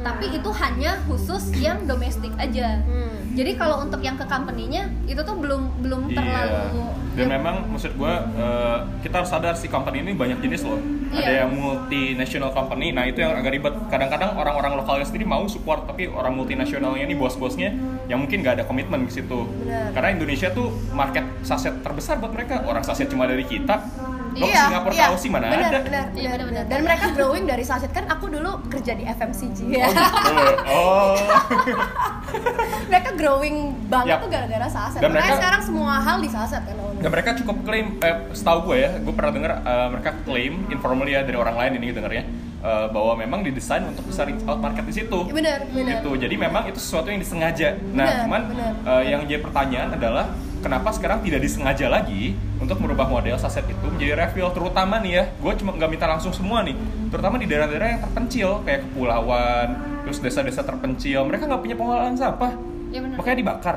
tapi 0.00 0.32
itu 0.32 0.50
hanya 0.56 0.96
khusus 1.04 1.52
yang 1.60 1.84
domestik 1.84 2.32
aja 2.34 2.80
Hmm. 2.82 3.36
jadi 3.36 3.54
kalau 3.54 3.84
untuk 3.84 4.00
yang 4.00 4.16
ke 4.16 4.24
company-nya 4.24 4.88
itu 5.04 5.20
tuh 5.20 5.36
belum 5.36 5.84
belum 5.84 6.00
terlalu 6.10 6.80
Dan 7.12 7.28
memang 7.28 7.68
maksud 7.68 7.92
gua 8.00 8.24
eh, 8.32 8.78
kita 9.04 9.20
harus 9.20 9.28
sadar 9.28 9.52
si 9.52 9.68
company 9.68 10.00
ini 10.00 10.16
banyak 10.16 10.40
jenis 10.40 10.64
loh. 10.64 10.80
Ada 11.12 11.20
Iya. 11.20 11.44
yang 11.44 11.52
multinational 11.52 12.56
company. 12.56 12.88
Nah, 12.88 13.04
itu 13.04 13.20
yang 13.20 13.36
agak 13.36 13.52
ribet. 13.52 13.76
Kadang-kadang 13.92 14.32
orang-orang 14.32 14.80
lokalnya 14.80 15.04
sendiri 15.04 15.28
mau 15.28 15.44
support 15.44 15.84
tapi 15.84 16.08
orang 16.08 16.32
multinasionalnya 16.32 17.04
ini 17.04 17.12
bos-bosnya 17.12 17.68
yang 18.08 18.16
mungkin 18.16 18.40
nggak 18.40 18.56
ada 18.56 18.64
komitmen 18.64 19.04
ke 19.04 19.20
situ. 19.20 19.44
Benar. 19.44 19.92
Karena 19.92 20.08
Indonesia 20.08 20.48
tuh 20.50 20.72
market 20.88 21.20
saset 21.44 21.84
terbesar 21.84 22.16
buat 22.16 22.32
mereka. 22.32 22.64
Orang 22.64 22.80
saset 22.80 23.12
cuma 23.12 23.28
dari 23.28 23.44
kita. 23.44 23.76
Ke 24.34 24.48
Singapura 24.48 24.94
tahu 24.94 25.16
sih 25.16 25.28
mana 25.28 25.46
benar, 25.46 25.68
ada. 25.68 25.78
Benar, 25.80 26.04
Iya, 26.12 26.28
benar, 26.30 26.38
benar, 26.38 26.46
benar. 26.48 26.64
Dan 26.66 26.80
mereka 26.82 27.06
growing 27.12 27.44
dari 27.44 27.62
saset 27.62 27.90
kan 27.90 28.04
aku 28.06 28.26
dulu 28.28 28.50
kerja 28.66 28.92
di 28.92 29.04
FMCG 29.04 29.58
ya. 29.70 29.86
Oh, 30.66 31.12
oh. 31.12 31.14
mereka 32.90 33.10
growing 33.12 33.56
banget 33.86 34.08
Yap. 34.10 34.22
tuh 34.22 34.30
gara-gara 34.30 34.68
saset. 34.68 35.00
Dan 35.00 35.10
Makanya 35.10 35.22
mereka- 35.26 35.38
sekarang 35.38 35.62
semua 35.62 35.92
hal 35.98 36.16
di 36.18 36.28
saset 36.28 36.62
kan. 36.62 36.76
Dan 36.94 37.10
mereka 37.10 37.30
cukup 37.34 37.56
klaim, 37.62 37.86
eh, 37.98 38.16
setahu 38.32 38.58
gue 38.64 38.76
ya, 38.78 38.90
gue 38.96 39.12
pernah 39.12 39.32
dengar 39.32 39.52
eh, 39.60 39.86
mereka 39.90 40.10
klaim 40.22 40.52
informally 40.68 41.12
ya 41.12 41.20
dari 41.20 41.34
orang 41.34 41.56
lain 41.56 41.72
ini 41.76 41.90
dengarnya 41.90 42.24
eh, 42.62 42.86
bahwa 42.88 43.12
memang 43.16 43.42
didesain 43.42 43.82
untuk 43.84 44.06
bisa 44.06 44.22
reach 44.22 44.42
out 44.44 44.58
market 44.58 44.84
di 44.84 44.94
situ. 44.94 45.18
Benar, 45.26 45.66
benar. 45.68 45.98
Gitu. 45.98 46.10
Jadi 46.16 46.34
memang 46.36 46.62
itu 46.64 46.78
sesuatu 46.78 47.08
yang 47.08 47.18
disengaja. 47.18 47.74
Nah, 47.90 48.06
Benar, 48.06 48.22
cuman 48.22 48.42
benar. 48.48 48.72
eh, 48.86 49.02
yang 49.08 49.20
jadi 49.24 49.40
pertanyaan 49.40 49.90
adalah 49.92 50.26
kenapa 50.62 50.94
sekarang 50.94 51.20
tidak 51.26 51.42
disengaja 51.42 51.90
lagi 51.90 52.38
untuk 52.62 52.78
merubah 52.78 53.10
model 53.10 53.34
saset 53.36 53.66
itu 53.66 53.86
menjadi 53.90 54.14
refill 54.24 54.54
terutama 54.54 55.02
nih 55.02 55.12
ya. 55.18 55.24
Gue 55.42 55.52
cuma 55.58 55.74
nggak 55.74 55.90
minta 55.90 56.06
langsung 56.06 56.30
semua 56.30 56.62
nih. 56.62 56.78
Terutama 57.10 57.36
di 57.36 57.50
daerah-daerah 57.50 57.88
yang 57.98 58.00
terpencil 58.06 58.62
kayak 58.62 58.86
kepulauan, 58.86 59.68
terus 60.06 60.18
desa-desa 60.22 60.62
terpencil. 60.62 61.26
Mereka 61.26 61.50
nggak 61.50 61.60
punya 61.60 61.76
pengolahan 61.76 62.14
sampah. 62.14 62.54
Ya. 62.94 63.02
Makanya 63.02 63.36
dibakar. 63.42 63.76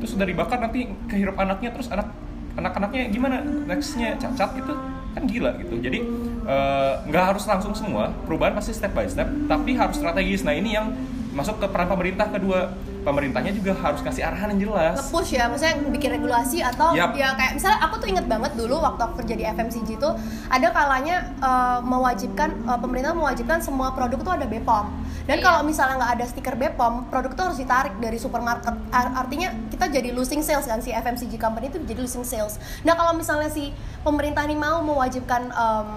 Terus 0.00 0.10
sudah 0.16 0.26
dibakar 0.26 0.58
nanti 0.58 0.90
kehirup 1.06 1.36
anaknya 1.38 1.70
terus 1.70 1.92
anak 1.92 2.10
anak-anaknya 2.56 3.08
gimana 3.08 3.40
nextnya 3.44 4.16
cacat 4.20 4.50
gitu 4.60 4.74
kan 5.12 5.28
gila 5.28 5.56
gitu 5.60 5.76
jadi 5.80 6.04
eh, 6.44 6.92
nggak 7.08 7.24
harus 7.32 7.44
langsung 7.44 7.72
semua 7.76 8.12
perubahan 8.24 8.56
pasti 8.56 8.76
step 8.76 8.92
by 8.92 9.08
step 9.08 9.28
tapi 9.48 9.76
harus 9.76 9.96
strategis 9.96 10.44
nah 10.44 10.52
ini 10.56 10.76
yang 10.76 10.92
masuk 11.32 11.60
ke 11.60 11.66
peran 11.68 11.88
pemerintah 11.88 12.28
kedua 12.28 12.72
pemerintahnya 13.02 13.52
juga 13.52 13.74
harus 13.74 13.98
kasih 13.98 14.22
arahan 14.22 14.54
yang 14.54 14.70
jelas 14.70 14.94
nge-push 14.96 15.34
ya, 15.34 15.50
maksudnya 15.50 15.74
bikin 15.90 16.10
regulasi 16.14 16.62
atau 16.62 16.94
Yap. 16.94 17.12
ya 17.12 17.34
kayak 17.34 17.52
misalnya 17.54 17.78
aku 17.82 17.94
tuh 17.98 18.08
inget 18.08 18.26
banget 18.26 18.52
dulu 18.54 18.78
waktu 18.78 19.00
aku 19.02 19.14
kerja 19.20 19.34
di 19.34 19.44
FMCG 19.44 19.88
tuh 19.98 20.14
ada 20.48 20.68
kalanya 20.70 21.16
eh, 21.36 21.78
mewajibkan 21.82 22.48
eh, 22.62 22.78
pemerintah 22.78 23.12
mewajibkan 23.12 23.58
semua 23.58 23.90
produk 23.90 24.18
tuh 24.18 24.32
ada 24.32 24.46
BPOM 24.46 24.86
dan 25.22 25.38
Iya. 25.38 25.44
kalau 25.44 25.60
misalnya 25.62 25.98
nggak 25.98 26.12
ada 26.14 26.24
stiker 26.26 26.54
BPOM 26.56 27.06
produk 27.06 27.30
tuh 27.32 27.44
harus 27.44 27.58
ditarik 27.58 27.94
dari 27.96 28.18
supermarket 28.18 28.74
Ar- 28.90 29.14
artinya 29.16 29.50
kita 29.68 29.86
jadi 29.88 30.10
losing 30.10 30.42
sales 30.42 30.64
kan 30.64 30.78
si 30.78 30.90
FMCG 30.90 31.36
company 31.36 31.68
itu 31.68 31.78
jadi 31.82 31.98
losing 31.98 32.22
sales 32.22 32.58
nah 32.82 32.94
kalau 32.94 33.14
misalnya 33.14 33.46
si 33.46 33.70
pemerintah 34.00 34.42
ini 34.42 34.54
mau 34.54 34.78
mewajibkan 34.80 35.46
em, 35.48 35.90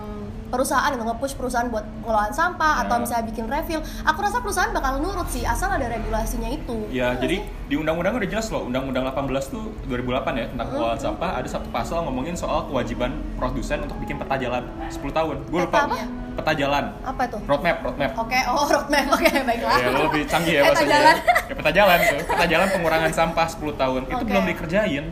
perusahaan 0.46 0.88
untuk 0.90 1.06
nge-push 1.08 1.34
perusahaan 1.34 1.68
buat 1.68 1.84
pengelolaan 2.00 2.32
sampah 2.32 2.74
atau 2.82 2.96
Ya. 2.96 3.02
misalnya 3.02 3.26
bikin 3.26 3.46
refill 3.46 3.78
aku 4.02 4.20
rasa 4.20 4.38
perusahaan 4.40 4.70
bakal 4.70 4.98
nurut 4.98 5.26
sih 5.28 5.42
asal 5.42 5.68
ada 5.68 5.86
regulasinya 5.86 6.48
itu 6.48 6.78
Ya, 6.88 7.12
Iya 7.12 7.20
jadi 7.20 7.38
sih? 7.40 7.66
di 7.66 7.76
undang-undang 7.76 8.14
udah 8.14 8.30
jelas 8.30 8.48
loh, 8.48 8.64
undang-undang 8.64 9.04
18 9.04 9.26
tuh 9.48 9.74
2008 9.86 10.06
ya 10.34 10.46
tentang 10.48 10.68
pengelolaan 10.68 11.02
sampah 11.02 11.30
ada 11.36 11.48
satu 11.48 11.68
pasal 11.70 12.04
ngomongin 12.04 12.34
soal 12.34 12.66
kewajiban 12.66 13.10
produsen 13.36 13.82
untuk 13.82 13.98
bikin 13.98 14.16
peta 14.16 14.36
jalan 14.36 14.64
10 14.86 15.02
tahun. 15.12 15.36
Gue 15.46 15.60
lupa 15.62 15.78
Peta 15.80 15.88
apa? 15.88 15.98
peta 16.36 16.52
jalan, 16.54 16.84
apa 17.02 17.24
tuh 17.26 17.40
roadmap, 17.42 17.78
roadmap. 17.82 18.12
Oke, 18.18 18.40
oh 18.46 18.68
roadmap, 18.68 19.06
oke 19.16 19.30
baiklah. 19.42 19.78
Ya, 19.78 19.88
lebih 19.90 20.24
canggih 20.26 20.54
ya 20.54 20.62
Peta 20.62 20.70
bahasanya. 20.70 20.92
jalan. 20.94 21.16
Ya, 21.48 21.54
peta 21.56 21.72
jalan 21.72 21.98
tuh. 22.02 22.18
Peta 22.28 22.46
jalan 22.46 22.68
pengurangan 22.70 23.12
sampah 23.12 23.48
10 23.48 23.74
tahun. 23.74 24.02
Itu 24.06 24.16
Oke. 24.16 24.28
belum 24.28 24.44
dikerjain. 24.46 25.04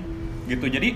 Gitu. 0.43 0.65
Jadi 0.67 0.89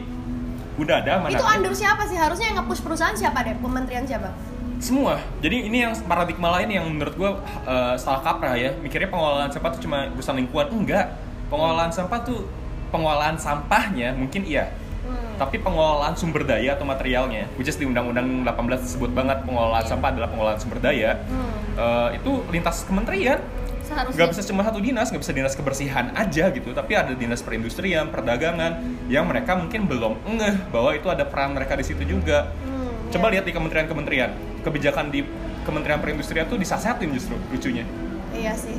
udah 0.78 0.96
ada 1.02 1.14
mana? 1.20 1.36
Itu 1.36 1.46
under 1.46 1.74
siapa 1.74 2.06
sih? 2.06 2.18
Harusnya 2.18 2.54
yang 2.54 2.58
nge-push 2.64 2.82
perusahaan 2.86 3.18
siapa 3.18 3.42
deh? 3.44 3.58
Kementerian 3.58 4.06
siapa? 4.06 4.30
Semua. 4.78 5.18
Jadi 5.42 5.66
ini 5.66 5.82
yang 5.82 5.94
paradigma 6.06 6.54
lain 6.62 6.70
yang 6.70 6.86
menurut 6.86 7.14
gua 7.18 7.30
eh, 7.66 7.96
salah 7.98 8.22
kaprah 8.22 8.54
ya. 8.54 8.78
Mikirnya 8.78 9.10
pengelolaan 9.10 9.50
sampah 9.50 9.70
tuh 9.74 9.82
cuma 9.84 10.06
urusan 10.14 10.38
lingkungan. 10.38 10.68
Enggak. 10.70 11.18
Pengelolaan 11.50 11.90
sampah 11.90 12.20
tuh 12.22 12.46
pengolahan 12.94 13.36
sampahnya 13.36 14.14
mungkin 14.14 14.46
iya. 14.46 14.70
Hmm. 15.08 15.40
Tapi 15.40 15.64
pengelolaan 15.64 16.14
sumber 16.20 16.44
daya 16.44 16.76
atau 16.76 16.84
materialnya, 16.84 17.48
which 17.56 17.72
is 17.72 17.80
di 17.80 17.88
Undang-Undang 17.88 18.44
18 18.44 18.84
disebut 18.84 19.12
banget 19.16 19.40
pengelolaan 19.48 19.88
sampah 19.88 20.12
adalah 20.12 20.30
pengelolaan 20.30 20.60
sumber 20.60 20.80
daya. 20.84 21.18
Hmm. 21.26 21.80
eh, 21.80 22.10
itu 22.22 22.32
lintas 22.54 22.86
kementerian. 22.86 23.42
Seharusnya. 23.88 24.18
nggak 24.18 24.30
bisa 24.30 24.42
cuma 24.46 24.62
satu 24.62 24.80
dinas 24.80 25.08
nggak 25.08 25.22
bisa 25.22 25.34
dinas 25.34 25.54
kebersihan 25.54 26.06
aja 26.14 26.46
gitu 26.50 26.70
tapi 26.72 26.92
ada 26.94 27.12
dinas 27.12 27.40
perindustrian 27.40 28.08
perdagangan 28.08 28.76
yang 29.08 29.24
mereka 29.24 29.56
mungkin 29.56 29.84
belum 29.84 30.14
ngeh 30.28 30.56
bahwa 30.68 30.92
itu 30.92 31.08
ada 31.08 31.24
peran 31.24 31.52
mereka 31.52 31.74
di 31.74 31.86
situ 31.86 32.04
juga 32.04 32.52
Hmm, 32.60 32.92
coba 33.10 33.26
iya. 33.26 33.34
lihat 33.34 33.46
di 33.46 33.54
kementerian-kementerian 33.54 34.30
kebijakan 34.62 35.08
di 35.08 35.24
kementerian 35.64 35.98
perindustrian 35.98 36.46
tuh 36.46 36.56
disasetin 36.56 37.10
justru 37.10 37.40
lucunya 37.48 37.88
Iya 38.30 38.54
sih. 38.54 38.76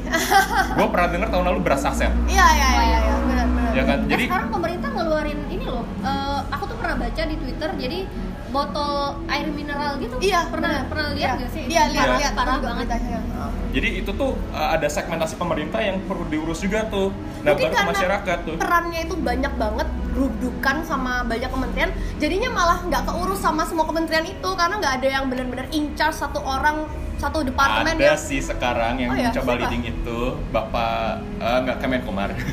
gue 0.70 0.86
pernah 0.86 1.08
denger 1.08 1.28
tahun 1.30 1.44
lalu 1.46 1.60
beras 1.62 1.80
saset 1.80 2.12
Iya 2.26 2.46
iya 2.52 2.68
iya 2.68 2.98
iya 3.00 3.14
benar 3.18 3.46
benar. 3.48 3.72
ya 3.72 3.82
kan 3.82 3.98
Eh, 3.98 4.08
jadi 4.08 4.24
sekarang 4.26 4.50
pemerintah 4.50 4.88
ngeluarin 4.92 5.40
ini 5.48 5.64
loh. 5.64 5.82
eh, 6.00 6.40
aku 6.46 6.64
tuh 6.66 6.76
pernah 6.76 6.96
baca 6.98 7.22
di 7.22 7.36
Twitter 7.38 7.70
jadi 7.74 7.98
botol 8.48 9.20
air 9.28 9.46
mineral 9.52 10.00
gitu. 10.00 10.16
Iya 10.18 10.48
pernah 10.48 10.84
benar. 10.84 10.88
pernah 10.88 11.08
lihat 11.12 11.28
Iya. 11.28 11.38
nggak 11.38 11.50
sih? 11.52 11.62
Iya 11.68 11.82
lihat 11.92 12.08
lihat 12.16 12.32
parah 12.32 12.56
banget. 12.58 12.86
beritanya. 12.88 13.18
Oh. 13.38 13.50
jadi 13.70 13.88
itu 14.02 14.10
tuh 14.16 14.34
uh, 14.50 14.74
ada 14.74 14.88
segmentasi 14.90 15.38
pemerintah 15.38 15.78
yang 15.78 16.02
perlu 16.08 16.26
diurus 16.26 16.58
juga 16.58 16.88
tuh 16.90 17.14
nah 17.46 17.54
Mungkin 17.54 17.70
baru 17.70 17.86
masyarakat 17.94 18.38
tuh 18.42 18.54
perannya 18.58 19.00
itu 19.06 19.14
banyak 19.14 19.52
banget 19.54 19.88
rudukan 20.16 20.76
sama 20.82 21.22
banyak 21.22 21.46
kementerian 21.46 21.90
jadinya 22.18 22.50
malah 22.50 22.78
nggak 22.82 23.06
keurus 23.06 23.38
sama 23.38 23.62
semua 23.68 23.86
kementerian 23.86 24.26
itu 24.26 24.50
karena 24.58 24.74
nggak 24.82 24.94
ada 24.98 25.08
yang 25.20 25.24
benar-benar 25.30 25.70
in 25.70 25.94
charge 25.94 26.18
satu 26.18 26.42
orang 26.42 26.88
satu 27.18 27.38
departemen 27.42 27.94
ada 27.94 28.04
yang 28.08 28.16
sih 28.16 28.38
sekarang 28.38 28.94
yang 28.96 29.10
Oh 29.10 29.16
ya, 29.16 29.28
mencoba 29.28 29.50
siapa? 29.50 29.60
leading 29.60 29.82
itu 29.88 30.18
bapak 30.48 30.96
uh, 31.36 31.58
nggak 31.60 31.76
Kemenkomar 31.78 32.30
Oke, 32.38 32.44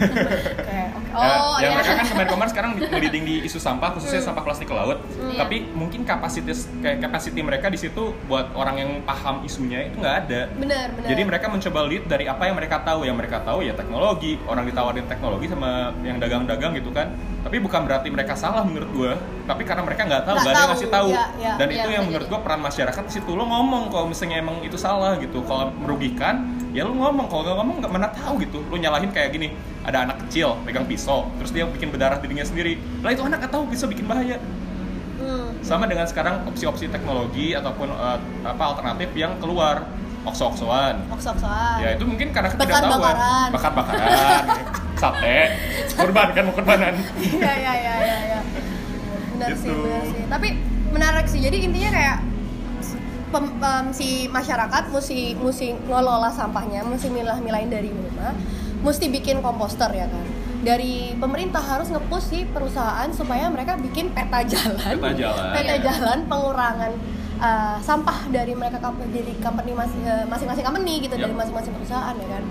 oke. 0.58 0.66
Ya, 0.66 0.86
oh 1.16 1.56
yang 1.58 1.72
ya 1.72 1.76
mereka 1.76 1.94
kan 1.94 2.06
Kemenkomar 2.08 2.48
sekarang 2.50 2.72
leading 3.02 3.24
di 3.24 3.36
isu 3.44 3.58
sampah 3.58 3.94
khususnya 3.94 4.20
sampah 4.20 4.42
plastik 4.42 4.66
ke 4.66 4.74
laut. 4.74 5.00
Iya. 5.16 5.40
Tapi 5.40 5.70
mungkin 5.72 6.02
kapasitas 6.04 6.66
kayak 6.80 7.00
capacity 7.00 7.40
mereka 7.40 7.70
di 7.70 7.78
situ 7.78 8.12
buat 8.26 8.52
orang 8.52 8.76
yang 8.76 8.92
paham 9.02 9.42
isunya 9.42 9.86
itu 9.86 9.96
nggak 9.96 10.16
ada. 10.26 10.42
benar 10.52 10.92
benar 10.92 11.08
Jadi 11.08 11.22
mereka 11.24 11.46
mencoba 11.48 11.80
lead 11.84 12.04
dari 12.06 12.26
apa 12.26 12.44
yang 12.44 12.56
mereka 12.56 12.82
tahu. 12.82 13.06
Yang 13.06 13.18
mereka 13.18 13.38
tahu 13.42 13.60
ya 13.62 13.74
teknologi. 13.74 14.42
Orang 14.44 14.66
ditawarin 14.66 15.06
teknologi 15.06 15.46
sama 15.48 15.72
yang 16.02 16.18
dagang-dagang 16.18 16.74
gitu 16.74 16.90
kan. 16.90 17.14
Tapi 17.46 17.62
bukan 17.62 17.86
berarti 17.86 18.10
mereka 18.10 18.34
salah 18.34 18.66
menurut 18.66 18.90
gua. 18.90 19.14
Tapi 19.46 19.62
karena 19.62 19.86
mereka 19.86 20.02
nggak 20.04 20.24
tahu, 20.26 20.36
Nggak 20.36 20.50
ada 20.50 20.58
yang 20.58 20.72
ngasih 20.74 20.90
tahu. 20.90 21.10
ya, 21.12 21.26
ya. 21.38 21.54
Dan 21.56 21.68
Iya, 21.70 21.78
itu 21.78 21.90
yang 21.92 22.02
bisa 22.02 22.10
menurut 22.10 22.26
jadi. 22.26 22.34
gua 22.34 22.40
peran 22.42 22.60
masyarakat 22.60 23.04
di 23.06 23.14
situ. 23.14 23.30
Lo 23.30 23.46
ngomong 23.46 23.84
kalau 23.88 24.06
misalnya 24.10 24.38
emang 24.42 24.55
itu 24.62 24.76
salah 24.76 25.18
gitu. 25.18 25.42
Kalau 25.42 25.74
merugikan, 25.74 26.44
ya 26.70 26.82
lo 26.82 26.94
ngomong. 26.94 27.26
Kalau 27.26 27.42
nggak 27.44 27.58
ngomong 27.58 27.76
nggak 27.80 27.92
mana 27.92 28.08
tahu 28.10 28.40
gitu. 28.40 28.64
Lo 28.64 28.76
nyalahin 28.76 29.10
kayak 29.10 29.32
gini. 29.32 29.52
Ada 29.82 30.04
anak 30.04 30.24
kecil 30.24 30.56
pegang 30.62 30.84
pisau, 30.84 31.28
terus 31.36 31.50
dia 31.50 31.66
bikin 31.66 31.90
berdarah 31.90 32.18
dirinya 32.18 32.42
sendiri. 32.42 32.76
Lah 33.00 33.10
itu 33.10 33.22
anak 33.22 33.44
tahu 33.46 33.68
pisau 33.68 33.86
bikin 33.86 34.06
bahaya 34.06 34.38
Hmm. 35.16 35.56
sama 35.62 35.88
dengan 35.88 36.04
sekarang 36.04 36.44
opsi-opsi 36.46 36.86
teknologi 36.86 37.52
ataupun 37.52 37.88
eh, 37.88 38.20
apa 38.44 38.64
alternatif 38.68 39.10
yang 39.16 39.40
keluar 39.40 39.88
okso-oksoan 40.22 41.08
Okso-oksoan. 41.08 41.80
ya 41.80 41.96
itu 41.96 42.04
mungkin 42.04 42.30
karena 42.30 42.52
ketidaktahuan 42.52 43.00
Bakar-bakaran. 43.00 43.50
bakar-bakaran 43.50 44.44
sate 45.02 45.38
kurban 45.96 46.28
kan 46.30 46.44
mau 46.44 46.54
kurbanan 46.54 46.94
Iya 47.16 47.54
iya 47.56 47.74
iya 47.74 47.94
iya. 47.96 48.18
iya. 48.28 48.40
Benar 49.34 49.50
sih, 49.56 49.66
Gitu. 49.66 49.82
benar 49.82 50.02
sih. 50.04 50.22
Tapi 50.28 50.48
menarik 50.92 51.26
sih. 51.26 51.40
Jadi 51.40 51.58
intinya 51.64 51.90
kayak 51.90 52.18
pem- 53.36 53.60
em, 53.60 53.86
si 53.92 54.08
masyarakat 54.28 54.84
mesti 54.88 55.36
mesti 55.36 55.76
ngelola 55.84 56.32
sampahnya, 56.32 56.82
mesti 56.82 57.12
milah-milahin 57.12 57.68
dari 57.68 57.92
rumah, 57.92 58.32
mesti 58.80 59.12
bikin 59.12 59.44
komposter 59.44 59.92
ya 59.92 60.08
kan. 60.08 60.24
Dari 60.64 61.14
pemerintah 61.14 61.60
harus 61.60 61.92
ngepush 61.92 62.26
si 62.26 62.40
perusahaan 62.48 63.06
supaya 63.12 63.52
mereka 63.52 63.76
bikin 63.78 64.10
peta 64.10 64.40
jalan, 64.42 64.80
Peta 64.98 65.12
jalan. 65.14 65.52
peta 65.54 65.76
jalan 65.78 66.18
pengurangan 66.26 66.92
uh, 67.38 67.78
sampah 67.80 68.26
dari 68.30 68.56
mereka 68.56 68.80
dari 69.06 69.34
company 69.38 69.76
eh, 69.76 70.26
masing-masing 70.26 70.64
company 70.64 71.04
gitu 71.04 71.14
Yap. 71.14 71.22
dari 71.22 71.36
masing-masing 71.36 71.74
perusahaan 71.76 72.16
ya 72.16 72.28
kan. 72.32 72.44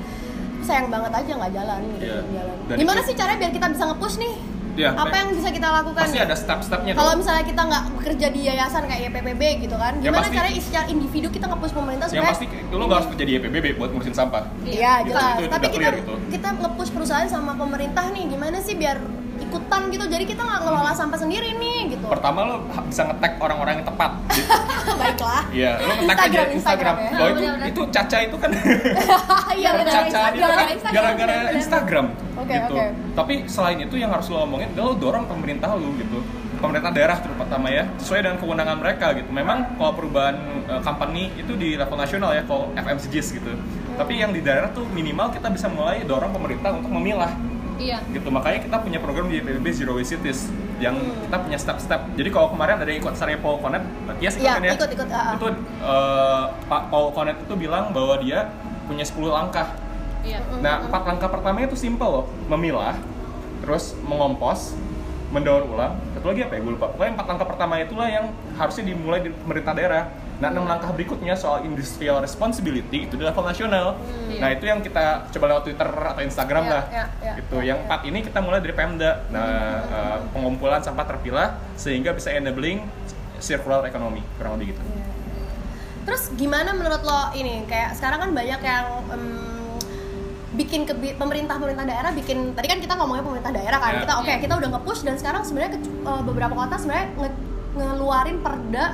Sayang 0.62 0.88
banget 0.88 1.12
aja 1.12 1.32
nggak 1.34 1.52
jalan 1.52 1.80
gitu 1.90 2.04
Iya. 2.06 2.18
jalan. 2.30 2.56
Dan 2.68 2.76
Gimana 2.78 3.00
sih 3.02 3.14
caranya 3.14 3.38
biar 3.40 3.52
kita 3.52 3.66
bisa 3.68 3.84
nge-push 3.84 4.16
nih? 4.16 4.34
Iya, 4.74 4.90
apa 4.92 5.14
yang 5.14 5.28
bisa 5.30 5.48
kita 5.48 5.68
lakukan? 5.72 6.02
Pasti 6.02 6.18
ada 6.18 6.34
step-stepnya 6.34 6.92
kalau 6.92 7.12
misalnya 7.14 7.44
kita 7.44 7.62
nggak 7.64 7.82
bekerja 7.94 8.26
di 8.28 8.40
yayasan 8.44 8.82
kayak 8.84 9.00
YPPB 9.08 9.42
gitu 9.62 9.76
kan 9.76 9.92
Ya, 9.96 10.04
gimana 10.04 10.24
pasti. 10.24 10.36
caranya 10.36 10.60
secara 10.60 10.84
individu 10.88 11.28
kita 11.28 11.46
nge-push 11.46 11.72
pemerintah 11.72 12.06
yang 12.06 12.14
supaya 12.18 12.32
pasti. 12.32 12.46
Lo 12.68 12.84
nggak 12.84 12.98
harus 12.98 13.08
kerja 13.08 13.24
di 13.24 13.32
EPBB 13.34 13.66
buat 13.74 13.90
ngurusin 13.90 14.12
sampah. 14.12 14.42
Iya 14.62 14.92
Gitu, 15.00 15.10
jelas. 15.10 15.24
itu- 15.30 15.40
itu 15.40 15.48
tapi 15.48 15.64
kita 15.64 15.76
clear 15.76 15.94
gitu. 15.96 16.14
kita 16.28 16.48
nge-push 16.54 16.90
perusahaan 16.90 17.28
sama 17.28 17.52
pemerintah 17.54 18.04
nih 18.10 18.24
gimana 18.28 18.58
sih 18.58 18.74
biar 18.74 18.98
ikutan 19.54 19.80
gitu 19.86 20.04
jadi 20.04 20.24
kita 20.24 20.42
nggak 20.42 20.60
ngelola 20.60 20.90
sampah 20.90 21.14
sendiri 21.14 21.54
nih 21.54 21.94
gitu 21.94 22.04
pertama 22.10 22.42
lo 22.42 22.54
bisa 22.84 23.06
nge-tag 23.06 23.38
orang-orang 23.38 23.72
yang 23.78 23.86
tepat 23.86 24.10
Gitu. 24.26 24.50
baiklah 25.00 25.42
Iya, 25.48 25.78
lo 25.78 25.92
Instagram, 25.96 26.10
aja 26.10 26.40
Instagram. 26.42 26.46
Instagram 26.50 26.94
ya. 26.98 27.10
Bahwa 27.14 27.28
itu 27.30 27.44
itu 27.64 27.80
Caca 27.88 28.18
itu 28.18 28.36
kan 28.36 28.50
iya 29.60 29.70
benar 29.72 29.92
Caca 29.94 30.20
itu 30.28 30.42
kan 30.42 30.66
Gara-gara. 30.90 31.34
Instagram 31.54 32.06
Oke, 32.34 32.50
gitu. 32.50 32.74
oke. 32.74 32.84
Tapi 33.14 33.34
selain 33.46 33.78
itu 33.78 33.94
yang 33.94 34.10
harus 34.10 34.26
lo 34.26 34.42
omongin, 34.42 34.74
adalah 34.74 34.90
lo 34.90 34.96
dorong 34.98 35.24
pemerintah 35.24 35.70
lo 35.70 35.86
gitu. 35.94 36.18
Pemerintah 36.58 36.90
daerah 36.90 37.14
terutama 37.14 37.70
ya, 37.70 37.86
sesuai 37.94 38.20
dengan 38.20 38.38
kewenangan 38.42 38.76
mereka 38.82 39.06
gitu. 39.14 39.30
Memang 39.30 39.78
kalau 39.78 39.94
perubahan 39.94 40.34
eh, 40.66 40.80
company 40.82 41.30
itu 41.38 41.54
di 41.54 41.78
level 41.78 41.94
nasional 41.94 42.34
ya, 42.34 42.42
kalau 42.42 42.74
FMCGs 42.74 43.38
gitu. 43.38 43.54
Tapi 43.94 44.18
yang 44.18 44.34
di 44.34 44.42
daerah 44.42 44.66
tuh 44.74 44.82
minimal 44.90 45.30
kita 45.30 45.46
bisa 45.46 45.70
mulai 45.70 46.02
dorong 46.02 46.34
pemerintah 46.34 46.74
untuk 46.74 46.90
memilah 46.90 47.30
Iya. 47.74 47.98
gitu. 48.10 48.28
Makanya 48.30 48.58
kita 48.62 48.76
punya 48.80 48.98
program 49.02 49.26
di 49.26 49.42
PBB 49.42 49.66
Zero 49.74 49.98
Waste 49.98 50.18
Cities 50.18 50.46
yang 50.78 50.94
kita 51.26 51.36
punya 51.42 51.58
step-step. 51.58 52.00
Jadi 52.14 52.28
kalau 52.30 52.50
kemarin 52.54 52.78
ada 52.78 52.86
yang 52.90 53.02
ikut 53.02 53.14
Paul 53.38 53.58
Yes 54.22 54.38
ikut 54.38 54.46
Iya, 54.46 54.52
kan 54.58 54.62
ya? 54.62 54.72
ikut, 54.78 54.90
ikut, 54.94 55.08
ah. 55.10 55.34
itu 55.34 55.46
eh, 55.82 56.44
Pak 56.70 56.82
Paul 56.90 57.06
Konet 57.14 57.36
itu 57.42 57.54
bilang 57.58 57.90
bahwa 57.90 58.14
dia 58.22 58.50
punya 58.86 59.04
10 59.06 59.30
langkah. 59.30 59.68
Iya. 60.24 60.40
nah 60.64 60.80
empat 60.80 61.04
langkah 61.04 61.28
pertamanya 61.28 61.68
itu 61.68 61.76
simple 61.76 62.08
loh. 62.08 62.24
Memilah 62.48 62.96
terus 63.60 63.92
mengompos 64.04 64.72
mendaur 65.28 65.68
ulang. 65.68 66.00
Satu 66.16 66.32
lagi 66.32 66.46
apa 66.48 66.56
ya? 66.56 66.60
Gue 66.64 66.72
lupa. 66.78 66.88
Pokoknya 66.94 67.12
empat 67.20 67.26
langkah 67.28 67.46
pertama 67.50 67.74
itulah 67.82 68.08
yang 68.08 68.32
harusnya 68.56 68.84
dimulai 68.88 69.20
di 69.20 69.30
pemerintah 69.34 69.72
daerah 69.76 70.02
nah 70.34 70.50
enam 70.50 70.64
langkah 70.64 70.90
berikutnya 70.90 71.32
soal 71.32 71.62
industrial 71.62 72.18
responsibility 72.18 73.06
itu 73.06 73.14
di 73.14 73.22
level 73.22 73.42
nasional. 73.42 73.94
Iya. 74.26 74.38
nah 74.38 74.48
itu 74.50 74.64
yang 74.64 74.80
kita 74.80 75.30
coba 75.30 75.44
lewat 75.48 75.62
Twitter 75.64 75.88
atau 75.88 76.22
Instagram 76.22 76.64
Ya, 76.64 76.70
lah. 76.70 76.82
ya, 76.88 77.04
ya, 77.20 77.32
gitu. 77.38 77.56
ya, 77.56 77.64
yang 77.64 77.78
ya. 77.78 77.84
empat 77.86 78.00
ini 78.04 78.18
kita 78.20 78.38
mulai 78.38 78.58
dari 78.58 78.72
Pemda. 78.72 79.22
Nah 79.28 79.46
eh, 79.80 80.18
pengumpulan 80.30 80.80
sampah 80.80 81.06
terpilah 81.06 81.48
sehingga 81.74 82.10
bisa 82.10 82.30
enabling 82.30 82.82
circular 83.38 83.84
economy 83.84 84.26
kurang 84.34 84.56
lebih 84.56 84.72
gitu. 84.72 84.82
Terus 86.04 86.28
gimana 86.34 86.72
menurut 86.72 87.00
lo 87.00 87.32
ini? 87.32 87.64
Kayak 87.64 87.94
sekarang 87.94 88.18
kan 88.20 88.30
banyak 88.30 88.60
yang 88.60 88.84
em, 89.08 89.24
bikin 90.54 90.82
ke 90.82 90.92
pemerintah-pemerintah 91.14 91.82
daerah 91.82 92.10
bikin 92.10 92.54
tadi 92.54 92.66
kan 92.68 92.78
kita 92.78 92.94
ngomongnya 92.94 93.22
pemerintah 93.22 93.50
daerah 93.50 93.78
kan 93.78 93.92
Ya. 93.92 94.00
kita 94.02 94.14
oke 94.18 94.32
kita 94.38 94.54
udah 94.54 94.68
nge-push 94.70 95.02
dan 95.02 95.14
sekarang 95.14 95.42
sebenarnya 95.42 95.78
eh, 95.80 96.22
beberapa 96.22 96.54
kota 96.54 96.74
sebenarnya 96.76 97.06
nge- 97.16 97.40
ngeluarin 97.74 98.38
perda 98.38 98.84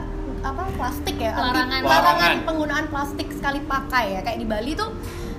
apa 0.41 0.63
plastik 0.73 1.17
ya? 1.17 1.33
Larangan. 1.33 1.81
larangan 1.83 2.37
penggunaan 2.43 2.87
plastik 2.89 3.29
sekali 3.31 3.61
pakai 3.63 4.05
ya. 4.15 4.21
Kayak 4.21 4.39
di 4.39 4.47
Bali 4.47 4.73
tuh 4.75 4.91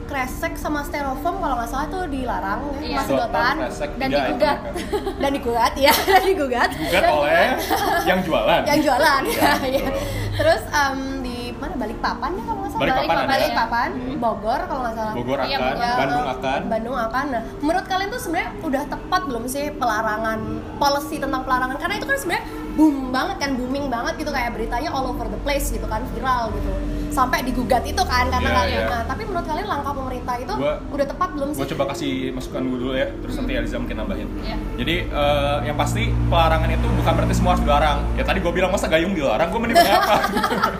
kresek 0.03 0.53
sama 0.55 0.83
styrofoam 0.83 1.39
kalau 1.39 1.55
nggak 1.55 1.71
salah 1.71 1.87
tuh 1.87 2.03
dilarang 2.05 2.59
ya, 2.75 2.83
Iya. 2.83 2.95
masih 2.97 3.13
dotan. 3.17 3.55
Kresek, 3.61 3.89
Dan 3.95 4.07
tiga 4.07 4.21
digugat. 4.27 4.57
dan 5.21 5.29
digugat 5.31 5.73
ya 5.75 5.93
dan 6.09 6.21
digugat. 6.21 6.69
Digugat 6.69 7.03
oleh 7.07 7.47
yang 8.03 8.19
jualan. 8.21 8.61
Yang 8.61 8.79
jualan 8.83 9.21
Iya, 9.31 9.51
ya, 9.63 9.69
ya. 9.71 9.89
terus 10.33 10.61
em, 10.67 10.97
di 11.21 11.37
mana? 11.55 11.73
Balikpapan 11.73 12.29
ya 12.29 12.43
kalau 12.43 12.59
nggak 12.59 12.69
salah. 12.69 12.81
Balikpapan 12.83 13.15
ada. 13.15 13.29
Balikpapan, 13.31 13.89
Hmm. 13.91 14.17
Bogor 14.19 14.59
kalau 14.67 14.81
nggak 14.83 14.95
salah. 14.95 15.13
Bogor 15.15 15.37
Iya, 15.39 15.57
akan 15.57 15.63
Bogor. 15.71 15.95
Bandung 15.97 16.25
akan. 16.27 16.59
Bandung 16.67 16.97
akan. 16.99 17.25
Nah 17.31 17.41
menurut 17.57 17.85
kalian 17.87 18.09
tuh 18.09 18.21
sebenarnya 18.21 18.49
udah 18.61 18.83
tepat 18.85 19.21
belum 19.25 19.43
sih 19.47 19.65
pelarangan 19.73 20.39
policy 20.75 21.15
tentang 21.17 21.41
pelarangan? 21.41 21.75
Karena 21.77 21.95
itu 21.95 22.05
kan 22.05 22.17
sebenarnya 22.17 22.45
boom 22.81 23.13
banget 23.13 23.37
kan 23.37 23.53
booming 23.53 23.85
banget 23.87 24.13
gitu 24.17 24.31
kayak 24.31 24.49
beritanya 24.51 24.89
all 24.89 25.05
over 25.05 25.25
the 25.25 25.37
place 25.39 25.69
gitu 25.69 25.85
kan 25.85 26.01
viral 26.09 26.49
gitu. 26.51 26.71
Sampai 27.11 27.43
digugat 27.43 27.83
itu 27.83 27.99
kan 28.01 28.25
karena 28.25 28.39
Iya, 28.41 28.55
nggak 28.55 28.65
iya. 28.71 28.85
nah 28.87 29.03
tapi 29.05 29.21
menurut 29.23 29.43
kalian 29.43 29.67
langkah 29.67 29.91
pemerintah 29.91 30.35
itu 30.37 30.53
Gua- 30.55 30.79
udah 30.89 31.05
tepat 31.05 31.29
belum 31.29 31.47
sih? 31.51 31.59
gue 31.59 31.67
coba 31.69 31.83
kasih 31.91 32.11
masukan 32.31 32.61
gue 32.63 32.79
dulu 32.79 32.93
ya 32.93 33.07
terus 33.13 33.35
nanti 33.35 33.51
Eliza 33.53 33.77
mungkin 33.77 33.97
nambahin. 33.99 34.27
Iya. 34.41 34.55
jadi 34.73 34.95
eh, 35.05 35.57
yang 35.61 35.75
pasti 35.75 36.03
pelarangan 36.25 36.69
itu 36.71 36.87
bukan 36.89 37.11
berarti 37.13 37.33
semua 37.33 37.51
harus 37.53 37.63
dilarang. 37.63 37.99
Ya 38.15 38.23
tadi 38.23 38.39
gue 38.39 38.49
bilang 38.49 38.71
masa 38.71 38.87
gayung 38.87 39.11
dilarang? 39.11 39.47
Gue 39.47 39.59
mending 39.59 39.77
apa? 39.77 40.15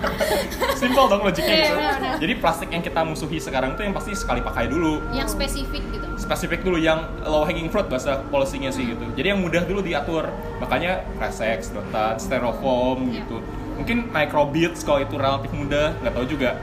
Simple 0.81 1.05
dong 1.05 1.21
logiknya. 1.21 1.45
Iya, 1.45 1.61
gitu 1.61 1.75
benar-benar. 1.75 2.15
jadi 2.17 2.33
plastik 2.37 2.69
yang 2.69 2.81
kita 2.81 2.99
musuhi 3.03 3.37
sekarang 3.37 3.75
tuh 3.75 3.83
yang 3.83 3.93
pasti 3.93 4.11
sekali 4.13 4.39
pakai 4.39 4.65
dulu. 4.67 5.03
Yang 5.11 5.35
spesifik 5.35 5.83
gitu. 5.91 6.07
Spesifik 6.31 6.63
dulu 6.63 6.79
yang 6.79 7.11
low 7.27 7.43
hanging 7.43 7.67
fruit 7.67 7.91
bahasa 7.91 8.23
polisinya 8.31 8.71
sih 8.71 8.87
gitu 8.87 9.03
jadi 9.19 9.35
yang 9.35 9.43
mudah 9.43 9.67
dulu 9.67 9.83
diatur 9.83 10.31
makanya 10.63 11.03
kresek 11.19 11.59
sedotan 11.59 12.15
styrofoam 12.15 13.11
Iya. 13.11 13.27
gitu 13.27 13.43
mungkin 13.75 14.07
microbeads 14.15 14.87
kalau 14.87 15.03
itu 15.03 15.19
relatif 15.19 15.51
mudah 15.51 15.91
nggak 15.99 16.13
tahu 16.15 16.25
juga 16.31 16.55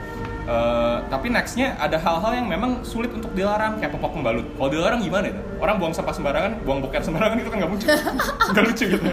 Eh, 0.48 0.96
tapi 1.12 1.28
nextnya 1.28 1.76
ada 1.76 2.00
hal-hal 2.00 2.40
yang 2.40 2.48
memang 2.48 2.80
sulit 2.80 3.12
untuk 3.12 3.28
dilarang 3.36 3.76
kayak 3.76 3.92
popok 3.92 4.16
pembalut. 4.16 4.48
Kalau 4.56 4.72
dilarang 4.72 5.04
gimana 5.04 5.28
itu? 5.28 5.40
Orang 5.60 5.76
buang 5.76 5.92
sampah 5.92 6.16
sembarangan, 6.16 6.64
buang 6.64 6.80
boker 6.80 7.04
sembarangan 7.04 7.36
itu 7.36 7.52
kan 7.52 7.56
nggak 7.60 7.70
lucu, 7.76 7.86
nggak 8.56 8.64
lucu 8.64 8.84
gitu. 8.88 9.04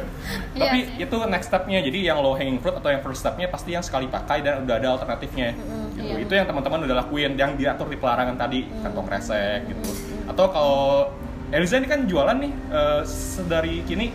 Iya 0.55 0.63
tapi 0.63 0.79
itu 0.95 1.17
next 1.27 1.51
stepnya. 1.51 1.83
Jadi 1.83 2.07
yang 2.07 2.23
low 2.23 2.39
hanging 2.39 2.55
fruit 2.63 2.79
atau 2.79 2.87
yang 2.87 3.03
first 3.03 3.19
stepnya 3.19 3.51
pasti 3.51 3.75
yang 3.75 3.83
sekali 3.83 4.07
pakai 4.07 4.47
dan 4.47 4.63
udah 4.63 4.79
ada 4.79 4.87
alternatifnya. 4.95 5.59
gitu. 5.99 6.07
iya. 6.07 6.23
Itu 6.23 6.33
yang 6.39 6.47
teman-teman 6.47 6.87
udah 6.87 6.95
lakuin, 7.03 7.35
yang 7.35 7.59
diatur 7.59 7.91
di 7.91 7.99
pelarangan 7.99 8.39
tadi 8.39 8.71
kantong 8.79 9.03
kresek 9.03 9.59
gitu. 9.67 9.83
Atau 10.25 10.45
kalau 10.49 11.09
Eliza 11.49 11.77
ini 11.77 11.85
kan 11.85 12.03
jualan 12.03 12.35
nih 12.35 12.51
eh, 12.69 13.01
sedari 13.05 13.81
kini 13.83 14.09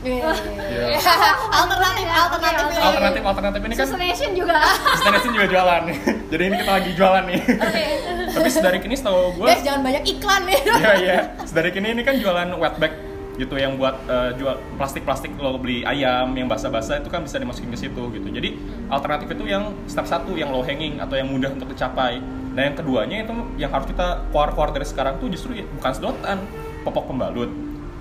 Iya. 0.00 0.32
ya, 0.32 0.96
alternatif 1.60 2.08
alternatif 2.08 2.64
Oke, 2.64 2.72
ini. 2.72 2.88
alternatif 2.88 3.22
alternatif 3.22 3.60
ini 3.60 3.74
kan 3.76 3.84
Susunation 3.84 4.30
juga 4.32 4.56
Destination 4.96 5.30
juga 5.36 5.46
jualan 5.46 5.80
nih. 5.84 5.96
Jadi 6.32 6.42
ini 6.42 6.56
kita 6.56 6.72
lagi 6.72 6.90
jualan 6.96 7.24
nih. 7.28 7.40
oke 7.52 7.84
Tapi 8.40 8.48
sedari 8.48 8.78
kini 8.80 8.96
setahu 8.96 9.36
gue 9.36 9.44
guys 9.44 9.60
jangan 9.60 9.84
banyak 9.84 10.02
iklan 10.08 10.42
nih 10.48 10.60
Iya 10.72 10.92
iya. 10.96 11.16
Sedari 11.44 11.68
kini 11.68 11.92
ini 11.92 12.00
kan 12.00 12.16
jualan 12.16 12.48
wet 12.56 12.80
bag 12.80 12.92
gitu 13.36 13.56
yang 13.56 13.76
buat 13.76 14.00
eh, 14.04 14.30
jual 14.36 14.56
plastik-plastik 14.76 15.36
lo 15.36 15.56
beli 15.56 15.84
ayam 15.84 16.32
yang 16.32 16.44
basah-basah 16.44 17.00
itu 17.00 17.08
kan 17.08 17.20
bisa 17.20 17.36
dimasukin 17.36 17.68
ke 17.68 17.78
situ 17.78 18.02
gitu. 18.10 18.28
Jadi 18.30 18.56
alternatif 18.88 19.28
itu 19.30 19.44
yang 19.48 19.76
step 19.84 20.04
satu 20.04 20.32
yang 20.32 20.48
low 20.48 20.60
hanging 20.60 20.96
atau 20.96 21.12
yang 21.12 21.28
mudah 21.28 21.52
untuk 21.52 21.68
dicapai. 21.68 22.24
Nah 22.50 22.62
yang 22.66 22.74
keduanya 22.74 23.16
itu 23.22 23.34
yang 23.56 23.70
harus 23.70 23.86
kita 23.86 24.26
keluar-keluar 24.30 24.70
dari 24.74 24.86
sekarang 24.86 25.22
tuh 25.22 25.30
justru 25.30 25.54
ya 25.58 25.64
bukan 25.78 25.92
sedotan, 25.94 26.38
popok 26.82 27.14
pembalut, 27.14 27.50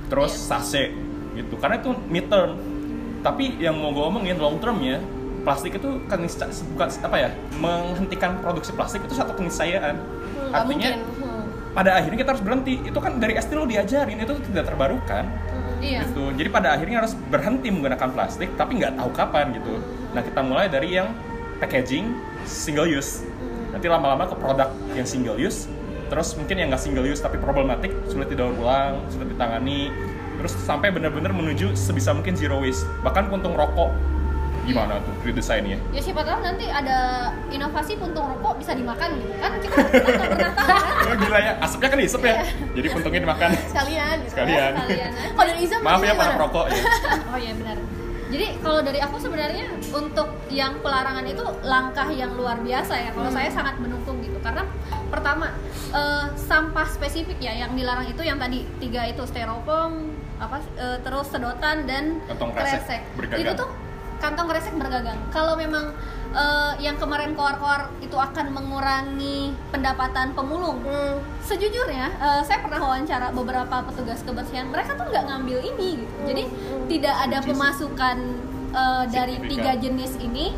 terus 0.10 0.34
sachet 0.34 0.94
gitu. 1.38 1.56
Karena 1.62 1.78
itu 1.78 1.94
mid 2.10 2.26
term. 2.28 2.58
Tapi 3.20 3.60
yang 3.60 3.76
mau 3.76 3.92
gue 3.92 4.06
omongin 4.06 4.40
long 4.40 4.58
termnya 4.64 5.04
plastik 5.44 5.76
itu 5.76 6.00
kan 6.08 6.24
bukan 6.76 6.88
apa 7.04 7.18
ya 7.20 7.30
menghentikan 7.60 8.40
produksi 8.40 8.72
plastik 8.76 9.04
itu 9.04 9.16
satu 9.16 9.36
keniscayaan. 9.36 9.96
Nggak 10.50 10.62
Artinya. 10.66 10.92
Hmm. 10.98 11.46
pada 11.70 12.02
akhirnya 12.02 12.18
kita 12.26 12.30
harus 12.34 12.44
berhenti 12.44 12.82
itu 12.82 12.98
kan 12.98 13.22
dari 13.22 13.38
SD 13.38 13.54
lo 13.54 13.70
diajarin 13.70 14.18
itu 14.18 14.34
tidak 14.50 14.74
terbarukan 14.74 15.30
iya 15.80 16.04
gitu 16.04 16.32
jadi 16.36 16.50
pada 16.52 16.76
akhirnya 16.76 17.04
harus 17.04 17.14
berhenti 17.32 17.70
menggunakan 17.72 18.10
plastik 18.12 18.52
tapi 18.60 18.80
nggak 18.80 19.00
tahu 19.00 19.10
kapan 19.16 19.54
gitu 19.56 19.80
nah 20.12 20.22
kita 20.26 20.42
mulai 20.44 20.68
dari 20.68 20.98
yang 21.00 21.14
packaging 21.60 22.16
single 22.44 22.88
use 22.88 23.24
nanti 23.80 23.88
lama-lama 23.88 24.28
ke 24.28 24.36
produk 24.36 24.68
yang 24.92 25.08
single 25.08 25.40
use 25.40 25.72
terus 26.12 26.36
mungkin 26.36 26.60
yang 26.60 26.68
nggak 26.68 26.84
single 26.84 27.08
use 27.08 27.24
tapi 27.24 27.40
problematik 27.40 27.96
sulit 28.12 28.28
didaur 28.28 28.52
ulang 28.60 29.00
sulit 29.08 29.32
ditangani 29.32 29.88
terus 30.40 30.56
sampai 30.64 30.92
benar-benar 30.92 31.36
menuju 31.36 31.76
sebisa 31.76 32.16
mungkin 32.16 32.32
zero 32.32 32.64
waste. 32.64 32.88
Bahkan 33.04 33.28
puntung 33.28 33.60
rokok 33.60 33.92
gimana 34.64 35.02
tuh 35.04 35.12
redesainnya? 35.26 35.76
Ya 35.92 36.00
siapa 36.00 36.24
tahu 36.24 36.40
nanti 36.46 36.64
ada 36.70 37.32
inovasi 37.52 38.00
puntung 38.00 38.24
rokok 38.24 38.56
bisa 38.64 38.72
dimakan 38.72 39.20
gitu 39.20 39.36
kan? 39.36 39.52
Kita 39.60 39.76
kita 39.92 40.00
nggak 40.16 40.30
pernah 40.32 40.54
tahu 40.56 40.70
kan? 40.72 41.08
Oh, 41.12 41.16
gila 41.20 41.40
ya. 41.44 41.54
Asapnya 41.60 41.90
kan 41.92 41.98
diisep 42.00 42.22
ya? 42.24 42.36
Jadi 42.72 42.88
puntungnya 42.88 43.22
dimakan. 43.28 43.50
Sekalian 43.76 44.16
gitu. 44.24 44.32
sekalian. 44.32 44.72
kalian 44.80 44.96
aja 44.96 45.08
kalau 45.36 45.48
dari 45.52 45.60
Iza 45.68 45.76
maaf 45.84 46.00
ya 46.00 46.14
para 46.16 46.32
perokok 46.40 46.66
ya. 46.72 46.80
Oh 47.36 47.38
iya 47.38 47.54
benar. 47.60 47.78
Jadi 48.30 48.46
kalau 48.62 48.80
dari 48.86 49.02
aku 49.02 49.18
sebenarnya 49.18 49.66
untuk 49.90 50.30
yang 50.54 50.78
pelarangan 50.86 51.26
itu 51.26 51.42
langkah 51.66 52.06
yang 52.14 52.38
luar 52.38 52.62
biasa 52.62 52.94
ya. 52.94 53.10
Kalau 53.10 53.34
saya 53.34 53.50
sangat 53.50 53.82
mendukung 53.82 54.22
gitu 54.22 54.38
karena 54.46 54.70
pertama 55.10 55.50
eh, 55.90 56.26
sampah 56.38 56.86
spesifik 56.86 57.42
ya 57.42 57.66
yang 57.66 57.74
dilarang 57.74 58.06
itu 58.06 58.22
yang 58.22 58.38
tadi 58.38 58.70
tiga 58.78 59.10
itu 59.10 59.26
styrofoam 59.26 60.14
apa 60.38 60.62
eh, 60.78 60.98
terus 61.02 61.28
sedotan 61.34 61.90
dan 61.90 62.22
Kantong 62.30 62.54
kresek. 62.54 63.02
Itu 63.34 63.52
tuh 63.58 63.70
kantong 64.20 64.48
kresek 64.52 64.76
bergagang. 64.76 65.18
Kalau 65.32 65.56
memang 65.56 65.96
eh, 66.30 66.74
yang 66.84 67.00
kemarin 67.02 67.34
koar-koar 67.34 67.90
itu 68.06 68.14
akan 68.14 68.54
mengurangi 68.54 69.50
pendapatan 69.74 70.38
pemulung, 70.38 70.84
Hmm. 70.86 71.18
sejujurnya 71.42 72.06
eh, 72.22 72.42
saya 72.46 72.62
pernah 72.62 72.80
wawancara 72.84 73.34
beberapa 73.34 73.82
petugas 73.90 74.22
kebersihan 74.22 74.70
mereka 74.70 74.94
tuh 74.94 75.10
nggak 75.10 75.26
ngambil 75.26 75.58
ini 75.74 76.06
gitu. 76.06 76.14
Jadi 76.30 76.44
tidak 76.86 77.16
ada 77.26 77.38
pemasukan 77.42 78.18
eh, 78.76 79.04
dari 79.10 79.36
tiga 79.50 79.74
jenis 79.80 80.22
ini 80.22 80.54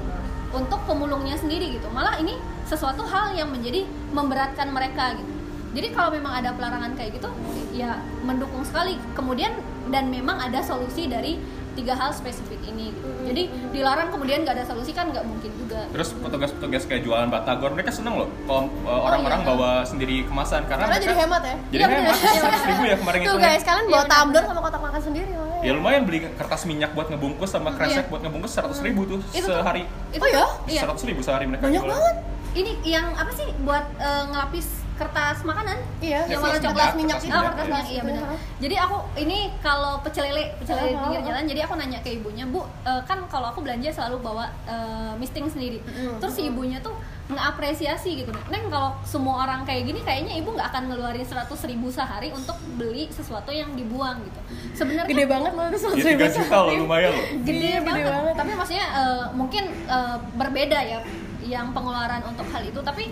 untuk 0.52 0.84
pemulungnya 0.84 1.40
sendiri 1.40 1.80
gitu. 1.80 1.88
Malah 1.96 2.20
ini 2.20 2.36
sesuatu 2.68 3.08
hal 3.08 3.32
yang 3.40 3.48
menjadi 3.48 3.88
memberatkan 4.12 4.68
mereka 4.76 5.16
gitu. 5.16 5.32
Jadi 5.72 5.88
kalau 5.96 6.12
memang 6.12 6.36
ada 6.36 6.52
pelarangan 6.52 6.92
kayak 7.00 7.16
gitu 7.16 7.32
ya 7.72 8.04
mendukung 8.28 8.68
sekali. 8.68 9.00
Kemudian 9.16 9.56
dan 9.88 10.12
memang 10.12 10.36
ada 10.36 10.60
solusi 10.60 11.08
dari 11.08 11.40
tiga 11.72 11.94
hal 11.94 12.12
spesifik 12.12 12.60
ini 12.64 12.92
gitu. 12.92 13.08
jadi 13.24 13.44
dilarang 13.72 14.10
kemudian 14.10 14.42
nggak 14.42 14.54
ada 14.54 14.66
solusi 14.66 14.92
kan 14.92 15.08
nggak 15.08 15.24
mungkin 15.24 15.52
juga 15.56 15.88
Terus 15.88 16.12
petugas-petugas 16.14 16.84
kayak 16.84 17.02
jualan 17.02 17.28
batagor 17.28 17.72
mereka 17.72 17.90
seneng 17.90 18.16
loh 18.18 18.30
kalau 18.44 18.68
uh, 18.84 19.02
orang-orang 19.06 19.40
iya. 19.40 19.48
bawa 19.48 19.72
sendiri 19.82 20.16
kemasan 20.24 20.66
karena, 20.66 20.84
karena 20.84 20.92
mereka 20.92 21.06
jadi 21.06 21.18
hemat 21.18 21.42
ya 21.42 21.56
Jadi 21.64 21.80
Iya, 21.82 21.88
hemat 21.88 22.04
bener. 22.12 22.34
seratus 22.36 22.64
ribu 22.66 22.84
ya 22.84 22.96
kemarin 22.98 23.20
tuh 23.20 23.28
itu. 23.30 23.40
guys 23.40 23.62
kalian 23.62 23.86
bawa 23.86 23.92
Iya, 23.92 24.02
benar. 24.02 24.20
tumbler 24.20 24.44
sama 24.44 24.60
kotak 24.62 24.82
makan 24.82 25.02
sendiri 25.02 25.30
makanya. 25.32 25.62
Ya 25.62 25.72
lumayan 25.72 26.02
beli 26.04 26.20
kertas 26.28 26.62
minyak 26.66 26.92
buat 26.92 27.08
ngebungkus 27.08 27.50
sama 27.50 27.70
kresek 27.72 28.04
Iya. 28.04 28.10
buat 28.10 28.22
ngebungkus 28.22 28.52
seratus 28.52 28.80
ribu 28.82 29.02
tuh 29.06 29.20
Itu 29.30 29.46
tuh. 29.46 29.56
sehari. 29.56 29.84
Itu 30.10 30.20
Oh 30.20 30.28
ya? 30.28 30.46
iya 30.68 30.82
Seratus 30.82 31.04
ribu 31.06 31.22
sehari 31.22 31.46
mereka 31.46 31.64
banyak 31.64 31.80
jualan. 31.80 31.94
banget 31.94 32.16
ini 32.52 32.72
yang 32.84 33.08
apa 33.14 33.32
sih 33.32 33.48
buat 33.62 33.86
eh, 33.96 34.24
ngelapis 34.28 34.68
kertas 35.02 35.38
makanan 35.42 35.78
iya 36.00 36.20
Ya, 36.22 36.34
yang 36.34 36.42
warna 36.42 36.60
coklat 36.60 36.94
minyak, 36.94 36.98
minyak 36.98 37.18
kertas 37.18 37.26
itu 37.26 37.34
Oh, 37.34 37.44
kertas 37.44 37.62
iya. 37.62 37.72
minyak, 37.72 37.86
iya 37.88 38.02
benar. 38.04 38.24
Jadi 38.58 38.76
aku 38.78 38.96
ini 39.18 39.38
kalau 39.60 39.94
pecel 40.00 40.24
lele, 40.28 40.44
pecel 40.56 40.76
lele 40.76 40.90
di 40.90 40.98
pinggir 41.00 41.22
jalan, 41.24 41.44
jadi 41.46 41.60
aku 41.64 41.74
nanya 41.76 42.00
ke 42.00 42.10
ibunya, 42.12 42.46
Bu, 42.46 42.62
eh, 42.84 43.02
kan 43.04 43.18
kalau 43.26 43.50
aku 43.50 43.60
belanja 43.60 43.90
selalu 43.92 44.18
bawa 44.20 44.46
eh, 44.66 45.14
misting 45.18 45.46
sendiri. 45.46 45.82
Mm-mm. 45.82 46.18
Terus 46.18 46.34
si 46.36 46.46
ibunya 46.46 46.78
tuh 46.80 46.94
ngeapresiasi 47.28 48.12
gitu, 48.18 48.30
Neng 48.48 48.68
kalau 48.68 48.94
semua 49.02 49.42
orang 49.42 49.64
kayak 49.64 49.88
gini, 49.88 50.00
kayaknya 50.00 50.36
ibu 50.36 50.52
nggak 50.52 50.68
akan 50.68 50.84
ngeluarin 50.88 51.24
100 51.24 51.48
ribu 51.66 51.88
sehari 51.88 52.30
untuk 52.30 52.54
beli 52.76 53.08
sesuatu 53.10 53.50
yang 53.50 53.72
dibuang 53.72 54.20
gitu. 54.22 54.40
Sebenarnya 54.76 55.08
gede 55.08 55.26
banget 55.26 55.52
loh 55.52 55.66
itu 55.66 55.78
seratus 55.80 56.06
ribu 56.06 56.26
juta 56.28 56.58
loh 56.60 56.74
lumayan 56.78 57.12
loh. 57.12 57.26
gede, 57.42 57.56
Iya, 57.58 57.80
gede 57.80 57.88
banget. 57.88 58.12
banget. 58.12 58.36
Tapi 58.36 58.52
maksudnya 58.54 58.86
eh, 58.92 59.24
mungkin 59.32 59.64
eh, 59.88 60.18
berbeda 60.36 60.80
ya 60.84 61.00
yang 61.42 61.72
pengeluaran 61.72 62.22
untuk 62.24 62.46
hal 62.48 62.62
itu. 62.62 62.80
Tapi 62.80 63.04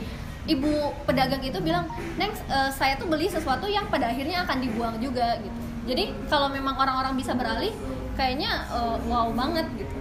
ibu 0.45 0.93
pedagang 1.03 1.43
itu 1.43 1.59
bilang, 1.59 1.89
Neng, 2.15 2.31
eh, 2.31 2.69
saya 2.71 2.95
tuh 2.95 3.09
beli 3.09 3.27
sesuatu 3.27 3.67
yang 3.67 3.89
pada 3.89 4.07
akhirnya 4.07 4.45
akan 4.47 4.57
dibuang 4.61 4.95
juga 5.01 5.35
gitu. 5.41 5.57
Jadi 5.89 6.13
kalau 6.29 6.47
memang 6.47 6.77
orang-orang 6.77 7.17
bisa 7.17 7.33
beralih, 7.33 7.73
kayaknya 8.15 8.67
eh, 8.69 8.95
wow 9.09 9.31
banget 9.33 9.65
gitu. 9.75 9.95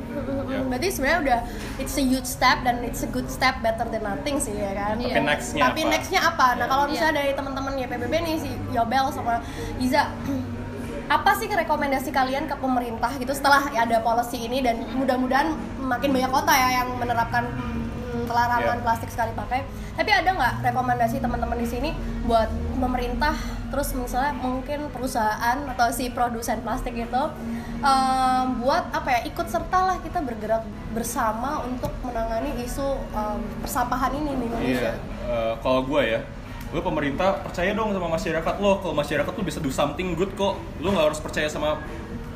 Ya. 0.49 0.65
Berarti 0.67 0.89
sebenarnya 0.91 1.19
udah 1.23 1.39
it's 1.79 1.95
a 1.95 2.03
huge 2.03 2.27
step 2.27 2.65
dan 2.67 2.83
it's 2.83 3.07
a 3.07 3.11
good 3.11 3.29
step 3.31 3.61
better 3.63 3.87
than 3.87 4.03
nothing 4.03 4.41
sih 4.43 4.57
ya 4.57 4.75
kan. 4.75 4.99
Iya. 4.99 5.15
Tapi 5.15 5.27
nextnya 5.31 5.63
Tapi 5.71 5.81
apa? 5.85 5.91
nextnya 5.95 6.21
apa? 6.27 6.47
Nah 6.59 6.67
kalau 6.67 6.85
Iya. 6.89 6.93
misalnya 6.97 7.15
dari 7.23 7.33
teman-teman 7.39 7.73
ya 7.79 7.87
PBB 7.87 8.15
nih 8.27 8.35
si 8.43 8.51
Yobel 8.75 9.05
sama 9.15 9.39
Iza 9.79 10.03
apa 11.17 11.31
sih 11.39 11.49
rekomendasi 11.49 12.11
kalian 12.11 12.45
ke 12.45 12.57
pemerintah 12.59 13.09
gitu 13.17 13.33
setelah 13.33 13.65
ya 13.73 13.89
ada 13.89 14.03
policy 14.05 14.45
ini 14.45 14.61
dan 14.61 14.83
mudah-mudahan 14.93 15.55
makin 15.81 16.11
banyak 16.13 16.29
kota 16.29 16.53
ya 16.53 16.69
yang 16.85 16.89
menerapkan 17.01 17.49
pelarangan 18.25 18.79
Iya. 18.79 18.85
plastik 18.85 19.11
sekali 19.11 19.31
pakai. 19.33 19.63
Tapi 19.95 20.11
ada 20.11 20.31
nggak 20.31 20.55
rekomendasi 20.65 21.19
teman-teman 21.19 21.59
di 21.59 21.69
sini 21.69 21.91
buat 22.25 22.49
pemerintah 22.75 23.35
terus 23.69 23.93
misalnya 23.93 24.33
mungkin 24.33 24.89
perusahaan 24.89 25.59
atau 25.69 25.93
si 25.93 26.09
produsen 26.09 26.65
plastik 26.65 26.97
itu 26.97 27.23
em, 27.79 28.45
buat 28.59 28.89
apa 28.91 29.09
ya 29.13 29.21
ikut 29.29 29.45
serta 29.45 29.79
lah 29.85 29.97
kita 30.01 30.25
bergerak 30.25 30.65
bersama 30.91 31.61
untuk 31.63 31.93
menangani 32.01 32.57
isu 32.59 32.87
em, 33.13 33.39
persampahan 33.61 34.13
ini 34.15 34.31
di 34.35 34.45
Indonesia. 34.47 34.93
Iya. 34.93 34.93
Eh, 35.29 35.55
kalau 35.61 35.85
gue 35.85 36.03
ya, 36.03 36.21
lu 36.69 36.81
pemerintah 36.81 37.45
percaya 37.45 37.73
dong 37.73 37.93
sama 37.93 38.09
masyarakat 38.09 38.55
lo. 38.59 38.81
Kalau 38.81 38.95
masyarakat 38.97 39.29
tuh 39.31 39.45
bisa 39.45 39.59
do 39.59 39.69
something 39.69 40.17
good 40.17 40.33
kok. 40.33 40.57
Lu 40.81 40.89
nggak 40.89 41.13
harus 41.13 41.21
percaya 41.21 41.47
sama 41.47 41.77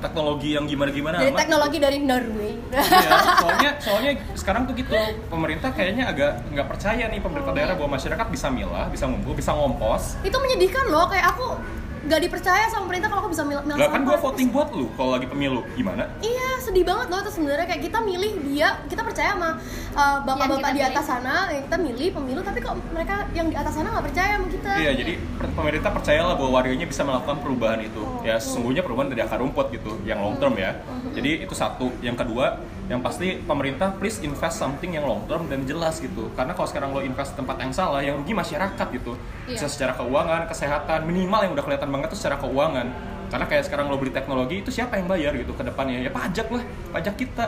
teknologi 0.03 0.59
yang 0.59 0.67
gimana-gimana. 0.67 1.23
Jadi 1.23 1.33
amat. 1.33 1.41
teknologi 1.47 1.79
dari 1.79 1.99
Norway. 2.03 2.53
Iya, 2.75 3.11
soalnya 3.43 3.71
soalnya 3.79 4.13
sekarang 4.35 4.63
tuh 4.67 4.75
gitu 4.75 4.93
pemerintah 5.31 5.71
kayaknya 5.71 6.11
agak 6.11 6.43
nggak 6.51 6.67
percaya 6.67 7.05
nih 7.07 7.21
pemerintah 7.23 7.53
daerah 7.55 7.75
bahwa 7.79 7.95
masyarakat 7.95 8.27
bisa 8.29 8.51
milah, 8.51 8.91
bisa 8.91 9.07
ngumpul, 9.07 9.33
bisa 9.39 9.55
ngompos. 9.55 10.19
itu 10.27 10.37
menyedihkan 10.37 10.91
loh 10.91 11.07
kayak 11.07 11.33
aku 11.35 11.57
nggak 12.03 12.21
dipercaya 12.29 12.67
sama 12.67 12.91
pemerintah 12.91 13.09
kalau 13.09 13.23
aku 13.27 13.31
bisa 13.31 13.45
milah 13.47 13.63
Lah 13.63 13.89
kan 13.89 14.03
gue 14.03 14.17
voting 14.19 14.49
buat 14.51 14.69
lu 14.75 14.91
kalau 14.99 15.15
lagi 15.15 15.27
pemilu 15.31 15.63
gimana? 15.79 16.11
Iya, 16.19 16.59
sedih 16.59 16.83
banget 16.83 17.07
loh 17.09 17.19
itu 17.23 17.31
sebenarnya 17.31 17.67
kayak 17.71 17.83
kita 17.87 17.99
milih 18.03 18.33
dia, 18.43 18.69
kita 18.91 19.03
percaya 19.07 19.39
sama 19.39 19.51
uh, 19.95 20.19
bapak-bapak 20.27 20.71
di 20.75 20.83
atas 20.83 21.05
sana, 21.07 21.35
yang 21.55 21.63
kita 21.71 21.79
milih 21.79 22.09
pemilu, 22.19 22.41
tapi 22.43 22.59
kok 22.59 22.75
mereka 22.91 23.27
yang 23.33 23.47
di 23.47 23.57
atas 23.57 23.75
sana 23.79 23.95
nggak 23.95 24.07
percaya 24.11 24.33
sama 24.39 24.49
kita. 24.51 24.73
Iya, 24.83 24.93
jadi 24.99 25.13
pemerintah 25.55 25.91
percayalah 25.95 26.35
bahwa 26.35 26.51
warganya 26.59 26.87
bisa 26.91 27.03
melakukan 27.07 27.39
perubahan 27.39 27.81
itu. 27.87 28.03
Ya 28.27 28.37
sesungguhnya 28.43 28.83
perubahan 28.83 29.09
dari 29.11 29.23
akar 29.23 29.39
rumput 29.39 29.71
gitu, 29.71 30.03
yang 30.03 30.19
long 30.19 30.37
term 30.43 30.59
ya. 30.59 30.75
Jadi 31.13 31.45
itu 31.45 31.55
satu. 31.55 31.93
Yang 32.01 32.25
kedua, 32.25 32.59
yang 32.89 33.01
pasti 33.01 33.39
pemerintah 33.39 33.95
please 33.97 34.21
invest 34.21 34.59
something 34.59 34.93
yang 34.93 35.05
long 35.05 35.23
term 35.25 35.47
dan 35.47 35.63
jelas 35.63 36.01
gitu. 36.01 36.33
Karena 36.33 36.53
kalau 36.53 36.69
sekarang 36.69 36.91
lo 36.91 37.01
invest 37.01 37.33
tempat 37.33 37.61
yang 37.61 37.71
salah, 37.71 38.01
yang 38.01 38.19
rugi 38.19 38.33
masyarakat 38.33 38.87
gitu. 38.91 39.15
Bisa 39.47 39.65
Iya. 39.65 39.73
secara 39.73 39.93
keuangan, 39.95 40.49
kesehatan, 40.49 41.05
minimal 41.05 41.41
yang 41.45 41.53
udah 41.53 41.65
kelihatan 41.65 41.89
banget 41.89 42.09
tuh 42.11 42.19
secara 42.19 42.37
keuangan. 42.37 42.87
Karena 43.29 43.47
kayak 43.49 43.65
sekarang 43.65 43.89
lo 43.89 43.97
beli 43.97 44.13
teknologi 44.13 44.61
itu 44.61 44.69
siapa 44.69 44.97
yang 44.97 45.09
bayar 45.09 45.33
gitu 45.33 45.53
ke 45.53 45.63
depannya? 45.63 46.01
Ya 46.01 46.11
pajak 46.11 46.49
lah, 46.49 46.65
pajak 46.91 47.17
kita. 47.17 47.47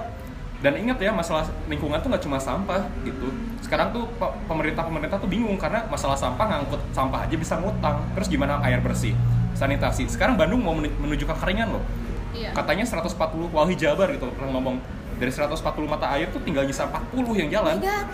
dan 0.62 0.81
ingat 0.81 0.97
ya 0.97 1.12
masalah 1.12 1.45
lingkungan 1.69 2.01
tuh 2.01 2.09
nggak 2.09 2.25
cuma 2.25 2.41
sampah 2.41 2.89
gitu 3.05 3.29
sekarang 3.61 3.93
tuh 3.93 4.09
pe- 4.17 4.33
pemerintah-pemerintah 4.49 5.21
tuh 5.21 5.29
bingung 5.29 5.61
karena 5.61 5.85
masalah 5.93 6.17
sampah 6.17 6.41
ngangkut 6.41 6.81
sampah 6.89 7.29
aja 7.29 7.37
bisa 7.37 7.61
ngutang 7.61 8.01
terus 8.17 8.33
gimana 8.33 8.57
air 8.65 8.81
bersih 8.81 9.12
sanitasi 9.53 10.09
sekarang 10.09 10.41
Bandung 10.41 10.65
mau 10.65 10.73
menu- 10.73 10.97
menuju 10.97 11.29
kekeringan 11.29 11.69
loh 11.69 11.85
Iya. 12.35 12.51
katanya 12.51 12.82
140 12.82 13.14
Walhi 13.49 13.74
Jabar 13.74 14.11
gitu 14.11 14.26
pernah 14.35 14.51
ngomong 14.53 14.82
dari 15.14 15.30
140 15.30 15.55
mata 15.87 16.11
air 16.11 16.26
tuh 16.28 16.43
tinggal 16.43 16.66
nyisa 16.66 16.91
40 16.91 17.14
yang 17.39 17.49
jalan 17.49 17.78
God. 17.78 18.07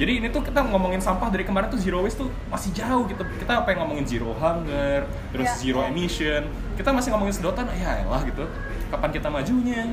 jadi 0.00 0.12
ini 0.18 0.28
tuh 0.32 0.40
kita 0.40 0.64
ngomongin 0.64 0.98
sampah 0.98 1.28
dari 1.28 1.44
kemarin 1.44 1.68
tuh 1.68 1.76
zero 1.76 2.00
waste 2.00 2.18
tuh 2.18 2.32
masih 2.48 2.72
jauh 2.72 3.04
gitu. 3.06 3.22
Kita 3.38 3.60
pengen 3.62 3.84
ngomongin 3.84 4.08
zero 4.08 4.32
hunger, 4.34 5.04
terus 5.30 5.46
Ya, 5.46 5.54
zero 5.54 5.80
ya. 5.84 5.92
emission. 5.92 6.42
Kita 6.74 6.90
masih 6.90 7.12
ngomongin 7.12 7.36
sedotan, 7.36 7.68
ya 7.70 8.00
elah 8.02 8.24
gitu. 8.24 8.48
Kapan 8.88 9.10
kita 9.12 9.28
majunya? 9.28 9.92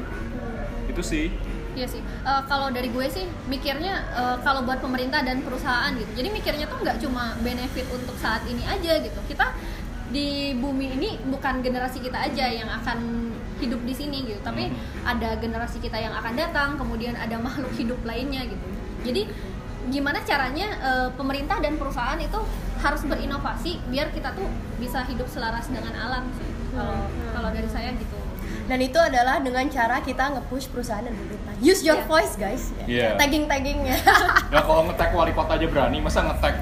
Itu 0.87 1.03
sih. 1.03 1.29
Iya 1.75 1.85
sih. 1.85 2.01
Eh, 2.01 2.41
kalau 2.47 2.71
dari 2.71 2.89
gue 2.89 3.05
sih 3.05 3.27
mikirnya 3.45 4.01
eh, 4.09 4.35
kalau 4.41 4.65
buat 4.65 4.79
pemerintah 4.81 5.21
dan 5.21 5.43
perusahaan 5.43 5.91
gitu. 5.93 6.09
Jadi 6.15 6.27
mikirnya 6.31 6.65
tuh 6.65 6.79
nggak 6.81 6.97
cuma 7.03 7.35
benefit 7.39 7.85
untuk 7.91 8.15
saat 8.17 8.41
ini 8.47 8.65
aja 8.65 8.97
gitu. 8.99 9.19
Kita 9.27 9.53
di 10.09 10.57
bumi 10.57 10.97
ini 10.97 11.09
bukan 11.21 11.61
generasi 11.61 12.01
kita 12.01 12.17
aja 12.17 12.49
yang 12.49 12.71
akan 12.71 13.28
hidup 13.59 13.83
di 13.83 13.91
sini 13.91 14.23
gitu, 14.25 14.39
tapi 14.39 14.71
ada 15.03 15.35
generasi 15.35 15.77
kita 15.77 15.95
yang 15.95 16.11
akan 16.11 16.33
datang, 16.33 16.69
kemudian 16.75 17.13
ada 17.13 17.35
makhluk 17.45 17.71
hidup 17.75 17.99
lainnya 18.01 18.43
gitu. 18.43 18.67
Jadi 19.03 19.21
gimana 19.89 20.21
caranya 20.21 20.67
eh, 20.79 21.09
pemerintah 21.13 21.57
dan 21.57 21.75
perusahaan 21.75 22.19
itu 22.19 22.39
harus 22.79 23.01
berinovasi 23.03 23.79
biar 23.87 24.09
kita 24.09 24.31
tuh 24.31 24.47
bisa 24.77 25.03
hidup 25.03 25.27
selaras 25.27 25.67
dengan 25.67 25.91
alam 25.93 26.23
sih. 26.33 26.47
Kalau 26.71 26.95
kalau 27.33 27.49
dari 27.51 27.67
saya 27.67 27.91
gitu. 27.93 28.15
Dan 28.69 28.79
itu 28.79 29.01
adalah 29.01 29.41
dengan 29.41 29.65
cara 29.65 29.97
kita 29.97 30.29
nge-push 30.29 30.69
perusahaan 30.69 31.01
dan 31.01 31.11
pemerintah. 31.11 31.53
Use 31.57 31.81
your 31.81 31.97
Iya. 31.97 32.05
voice 32.05 32.33
guys. 32.37 32.63
Iya. 32.85 33.17
Tagging-taggingnya. 33.17 33.97
Nah 34.53 34.61
kalau 34.61 34.85
ngetek 34.85 35.09
wali 35.09 35.33
kota 35.33 35.57
aja 35.57 35.65
berani, 35.65 35.97
masa 35.99 36.21
ngetek 36.21 36.53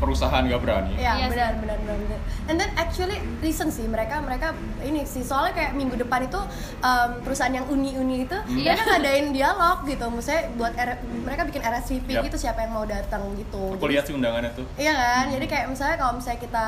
perusahaan 0.00 0.40
nggak 0.40 0.58
berani? 0.58 0.96
Iya 0.96 1.12
Iya 1.14 1.14
sih. 1.20 1.30
benar 1.30 1.52
benar 1.54 1.76
benar 1.78 1.96
benar. 2.00 2.18
And 2.48 2.56
then 2.56 2.70
actually 2.74 3.14
listen 3.38 3.68
sih 3.68 3.84
mereka 3.84 4.18
mereka 4.18 4.50
ini 4.80 5.04
sih 5.04 5.20
soalnya 5.20 5.52
kayak 5.52 5.72
minggu 5.72 5.94
depan 5.94 6.24
itu 6.24 6.40
um, 6.80 7.10
perusahaan 7.20 7.52
yang 7.52 7.68
uni-uni 7.68 8.24
itu 8.24 8.36
mereka 8.48 8.82
ngadain 8.88 9.30
dialog 9.30 9.84
gitu. 9.84 10.04
Maksudnya 10.06 10.42
buat 10.56 10.72
R- 10.74 10.98
mereka 11.22 11.42
bikin 11.44 11.60
RSVP 11.60 12.08
Yap. 12.10 12.24
gitu 12.26 12.36
siapa 12.40 12.60
yang 12.60 12.72
mau 12.72 12.82
datang 12.82 13.22
gitu. 13.36 13.76
Aku 13.76 13.86
lihat 13.86 14.04
sih 14.04 14.16
undangannya 14.16 14.50
tuh. 14.50 14.64
Iya 14.74 14.92
kan? 14.92 15.24
Jadi 15.30 15.46
kayak 15.46 15.66
misalnya 15.68 15.96
kalau 15.96 16.16
misalnya 16.16 16.40
kita 16.40 16.64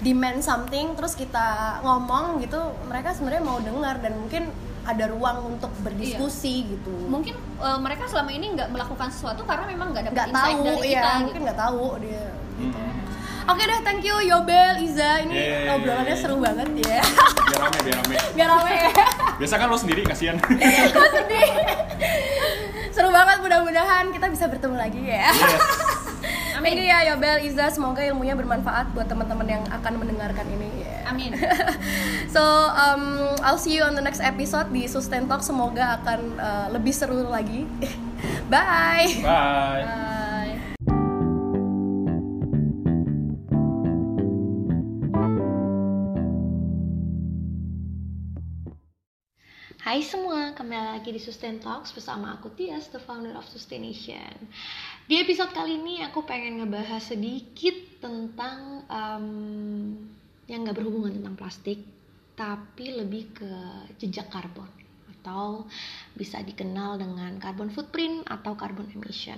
demand 0.00 0.40
something 0.40 0.86
terus 0.92 1.14
kita 1.14 1.46
ngomong 1.80 2.40
gitu, 2.40 2.58
mereka 2.84 3.12
sebenarnya 3.12 3.38
mau 3.40 3.60
dengar 3.60 4.00
dan 4.00 4.18
mungkin 4.18 4.50
ada 4.82 5.06
ruang 5.06 5.46
untuk 5.48 5.70
berdiskusi 5.78 6.66
gitu. 6.68 6.90
mungkin 7.06 7.38
eh, 7.38 7.78
mereka 7.78 8.10
selama 8.10 8.34
ini 8.34 8.50
nggak 8.50 8.66
melakukan 8.66 9.14
sesuatu 9.14 9.46
karena 9.46 9.62
memang 9.62 9.94
nggak 9.94 10.10
dapat 10.10 10.26
insight 10.26 10.42
tahu 10.50 10.66
dari 10.66 10.74
ya 10.82 10.98
kita 10.98 11.10
mungkin 11.14 11.30
gitu. 11.30 11.46
nggak 11.46 11.58
tahu 11.60 11.82
dia 12.02 12.22
Mm-mm. 12.54 12.92
oke 13.44 13.58
deh 13.60 13.80
thank 13.82 14.00
you 14.00 14.16
Yobel 14.22 14.78
Iza 14.78 15.22
ini 15.22 15.34
Yeay. 15.34 15.72
obrolannya 15.72 16.14
seru 16.14 16.36
banget 16.36 16.68
ya 16.80 17.00
Biar 17.02 17.58
rame, 17.60 17.78
biar 17.80 17.96
rame. 17.98 18.14
nggak 18.34 18.48
rame 18.48 18.72
ya 18.72 18.90
Biasa 19.34 19.54
kan 19.56 19.66
lo 19.66 19.74
sendiri 19.74 20.02
kasihan. 20.02 20.36
Kok 20.94 21.08
sedih 21.12 21.50
seru 22.90 23.08
banget 23.08 23.40
mudah-mudahan 23.40 24.08
kita 24.08 24.26
bisa 24.28 24.46
bertemu 24.46 24.76
lagi 24.76 25.00
ya 25.02 25.26
yes. 25.26 25.40
Thank 26.62 26.78
you 26.78 26.86
ya 26.86 27.02
Yobel 27.04 27.42
Iza 27.42 27.66
semoga 27.68 27.98
ilmunya 28.00 28.32
bermanfaat 28.32 28.94
buat 28.94 29.10
teman-teman 29.10 29.48
yang 29.50 29.64
akan 29.66 29.98
mendengarkan 29.98 30.46
ini 30.46 30.70
ya. 30.78 31.10
amin 31.10 31.34
So 32.30 32.38
um, 32.70 33.02
I'll 33.42 33.58
see 33.58 33.74
you 33.74 33.82
on 33.82 33.92
the 33.92 34.00
next 34.00 34.22
episode 34.22 34.70
di 34.70 34.86
Sustain 34.86 35.26
Talk 35.26 35.42
semoga 35.42 35.98
akan 35.98 36.20
uh, 36.38 36.66
lebih 36.70 36.94
seru 36.94 37.26
lagi 37.26 37.66
Bye 38.46 39.10
Bye. 39.18 39.26
Bye. 39.26 40.10
Hai 49.92 50.00
semua, 50.00 50.56
kembali 50.56 50.96
lagi 50.96 51.12
di 51.12 51.20
Sustain 51.20 51.60
Talks 51.60 51.92
bersama 51.92 52.32
aku 52.32 52.48
Tias, 52.56 52.88
the 52.88 52.96
founder 52.96 53.36
of 53.36 53.44
Sustaination. 53.44 54.48
Di 55.04 55.20
episode 55.20 55.52
kali 55.52 55.76
ini 55.76 56.00
aku 56.00 56.24
pengen 56.24 56.64
ngebahas 56.64 57.12
sedikit 57.12 58.00
tentang 58.00 58.88
em, 58.88 59.28
yang 60.48 60.64
nggak 60.64 60.80
berhubungan 60.80 61.20
tentang 61.20 61.36
plastik, 61.36 61.84
tapi 62.32 62.88
lebih 62.88 63.36
ke 63.36 63.52
jejak 64.00 64.32
karbon 64.32 64.64
atau 65.20 65.68
bisa 66.16 66.40
dikenal 66.40 66.96
dengan 66.96 67.36
carbon 67.36 67.68
footprint 67.68 68.24
atau 68.32 68.56
carbon 68.56 68.88
emission. 68.96 69.36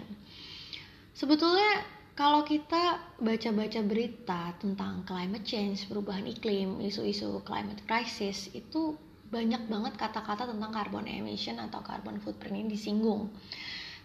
Sebetulnya 1.19 1.83
kalau 2.15 2.47
kita 2.47 3.03
baca-baca 3.19 3.83
berita 3.83 4.55
tentang 4.63 5.03
climate 5.03 5.43
change, 5.43 5.91
perubahan 5.91 6.31
iklim, 6.31 6.79
isu-isu 6.79 7.43
climate 7.43 7.83
crisis 7.91 8.55
itu 8.55 8.95
banyak 9.31 9.67
banget 9.67 9.95
kata-kata 9.97 10.51
tentang 10.51 10.71
carbon 10.73 11.07
emission 11.09 11.57
atau 11.63 11.81
carbon 11.81 12.21
footprint 12.21 12.65
ini 12.65 12.69
disinggung. 12.75 13.31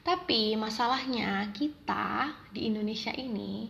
Tapi 0.03 0.55
masalahnya 0.55 1.51
kita 1.51 2.33
di 2.55 2.71
Indonesia 2.71 3.11
ini 3.11 3.67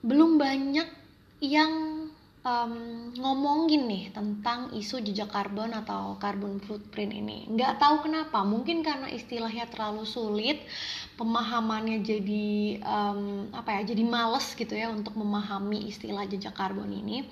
belum 0.00 0.38
banyak 0.40 0.88
yang 1.44 1.72
em, 2.42 2.72
ngomongin 3.18 3.86
nih 3.86 4.04
tentang 4.14 4.72
isu 4.72 5.02
jejak 5.04 5.30
karbon 5.30 5.74
atau 5.74 6.16
carbon 6.22 6.58
footprint 6.62 7.12
ini. 7.12 7.46
Nggak 7.50 7.78
tahu 7.82 8.08
kenapa, 8.08 8.42
mungkin 8.46 8.80
karena 8.80 9.10
istilahnya 9.10 9.68
terlalu 9.68 10.08
sulit, 10.08 10.62
pemahamannya 11.20 12.00
jadi 12.02 12.48
em, 12.82 13.52
apa 13.52 13.78
ya, 13.78 13.94
jadi 13.94 14.02
males 14.06 14.54
gitu 14.54 14.74
ya 14.74 14.90
untuk 14.90 15.14
memahami 15.18 15.90
istilah 15.90 16.24
jejak 16.26 16.54
karbon 16.56 16.90
ini. 16.90 17.26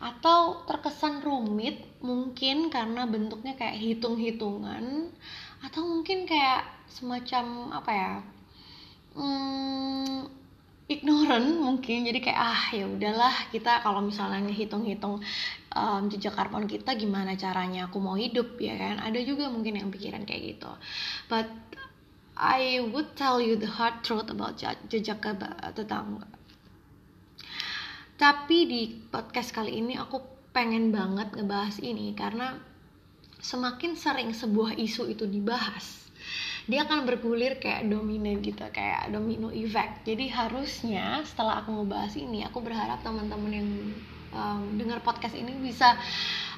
Atau 0.00 0.66
terkesan 0.68 1.24
rumit 1.24 1.80
mungkin 2.04 2.68
karena 2.68 3.08
bentuknya 3.08 3.56
kayak 3.56 3.80
hitung-hitungan. 3.80 5.10
Atau 5.64 5.82
mungkin 5.84 6.28
kayak 6.28 6.68
semacam 6.88 7.74
apa 7.74 7.92
ya? 7.92 8.12
hmm, 9.16 10.28
ignorant 10.86 11.48
mungkin. 11.66 12.06
Jadi 12.06 12.18
kayak 12.22 12.40
ah 12.40 12.62
ya 12.70 12.84
udahlah 12.86 13.34
kita 13.50 13.80
kalau 13.82 14.04
misalnya 14.04 14.44
ngehitung-hitung 14.46 15.24
um, 15.74 16.02
jejak 16.12 16.36
karbon 16.36 16.68
kita 16.68 16.94
gimana 16.94 17.34
caranya 17.34 17.88
aku 17.88 17.98
mau 17.98 18.14
hidup 18.14 18.60
ya 18.60 18.76
kan? 18.76 19.00
Ada 19.02 19.20
juga 19.24 19.48
mungkin 19.48 19.80
yang 19.80 19.88
pikiran 19.90 20.22
kayak 20.28 20.56
gitu. 20.56 20.70
But 21.32 21.48
I 22.36 22.84
would 22.92 23.16
tell 23.16 23.40
you 23.40 23.56
the 23.56 23.66
hard 23.66 24.04
truth 24.04 24.28
about 24.28 24.60
je- 24.60 24.84
jejak 24.92 25.24
tetangga 25.72 26.35
tapi 28.16 28.68
di 28.68 28.82
podcast 29.12 29.52
kali 29.52 29.80
ini 29.80 29.96
aku 29.96 30.20
pengen 30.56 30.88
banget 30.88 31.36
ngebahas 31.36 31.76
ini 31.84 32.16
karena 32.16 32.56
semakin 33.40 33.92
sering 33.94 34.32
sebuah 34.32 34.74
isu 34.80 35.12
itu 35.12 35.28
dibahas 35.28 36.06
dia 36.66 36.82
akan 36.82 37.06
bergulir 37.06 37.62
kayak 37.62 37.86
domino 37.86 38.34
gitu 38.42 38.66
kayak 38.74 39.14
domino 39.14 39.54
effect. 39.54 40.02
Jadi 40.02 40.26
harusnya 40.26 41.22
setelah 41.22 41.62
aku 41.62 41.70
ngebahas 41.70 42.18
ini 42.18 42.42
aku 42.42 42.58
berharap 42.58 43.06
teman-teman 43.06 43.52
yang 43.54 43.70
um, 44.34 44.74
dengar 44.74 44.98
podcast 45.06 45.38
ini 45.38 45.54
bisa 45.62 45.94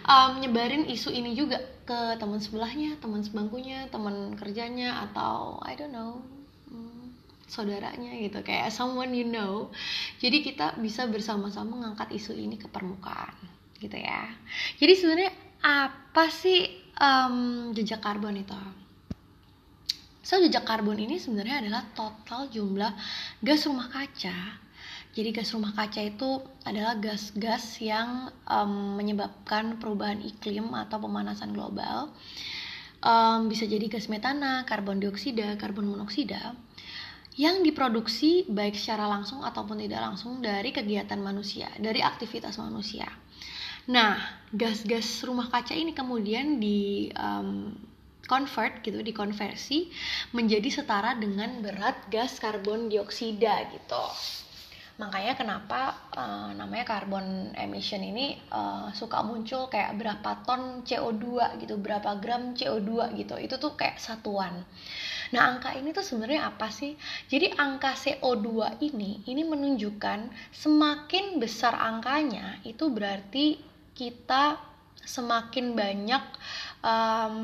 um, 0.08 0.40
nyebarin 0.40 0.88
isu 0.88 1.12
ini 1.12 1.36
juga 1.36 1.60
ke 1.84 2.16
teman 2.16 2.40
sebelahnya 2.40 2.96
teman 3.04 3.20
sebangkunya 3.20 3.92
teman 3.92 4.32
kerjanya 4.36 5.08
atau 5.08 5.60
I 5.60 5.76
don't 5.76 5.92
know 5.92 6.37
saudaranya 7.48 8.12
gitu 8.20 8.44
kayak 8.44 8.68
someone 8.68 9.10
you 9.16 9.24
know 9.24 9.72
jadi 10.20 10.44
kita 10.44 10.66
bisa 10.78 11.08
bersama-sama 11.08 11.74
mengangkat 11.74 12.12
isu 12.12 12.36
ini 12.36 12.60
ke 12.60 12.68
permukaan 12.68 13.34
gitu 13.80 13.96
ya 13.96 14.28
jadi 14.76 14.92
sebenarnya 14.94 15.32
apa 15.64 16.28
sih 16.30 16.68
um, 17.00 17.70
jejak 17.74 18.04
karbon 18.04 18.38
itu 18.38 18.54
So 20.28 20.36
jejak 20.36 20.68
karbon 20.68 21.00
ini 21.00 21.16
sebenarnya 21.16 21.64
adalah 21.64 21.88
total 21.96 22.52
jumlah 22.52 22.92
gas 23.40 23.64
rumah 23.64 23.88
kaca. 23.88 24.60
Jadi 25.16 25.32
gas 25.32 25.56
rumah 25.56 25.72
kaca 25.72 26.04
itu 26.04 26.44
adalah 26.68 27.00
gas-gas 27.00 27.80
yang 27.80 28.28
em, 28.44 29.00
menyebabkan 29.00 29.80
perubahan 29.80 30.20
iklim 30.20 30.68
atau 30.76 31.00
pemanasan 31.00 31.56
global. 31.56 32.12
Em, 33.00 33.48
bisa 33.48 33.64
jadi 33.64 33.88
gas 33.88 34.12
metana, 34.12 34.68
karbon 34.68 35.00
dioksida, 35.00 35.56
karbon 35.56 35.88
monoksida 35.88 36.52
yang 37.38 37.62
diproduksi 37.62 38.50
baik 38.50 38.74
secara 38.74 39.06
langsung 39.06 39.46
ataupun 39.46 39.78
tidak 39.78 40.02
langsung 40.02 40.42
dari 40.42 40.74
kegiatan 40.74 41.22
manusia, 41.22 41.70
dari 41.78 42.02
aktivitas 42.02 42.58
manusia. 42.58 43.06
Nah, 43.88 44.18
gas-gas 44.50 45.22
rumah 45.22 45.46
kaca 45.48 45.72
ini 45.72 45.94
kemudian 45.94 46.58
di 46.58 47.08
em, 47.14 47.72
convert 48.28 48.84
gitu, 48.84 49.00
dikonversi 49.00 49.88
menjadi 50.36 50.68
setara 50.68 51.16
dengan 51.16 51.64
berat 51.64 52.10
gas 52.12 52.36
karbon 52.42 52.90
dioksida 52.90 53.70
gitu. 53.72 54.04
Makanya 54.98 55.38
kenapa 55.38 55.94
uh, 56.10 56.50
namanya 56.58 56.82
carbon 56.82 57.54
emission 57.54 58.02
ini 58.02 58.34
uh, 58.50 58.90
suka 58.90 59.22
muncul 59.22 59.70
kayak 59.70 59.94
berapa 59.94 60.42
ton 60.42 60.82
CO2 60.82 61.54
gitu, 61.62 61.78
berapa 61.78 62.18
gram 62.18 62.58
CO2 62.58 63.14
gitu. 63.14 63.38
Itu 63.38 63.62
tuh 63.62 63.78
kayak 63.78 64.02
satuan. 64.02 64.66
Nah, 65.34 65.56
angka 65.56 65.76
ini 65.76 65.92
tuh 65.92 66.04
sebenarnya 66.04 66.48
apa 66.48 66.72
sih? 66.72 66.96
Jadi 67.28 67.52
angka 67.52 67.92
CO2 67.92 68.80
ini 68.80 69.20
ini 69.28 69.42
menunjukkan 69.44 70.52
semakin 70.52 71.36
besar 71.36 71.76
angkanya 71.76 72.60
itu 72.64 72.88
berarti 72.88 73.60
kita 73.92 74.56
semakin 75.04 75.72
banyak 75.72 76.24
um, 76.84 77.36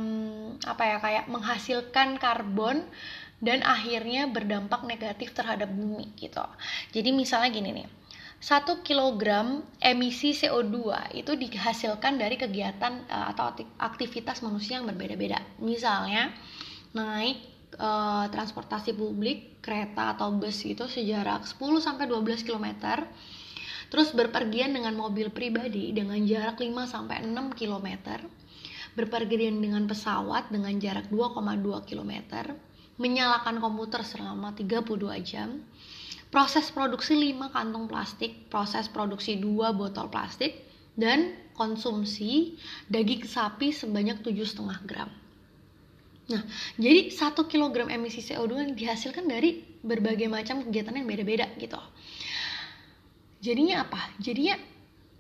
apa 0.65 0.83
ya 0.85 0.97
kayak 1.01 1.25
menghasilkan 1.33 2.21
karbon 2.21 2.85
dan 3.45 3.61
akhirnya 3.61 4.29
berdampak 4.29 4.85
negatif 4.89 5.37
terhadap 5.37 5.69
bumi 5.69 6.13
gitu. 6.17 6.45
Jadi 6.93 7.11
misalnya 7.13 7.51
gini 7.53 7.71
nih, 7.83 7.89
satu 8.41 8.81
kilogram 8.81 9.65
emisi 9.81 10.33
CO2 10.33 10.77
itu 11.17 11.33
dihasilkan 11.37 12.21
dari 12.21 12.37
kegiatan 12.41 13.05
uh, 13.09 13.33
atau 13.33 13.53
aktivitas 13.81 14.41
manusia 14.41 14.81
yang 14.81 14.89
berbeda-beda. 14.89 15.41
Misalnya 15.61 16.33
naik 16.93 17.54
uh, 17.79 18.27
transportasi 18.31 18.95
publik, 18.95 19.61
kereta 19.63 20.15
atau 20.15 20.35
bus 20.35 20.63
itu 20.67 20.87
sejarak 20.87 21.47
10 21.47 21.59
sampai 21.83 22.07
12 22.07 22.47
km. 22.47 22.67
Terus 23.93 24.11
berpergian 24.11 24.75
dengan 24.75 24.97
mobil 24.99 25.31
pribadi 25.31 25.95
dengan 25.95 26.19
jarak 26.27 26.59
5 26.59 26.71
sampai 26.87 27.23
6 27.23 27.59
km. 27.59 27.89
Berpergian 28.95 29.59
dengan 29.59 29.87
pesawat 29.87 30.51
dengan 30.51 30.75
jarak 30.79 31.11
2,2 31.11 31.87
km 31.87 32.13
menyalakan 32.95 33.59
komputer 33.59 34.07
selama 34.07 34.55
32 34.55 35.19
jam, 35.27 35.59
proses 36.31 36.71
produksi 36.71 37.19
5 37.19 37.51
kantong 37.51 37.91
plastik, 37.91 38.47
proses 38.47 38.87
produksi 38.87 39.39
2 39.43 39.75
botol 39.75 40.07
plastik, 40.11 40.63
dan 40.95 41.35
konsumsi 41.59 42.55
daging 42.87 43.27
sapi 43.27 43.75
sebanyak 43.75 44.23
7,5 44.23 44.87
gram. 44.87 45.11
Nah, 46.25 46.43
jadi 46.81 47.13
1 47.13 47.37
kg 47.37 47.85
emisi 47.93 48.25
CO2 48.25 48.53
yang 48.57 48.73
dihasilkan 48.73 49.29
dari 49.29 49.61
berbagai 49.85 50.25
macam 50.31 50.65
kegiatan 50.65 50.97
yang 50.97 51.09
beda-beda 51.09 51.47
gitu. 51.61 51.77
Jadinya 53.45 53.85
apa? 53.85 54.17
Jadinya 54.17 54.57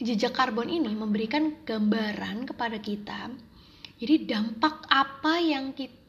jejak 0.00 0.32
karbon 0.32 0.72
ini 0.72 0.88
memberikan 0.96 1.60
gambaran 1.68 2.48
kepada 2.48 2.80
kita. 2.80 3.28
Jadi 4.00 4.24
dampak 4.24 4.88
apa 4.88 5.38
yang 5.44 5.76
kita 5.76 6.04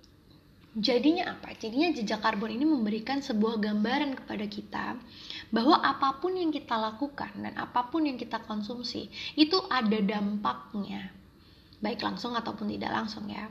Jadinya 0.76 1.39
apa? 1.39 1.56
Jadinya 1.56 1.96
jejak 1.96 2.20
karbon 2.20 2.52
ini 2.52 2.68
memberikan 2.68 3.24
sebuah 3.24 3.64
gambaran 3.64 4.20
kepada 4.20 4.43
kita 4.43 5.00
bahwa 5.48 5.80
apa 5.80 6.20
pun 6.20 6.36
yang 6.36 6.52
kita 6.52 6.76
lakukan 6.76 7.32
dan 7.32 7.56
apa 7.56 7.88
pun 7.88 8.04
yang 8.04 8.20
kita 8.20 8.43
konsumsi 8.43 9.08
itu 9.39 9.56
ada 9.72 9.96
dampaknya, 10.04 11.16
baik 11.86 12.02
langsung 12.02 12.34
ataupun 12.34 12.66
tidak 12.74 12.90
langsung 12.90 13.30
ya. 13.30 13.46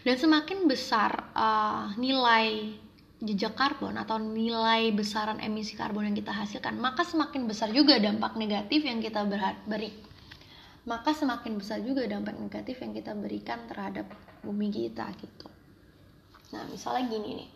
Dan 0.00 0.16
semakin 0.16 0.64
besar 0.64 1.28
uh, 1.36 1.92
nilai 2.00 2.72
jejak 3.20 3.52
karbon 3.56 4.00
atau 4.00 4.16
nilai 4.16 4.92
besaran 4.96 5.40
emisi 5.40 5.76
karbon 5.76 6.08
yang 6.08 6.16
kita 6.16 6.32
hasilkan, 6.32 6.80
maka 6.80 7.04
semakin 7.04 7.44
besar 7.44 7.68
juga 7.72 8.00
dampak 8.00 8.36
negatif 8.40 8.80
yang 8.84 9.04
kita 9.04 9.24
beri. 9.68 9.92
Maka 10.84 11.16
semakin 11.16 11.56
besar 11.56 11.80
juga 11.80 12.04
dampak 12.04 12.36
negatif 12.36 12.80
yang 12.80 12.92
kita 12.92 13.16
berikan 13.16 13.64
terhadap 13.68 14.04
bumi 14.44 14.68
kita 14.68 15.08
gitu. 15.16 15.48
Nah, 16.52 16.68
misalnya 16.68 17.08
gini 17.08 17.30
nih. 17.40 17.50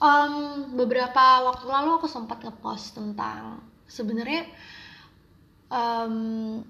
Um, 0.00 0.34
beberapa 0.80 1.44
waktu 1.44 1.68
lalu 1.68 2.00
aku 2.00 2.08
sempat 2.08 2.40
ngepost 2.40 2.96
tentang 2.96 3.60
sebenarnya 3.84 4.48
um, 5.68 6.64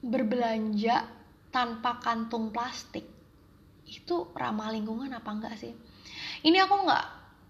berbelanja 0.00 1.19
tanpa 1.50 1.98
kantung 1.98 2.54
plastik 2.54 3.06
itu 3.86 4.30
ramah 4.38 4.70
lingkungan 4.70 5.10
apa 5.10 5.30
enggak 5.30 5.54
sih? 5.58 5.74
Ini 6.46 6.62
aku 6.64 6.86
nggak 6.86 7.06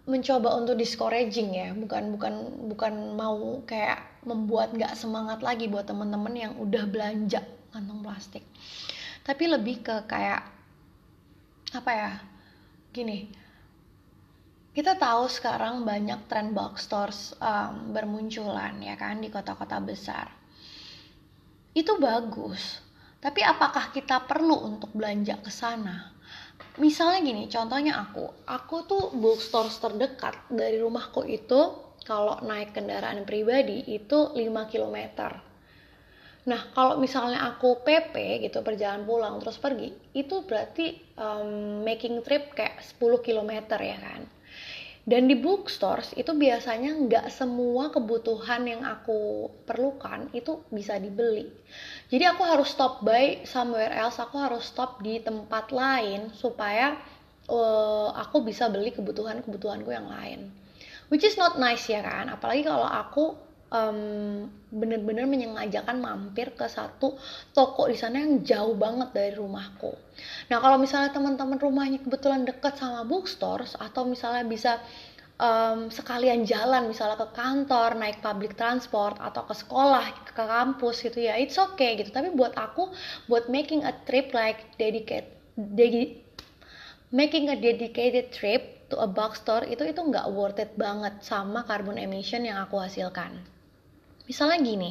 mencoba 0.09 0.57
untuk 0.57 0.80
discouraging 0.80 1.53
ya, 1.53 1.68
bukan 1.76 2.16
bukan 2.16 2.34
bukan 2.72 2.94
mau 3.14 3.61
kayak 3.68 4.24
membuat 4.24 4.72
nggak 4.72 4.96
semangat 4.96 5.44
lagi 5.44 5.68
buat 5.68 5.84
temen-temen 5.84 6.34
yang 6.34 6.53
udah 6.57 6.84
belanja 6.88 7.44
kantong 7.70 8.01
plastik. 8.01 8.44
Tapi 9.22 9.44
lebih 9.46 9.84
ke 9.84 9.96
kayak 10.09 10.42
apa 11.76 11.92
ya? 11.92 12.12
gini 12.90 13.30
kita 14.74 14.98
tahu 14.98 15.30
sekarang 15.30 15.86
banyak 15.86 16.26
trend 16.26 16.55
box 16.55 16.90
stores 16.90 17.34
um, 17.38 17.94
bermunculan 17.94 18.82
ya 18.82 18.98
kan 18.98 19.22
di 19.22 19.30
kota-kota 19.30 19.78
besar 19.78 20.26
itu 21.74 21.94
bagus 22.03 22.82
tapi 23.20 23.44
apakah 23.44 23.92
kita 23.92 24.24
perlu 24.24 24.56
untuk 24.64 24.90
belanja 24.96 25.36
ke 25.44 25.52
sana? 25.52 26.12
Misalnya 26.80 27.20
gini 27.20 27.44
contohnya 27.52 28.00
aku. 28.00 28.48
Aku 28.48 28.88
tuh 28.88 29.12
bookstore 29.12 29.68
terdekat 29.68 30.48
dari 30.48 30.80
rumahku 30.80 31.28
itu 31.28 31.92
kalau 32.04 32.40
naik 32.40 32.72
kendaraan 32.72 33.28
pribadi 33.28 33.84
itu 33.92 34.32
5 34.32 34.72
km 34.72 34.96
Nah, 36.40 36.72
kalau 36.72 36.96
misalnya 36.96 37.52
aku 37.52 37.84
PP 37.84 38.40
gitu 38.48 38.64
perjalanan 38.64 39.04
pulang 39.04 39.36
terus 39.44 39.60
pergi, 39.60 39.92
itu 40.16 40.40
berarti 40.48 40.96
um, 41.20 41.84
making 41.84 42.24
trip 42.24 42.56
kayak 42.56 42.80
10 42.80 43.20
km 43.20 43.52
ya 43.76 43.98
kan. 44.00 44.24
Dan 45.01 45.26
di 45.26 45.34
bookstores 45.34 46.12
itu 46.12 46.36
biasanya 46.36 46.92
nggak 46.92 47.26
semua 47.32 47.88
kebutuhan 47.88 48.68
yang 48.68 48.82
aku 48.84 49.48
perlukan 49.64 50.28
itu 50.36 50.61
bisa 50.68 51.01
dibeli. 51.01 51.48
Jadi 52.12 52.24
aku 52.28 52.44
harus 52.44 52.68
stop 52.68 53.01
by 53.01 53.40
somewhere 53.48 53.90
else, 53.90 54.20
aku 54.20 54.36
harus 54.36 54.68
stop 54.68 55.01
di 55.01 55.18
tempat 55.24 55.72
lain 55.72 56.28
supaya 56.36 57.01
uh, 57.48 58.12
aku 58.12 58.44
bisa 58.44 58.68
beli 58.68 58.92
kebutuhan-kebutuhanku 58.92 59.88
yang 59.88 60.07
lain. 60.07 60.53
Which 61.09 61.26
is 61.26 61.34
not 61.34 61.59
nice 61.59 61.90
ya 61.90 62.05
kan, 62.05 62.30
apalagi 62.30 62.62
kalau 62.62 62.86
aku 62.86 63.34
um, 63.70 64.46
bener-bener 64.70 65.26
menyengajakan 65.26 65.98
mampir 66.02 66.54
ke 66.54 66.66
satu 66.66 67.18
toko 67.54 67.86
di 67.86 67.96
sana 67.98 68.22
yang 68.22 68.42
jauh 68.42 68.74
banget 68.74 69.14
dari 69.14 69.32
rumahku. 69.34 69.94
Nah 70.50 70.58
kalau 70.58 70.76
misalnya 70.76 71.14
teman-teman 71.14 71.58
rumahnya 71.58 71.98
kebetulan 72.02 72.46
deket 72.46 72.78
sama 72.78 73.06
bookstores 73.06 73.78
atau 73.78 74.06
misalnya 74.06 74.44
bisa 74.46 74.82
um, 75.40 75.88
sekalian 75.88 76.44
jalan 76.44 76.86
misalnya 76.86 77.16
ke 77.16 77.28
kantor 77.32 77.96
naik 77.96 78.20
public 78.20 78.54
transport 78.54 79.16
atau 79.18 79.48
ke 79.48 79.54
sekolah 79.56 80.04
ke 80.28 80.32
kampus 80.36 81.02
gitu 81.02 81.24
ya 81.24 81.34
it's 81.40 81.56
okay 81.56 81.96
gitu 81.96 82.12
tapi 82.12 82.30
buat 82.36 82.52
aku 82.54 82.92
buat 83.26 83.48
making 83.48 83.82
a 83.82 83.96
trip 84.04 84.30
like 84.36 84.68
dedicate 84.76 85.26
dedi 85.56 86.20
making 87.10 87.48
a 87.50 87.56
dedicated 87.56 88.30
trip 88.30 88.86
to 88.92 89.00
a 89.00 89.08
bookstore 89.08 89.66
itu 89.66 89.82
itu 89.88 89.98
nggak 89.98 90.30
worth 90.30 90.60
it 90.60 90.70
banget 90.76 91.18
sama 91.24 91.64
carbon 91.64 91.96
emission 91.96 92.44
yang 92.44 92.60
aku 92.60 92.78
hasilkan 92.78 93.40
Misalnya 94.31 94.62
gini, 94.62 94.91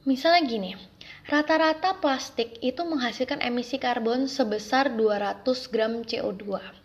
Misalnya 0.00 0.42
gini, 0.42 0.72
rata-rata 1.30 2.02
plastik 2.02 2.58
itu 2.66 2.82
menghasilkan 2.82 3.38
emisi 3.38 3.78
karbon 3.78 4.26
sebesar 4.26 4.90
200 4.98 5.46
gram 5.70 6.02
CO2. 6.02 6.79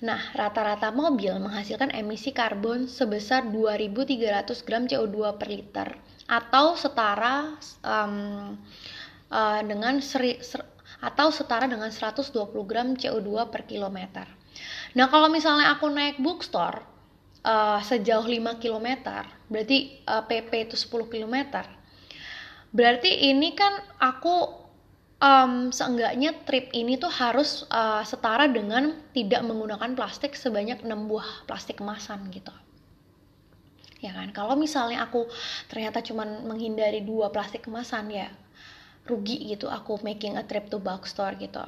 Nah, 0.00 0.20
rata-rata 0.32 0.88
mobil 0.88 1.36
menghasilkan 1.36 1.92
emisi 1.92 2.32
karbon 2.32 2.88
sebesar 2.88 3.44
2.300 3.52 4.64
gram 4.64 4.88
CO2 4.88 5.36
per 5.36 5.48
liter 5.52 5.88
atau 6.24 6.72
setara 6.72 7.58
um, 7.84 8.56
uh, 9.28 9.60
dengan 9.60 10.00
seri, 10.00 10.40
ser, 10.40 10.64
atau 11.04 11.28
setara 11.28 11.68
dengan 11.68 11.92
120 11.92 12.32
gram 12.64 12.96
CO2 12.96 13.52
per 13.52 13.68
kilometer. 13.68 14.24
Nah, 14.96 15.06
kalau 15.12 15.28
misalnya 15.28 15.76
aku 15.76 15.92
naik 15.92 16.16
bookstore 16.16 16.80
uh, 17.44 17.84
sejauh 17.84 18.24
5 18.24 18.56
km, 18.56 18.88
berarti 19.52 20.00
uh, 20.08 20.24
PP 20.24 20.72
itu 20.72 20.76
10 20.80 21.12
km. 21.12 21.36
Berarti 22.70 23.28
ini 23.28 23.52
kan 23.52 23.74
aku 23.98 24.59
um, 25.20 25.70
seenggaknya 25.70 26.34
trip 26.48 26.72
ini 26.72 26.96
tuh 26.96 27.12
harus 27.12 27.68
uh, 27.70 28.02
setara 28.02 28.48
dengan 28.48 28.96
tidak 29.12 29.44
menggunakan 29.46 29.92
plastik 29.94 30.34
sebanyak 30.34 30.82
6 30.82 30.88
buah 31.06 31.46
plastik 31.46 31.78
kemasan 31.78 32.32
gitu 32.32 32.52
ya 34.00 34.16
kan 34.16 34.32
kalau 34.32 34.56
misalnya 34.56 35.04
aku 35.04 35.28
ternyata 35.68 36.00
cuman 36.00 36.48
menghindari 36.48 37.04
dua 37.04 37.28
plastik 37.28 37.68
kemasan 37.68 38.08
ya 38.08 38.32
rugi 39.04 39.52
gitu 39.52 39.68
aku 39.68 40.00
making 40.00 40.40
a 40.40 40.44
trip 40.44 40.72
to 40.72 40.80
box 40.80 41.12
store 41.12 41.36
gitu 41.36 41.62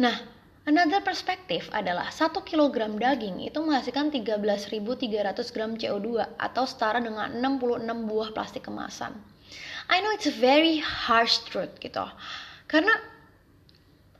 nah 0.00 0.16
Another 0.60 1.00
perspektif 1.00 1.72
adalah 1.72 2.12
1 2.12 2.36
kg 2.44 2.94
daging 3.00 3.48
itu 3.48 3.58
menghasilkan 3.64 4.12
13.300 4.12 5.56
gram 5.56 5.72
CO2 5.72 6.20
atau 6.36 6.68
setara 6.68 7.00
dengan 7.00 7.32
66 7.32 7.80
buah 8.04 8.28
plastik 8.36 8.68
kemasan. 8.68 9.16
I 9.88 10.04
know 10.04 10.12
it's 10.12 10.28
a 10.28 10.36
very 10.36 10.84
harsh 10.84 11.42
truth 11.48 11.80
gitu. 11.80 12.04
Karena 12.70 12.94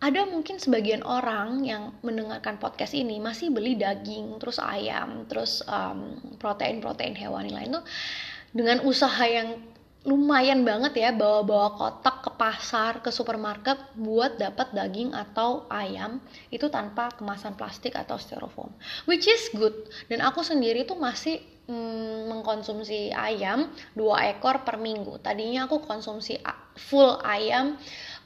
ada 0.01 0.26
mungkin 0.26 0.59
sebagian 0.59 1.07
orang 1.07 1.62
yang 1.62 1.94
mendengarkan 2.03 2.59
podcast 2.59 2.96
ini 2.96 3.22
masih 3.22 3.55
beli 3.55 3.78
daging, 3.78 4.40
terus 4.42 4.59
ayam, 4.59 5.28
terus 5.30 5.62
um, 5.68 6.18
protein-protein 6.40 7.14
hewani 7.14 7.55
lain 7.55 7.78
tuh 7.78 7.84
dengan 8.51 8.82
usaha 8.82 9.22
yang 9.22 9.61
lumayan 10.01 10.64
banget 10.64 10.96
ya 10.96 11.11
bawa-bawa 11.12 11.76
kotak 11.76 12.24
ke 12.24 12.30
pasar, 12.40 13.05
ke 13.05 13.12
supermarket 13.12 13.76
buat 14.01 14.40
dapat 14.40 14.72
daging 14.72 15.12
atau 15.12 15.68
ayam 15.68 16.24
itu 16.48 16.72
tanpa 16.72 17.12
kemasan 17.12 17.53
plastik 17.53 17.92
atau 17.92 18.16
styrofoam. 18.16 18.72
Which 19.05 19.28
is 19.28 19.53
good. 19.53 19.76
Dan 20.09 20.24
aku 20.24 20.40
sendiri 20.40 20.88
tuh 20.88 20.96
masih 20.96 21.44
mm, 21.68 22.32
mengkonsumsi 22.32 23.12
ayam 23.12 23.68
dua 23.92 24.32
ekor 24.32 24.64
per 24.64 24.80
minggu. 24.80 25.20
Tadinya 25.20 25.68
aku 25.68 25.84
konsumsi 25.84 26.40
full 26.80 27.20
ayam 27.20 27.76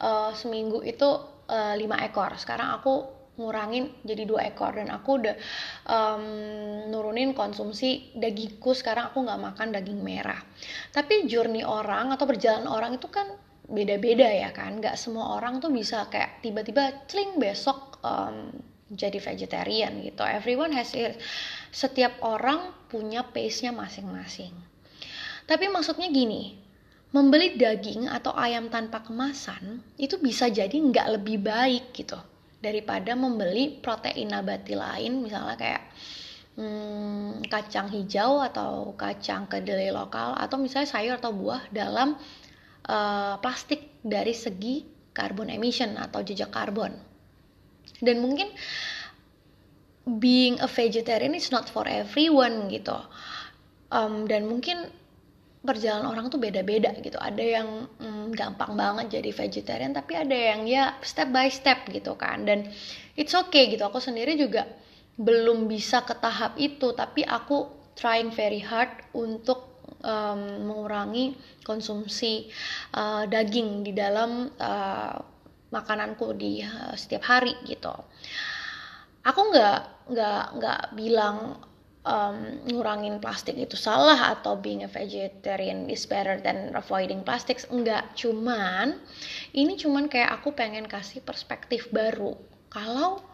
uh, 0.04 0.30
seminggu 0.36 0.84
itu 0.84 1.08
uh, 1.48 1.74
5 1.74 1.80
ekor. 2.12 2.36
Sekarang 2.36 2.76
aku 2.76 3.24
ngurangin 3.34 3.90
jadi 4.06 4.30
dua 4.30 4.46
ekor 4.46 4.78
dan 4.78 4.94
aku 4.94 5.18
udah 5.18 5.34
um, 5.90 6.24
nurunin 6.86 7.34
konsumsi 7.34 8.14
dagingku 8.14 8.70
sekarang 8.78 9.10
aku 9.10 9.26
nggak 9.26 9.40
makan 9.42 9.68
daging 9.74 10.00
merah. 10.06 10.38
Tapi 10.94 11.26
journey 11.26 11.66
orang 11.66 12.14
atau 12.14 12.30
perjalanan 12.30 12.70
orang 12.70 12.94
itu 12.94 13.10
kan 13.10 13.26
beda-beda 13.66 14.28
ya 14.30 14.54
kan? 14.54 14.78
Nggak 14.78 14.94
semua 14.94 15.34
orang 15.34 15.58
tuh 15.58 15.74
bisa 15.74 16.06
kayak 16.06 16.46
tiba-tiba 16.46 17.10
cling 17.10 17.42
besok 17.42 17.98
um, 18.06 18.54
jadi 18.94 19.18
vegetarian 19.18 19.98
gitu. 20.06 20.22
Everyone 20.22 20.70
has 20.70 20.94
it. 20.94 21.18
Setiap 21.74 22.22
orang 22.22 22.70
punya 22.86 23.26
pace-nya 23.26 23.74
masing-masing. 23.74 24.54
Tapi 25.44 25.66
maksudnya 25.68 26.06
gini 26.08 26.63
membeli 27.14 27.54
daging 27.54 28.10
atau 28.10 28.34
ayam 28.34 28.66
tanpa 28.66 29.06
kemasan 29.06 29.78
itu 29.94 30.18
bisa 30.18 30.50
jadi 30.50 30.74
nggak 30.74 31.22
lebih 31.22 31.38
baik 31.46 31.94
gitu 31.94 32.18
daripada 32.58 33.14
membeli 33.14 33.78
protein 33.78 34.34
nabati 34.34 34.74
lain 34.74 35.22
misalnya 35.22 35.54
kayak 35.54 35.82
hmm, 36.58 37.46
kacang 37.46 37.86
hijau 37.86 38.42
atau 38.42 38.98
kacang 38.98 39.46
kedelai 39.46 39.94
lokal 39.94 40.34
atau 40.34 40.58
misalnya 40.58 40.90
sayur 40.90 41.14
atau 41.22 41.30
buah 41.30 41.70
dalam 41.70 42.18
uh, 42.90 43.38
plastik 43.38 43.94
dari 44.02 44.34
segi 44.34 44.82
carbon 45.14 45.48
emission 45.54 45.94
atau 45.94 46.20
jejak 46.26 46.50
karbon. 46.50 46.98
Dan 48.02 48.18
mungkin 48.18 48.50
being 50.04 50.58
a 50.58 50.66
vegetarian 50.66 51.32
is 51.32 51.54
not 51.54 51.70
for 51.70 51.86
everyone 51.86 52.66
gitu. 52.68 52.98
Um, 53.94 54.26
dan 54.26 54.50
mungkin 54.50 54.90
perjalanan 55.64 56.12
orang 56.12 56.28
tuh 56.28 56.36
beda-beda 56.36 56.92
gitu. 57.00 57.16
Ada 57.16 57.40
yang 57.40 57.88
mm, 57.96 58.36
gampang 58.36 58.76
banget 58.76 59.18
jadi 59.18 59.30
vegetarian 59.32 59.96
tapi 59.96 60.12
ada 60.14 60.36
yang 60.36 60.68
ya 60.68 60.94
step 61.00 61.32
by 61.32 61.48
step 61.48 61.88
gitu 61.88 62.14
kan. 62.14 62.44
Dan 62.44 62.68
it's 63.16 63.32
okay 63.32 63.72
gitu. 63.72 63.82
Aku 63.88 63.98
sendiri 63.98 64.36
juga 64.36 64.68
belum 65.16 65.66
bisa 65.66 66.04
ke 66.04 66.14
tahap 66.20 66.60
itu 66.60 66.92
tapi 66.92 67.24
aku 67.24 67.70
trying 67.96 68.28
very 68.34 68.60
hard 68.60 68.90
untuk 69.16 69.74
um, 70.04 70.68
mengurangi 70.68 71.38
konsumsi 71.64 72.52
uh, 72.92 73.24
daging 73.24 73.86
di 73.86 73.92
dalam 73.96 74.50
uh, 74.60 75.16
makananku 75.72 76.36
di 76.36 76.60
uh, 76.60 76.92
setiap 76.94 77.24
hari 77.24 77.56
gitu. 77.64 77.94
Aku 79.24 79.40
nggak 79.48 80.12
nggak 80.12 80.44
nggak 80.60 80.82
bilang 80.92 81.56
um, 82.04 82.60
ngurangin 82.68 83.18
plastik 83.18 83.56
itu 83.56 83.74
salah 83.74 84.36
atau 84.36 84.54
being 84.60 84.84
a 84.84 84.90
vegetarian 84.90 85.88
is 85.88 86.04
better 86.04 86.38
than 86.38 86.70
avoiding 86.76 87.24
plastics 87.24 87.66
enggak. 87.72 88.04
Cuman 88.14 89.00
ini 89.56 89.74
cuman 89.80 90.06
kayak 90.06 90.40
aku 90.40 90.52
pengen 90.52 90.86
kasih 90.86 91.24
perspektif 91.24 91.88
baru. 91.90 92.36
Kalau 92.68 93.24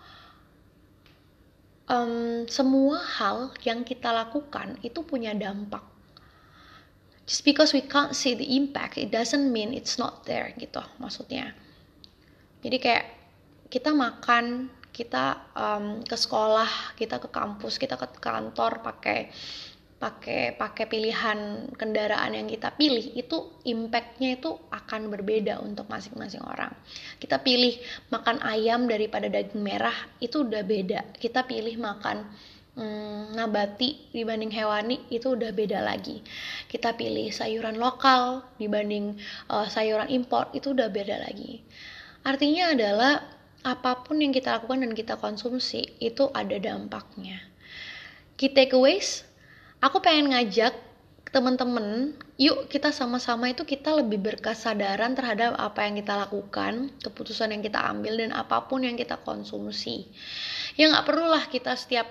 um, 1.90 2.46
semua 2.46 3.02
hal 3.02 3.50
yang 3.66 3.82
kita 3.82 4.14
lakukan 4.14 4.78
itu 4.86 5.02
punya 5.02 5.34
dampak. 5.34 5.82
Just 7.26 7.46
because 7.46 7.70
we 7.70 7.82
can't 7.86 8.14
see 8.14 8.34
the 8.34 8.58
impact 8.58 8.98
it 8.98 9.14
doesn't 9.14 9.54
mean 9.54 9.70
it's 9.70 9.98
not 9.98 10.26
there 10.26 10.50
gitu 10.58 10.82
maksudnya. 10.98 11.54
Jadi 12.60 12.76
kayak 12.82 13.06
kita 13.70 13.94
makan 13.94 14.68
kita 15.00 15.48
um, 15.56 16.04
ke 16.04 16.12
sekolah 16.12 16.92
kita 17.00 17.16
ke 17.16 17.32
kampus 17.32 17.80
kita 17.80 17.96
ke 17.96 18.20
kantor 18.20 18.84
pakai 18.84 19.32
pakai 20.00 20.56
pakai 20.56 20.88
pilihan 20.88 21.68
kendaraan 21.76 22.32
yang 22.32 22.48
kita 22.48 22.72
pilih 22.72 23.12
itu 23.12 23.60
impactnya 23.68 24.40
itu 24.40 24.56
akan 24.72 25.12
berbeda 25.12 25.60
untuk 25.60 25.92
masing-masing 25.92 26.40
orang. 26.40 26.72
Kita 27.20 27.36
pilih 27.44 27.76
makan 28.08 28.40
ayam 28.40 28.88
daripada 28.88 29.28
daging 29.28 29.60
merah 29.60 29.92
itu 30.16 30.40
udah 30.40 30.64
beda. 30.64 31.20
Kita 31.20 31.44
pilih 31.44 31.76
makan 31.76 32.24
hmm, 32.80 33.36
nabati 33.36 34.08
dibanding 34.16 34.48
hewani 34.48 35.04
itu 35.12 35.36
udah 35.36 35.52
beda 35.52 35.84
lagi. 35.84 36.24
Kita 36.64 36.96
pilih 36.96 37.28
sayuran 37.28 37.76
lokal 37.76 38.40
dibanding 38.56 39.20
uh, 39.52 39.68
sayuran 39.68 40.08
impor 40.08 40.48
itu 40.56 40.72
udah 40.72 40.88
beda 40.88 41.20
lagi. 41.28 41.60
Artinya 42.24 42.72
adalah 42.72 43.39
apa 43.60 44.00
pun 44.04 44.20
yang 44.20 44.32
kita 44.32 44.56
lakukan 44.56 44.80
dan 44.80 44.92
kita 44.96 45.20
konsumsi 45.20 45.96
itu 46.00 46.32
ada 46.32 46.56
dampaknya. 46.56 47.44
Key 48.40 48.56
takeaways, 48.56 49.28
aku 49.84 50.00
pengen 50.00 50.32
ngajak 50.32 50.72
teman-teman, 51.30 52.16
yuk 52.40 52.66
kita 52.66 52.90
sama-sama 52.90 53.54
itu 53.54 53.62
kita 53.62 53.94
lebih 53.94 54.18
berkesadaran 54.18 55.14
terhadap 55.14 55.54
apa 55.60 55.86
yang 55.86 56.00
kita 56.02 56.26
lakukan, 56.26 56.90
keputusan 57.04 57.54
yang 57.54 57.62
kita 57.62 57.78
ambil 57.78 58.18
dan 58.18 58.34
apa 58.34 58.66
pun 58.66 58.82
yang 58.82 58.98
kita 58.98 59.20
konsumsi. 59.22 60.10
Ya 60.74 60.90
nggak 60.90 61.06
perlulah 61.06 61.46
kita 61.46 61.76
setiap 61.78 62.10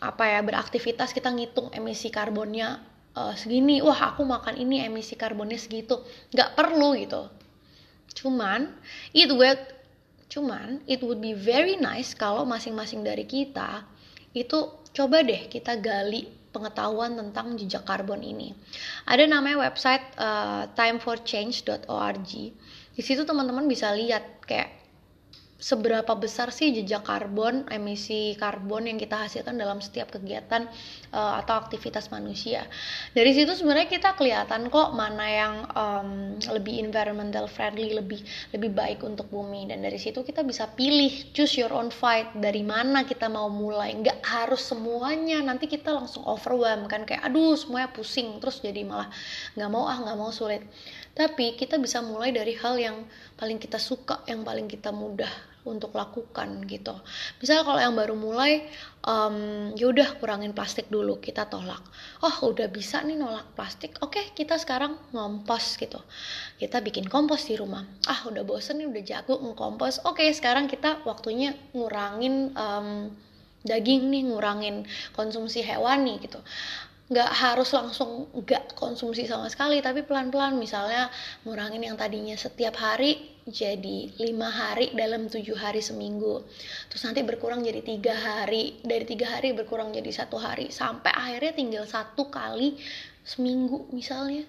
apa 0.00 0.24
ya 0.28 0.40
beraktivitas 0.40 1.12
kita 1.12 1.32
ngitung 1.32 1.68
emisi 1.74 2.08
karbonnya 2.08 2.80
uh, 3.12 3.36
segini, 3.36 3.84
wah 3.84 4.14
aku 4.14 4.24
makan 4.24 4.56
ini 4.56 4.84
emisi 4.84 5.20
karbonnya 5.20 5.60
segitu, 5.60 6.00
nggak 6.32 6.56
perlu 6.56 6.96
gitu. 6.96 7.28
Cuman 8.16 8.72
it 9.12 9.28
will 9.28 9.56
Cuman 10.26 10.82
it 10.90 11.02
would 11.02 11.22
be 11.22 11.32
very 11.32 11.78
nice 11.78 12.12
kalau 12.12 12.42
masing-masing 12.42 13.06
dari 13.06 13.24
kita 13.26 13.86
itu 14.36 14.68
coba 14.92 15.24
deh 15.24 15.48
kita 15.48 15.78
gali 15.80 16.28
pengetahuan 16.56 17.12
tentang 17.20 17.52
jejak 17.60 17.84
karbon 17.84 18.24
ini. 18.24 18.56
Ada 19.04 19.28
namanya 19.28 19.68
website 19.68 20.04
uh, 20.16 20.68
timeforchange.org. 20.72 22.32
Di 22.96 23.02
situ 23.04 23.28
teman-teman 23.28 23.68
bisa 23.68 23.92
lihat 23.92 24.40
kayak 24.48 24.85
seberapa 25.56 26.12
besar 26.12 26.52
sih 26.52 26.68
jejak 26.68 27.08
karbon, 27.08 27.64
emisi 27.72 28.36
karbon 28.36 28.92
yang 28.92 29.00
kita 29.00 29.16
hasilkan 29.24 29.56
dalam 29.56 29.80
setiap 29.80 30.12
kegiatan 30.12 30.68
uh, 31.16 31.40
atau 31.40 31.56
aktivitas 31.56 32.12
manusia. 32.12 32.68
Dari 33.16 33.32
situ 33.32 33.56
sebenarnya 33.56 33.88
kita 33.88 34.20
kelihatan 34.20 34.68
kok 34.68 34.92
mana 34.92 35.24
yang 35.24 35.54
um, 35.72 36.10
lebih 36.52 36.84
environmental 36.84 37.48
friendly, 37.48 37.96
lebih 37.96 38.20
lebih 38.52 38.70
baik 38.76 39.00
untuk 39.00 39.32
bumi 39.32 39.64
dan 39.64 39.80
dari 39.80 39.96
situ 39.96 40.20
kita 40.20 40.44
bisa 40.44 40.68
pilih 40.76 41.32
choose 41.32 41.56
your 41.56 41.72
own 41.72 41.88
fight 41.88 42.28
dari 42.36 42.60
mana 42.60 43.08
kita 43.08 43.32
mau 43.32 43.48
mulai. 43.48 43.96
Nggak 43.96 44.20
harus 44.28 44.60
semuanya 44.60 45.40
nanti 45.40 45.64
kita 45.72 45.88
langsung 45.88 46.20
overwhelm 46.28 46.84
kan 46.84 47.08
kayak 47.08 47.24
aduh 47.24 47.56
semuanya 47.56 47.88
pusing 47.96 48.36
terus 48.44 48.60
jadi 48.60 48.84
malah 48.84 49.08
nggak 49.56 49.70
mau 49.72 49.88
ah 49.88 49.96
nggak 50.04 50.18
mau 50.20 50.28
sulit. 50.28 50.60
Tapi 51.16 51.56
kita 51.56 51.80
bisa 51.80 52.04
mulai 52.04 52.28
dari 52.28 52.52
hal 52.60 52.76
yang 52.76 53.08
paling 53.40 53.56
kita 53.56 53.80
suka, 53.80 54.20
yang 54.28 54.44
paling 54.44 54.68
kita 54.68 54.92
mudah 54.92 55.32
untuk 55.66 55.96
lakukan 55.96 56.62
gitu. 56.68 56.94
Misalnya 57.42 57.64
kalau 57.66 57.80
yang 57.80 57.96
baru 57.96 58.14
mulai, 58.14 58.68
um, 59.02 59.72
yaudah 59.74 60.14
kurangin 60.20 60.52
plastik 60.52 60.92
dulu, 60.92 61.18
kita 61.18 61.48
tolak. 61.48 61.82
Oh 62.22 62.52
udah 62.52 62.70
bisa 62.70 63.02
nih 63.02 63.18
nolak 63.18 63.48
plastik, 63.58 63.98
oke 64.04 64.36
kita 64.36 64.60
sekarang 64.60 64.94
ngompos 65.10 65.80
gitu. 65.80 65.98
Kita 66.60 66.78
bikin 66.84 67.10
kompos 67.10 67.50
di 67.50 67.58
rumah. 67.58 67.82
Ah 68.06 68.28
udah 68.30 68.44
bosen 68.46 68.78
nih, 68.78 68.86
udah 68.86 69.02
jago 69.02 69.40
ngekompos. 69.42 70.06
Oke 70.06 70.28
sekarang 70.30 70.70
kita 70.70 71.02
waktunya 71.02 71.56
ngurangin 71.74 72.54
um, 72.54 73.10
daging 73.66 74.12
nih, 74.14 74.22
ngurangin 74.30 74.86
konsumsi 75.16 75.64
hewani 75.64 76.22
gitu 76.22 76.38
nggak 77.06 77.30
harus 77.38 77.70
langsung 77.70 78.26
nggak 78.34 78.74
konsumsi 78.74 79.30
sama 79.30 79.46
sekali 79.46 79.78
tapi 79.78 80.02
pelan-pelan. 80.02 80.58
Misalnya 80.58 81.06
ngurangin 81.46 81.82
yang 81.82 81.94
tadinya 81.94 82.34
setiap 82.34 82.74
hari 82.82 83.36
jadi 83.46 84.10
lima 84.18 84.50
hari 84.50 84.90
dalam 84.90 85.30
tujuh 85.30 85.54
hari 85.54 85.78
seminggu. 85.78 86.42
Terus 86.90 87.02
nanti 87.06 87.22
berkurang 87.22 87.62
jadi 87.62 87.78
tiga 87.78 88.10
hari. 88.10 88.82
Dari 88.82 89.06
tiga 89.06 89.38
hari 89.38 89.54
berkurang 89.54 89.94
jadi 89.94 90.10
satu 90.10 90.34
hari. 90.34 90.74
Sampai 90.74 91.14
akhirnya 91.14 91.54
tinggal 91.54 91.84
satu 91.86 92.26
kali 92.26 92.74
seminggu 93.22 93.86
misalnya. 93.94 94.42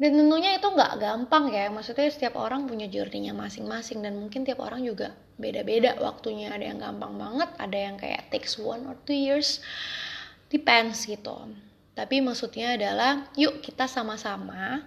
Dan 0.00 0.16
tentunya 0.16 0.56
itu 0.56 0.64
nggak 0.64 0.96
gampang 0.96 1.52
ya. 1.52 1.68
Maksudnya 1.68 2.08
setiap 2.08 2.40
orang 2.40 2.64
punya 2.64 2.88
journey-nya 2.88 3.36
masing-masing. 3.36 4.00
Dan 4.00 4.16
mungkin 4.16 4.48
tiap 4.48 4.64
orang 4.64 4.80
juga 4.80 5.12
beda-beda 5.36 6.00
waktunya. 6.00 6.48
Ada 6.56 6.72
yang 6.72 6.80
gampang 6.80 7.20
banget 7.20 7.52
ada 7.60 7.76
yang 7.76 8.00
kayak 8.00 8.32
takes 8.32 8.56
one 8.56 8.88
or 8.88 8.96
two 9.04 9.12
years 9.12 9.60
depends 10.52 11.08
gitu 11.08 11.48
tapi 11.96 12.20
maksudnya 12.20 12.76
adalah 12.76 13.32
yuk 13.40 13.64
kita 13.64 13.88
sama-sama 13.88 14.84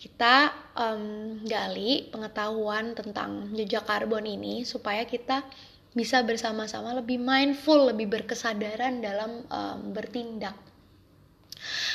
kita 0.00 0.48
um, 0.80 1.36
gali 1.44 2.08
pengetahuan 2.08 2.96
tentang 2.96 3.52
jejak 3.52 3.84
karbon 3.84 4.24
ini 4.24 4.64
supaya 4.64 5.04
kita 5.04 5.44
bisa 5.92 6.24
bersama-sama 6.24 6.96
lebih 6.96 7.20
mindful, 7.20 7.92
lebih 7.92 8.08
berkesadaran 8.08 9.04
dalam 9.04 9.44
um, 9.52 9.92
bertindak. 9.92 10.56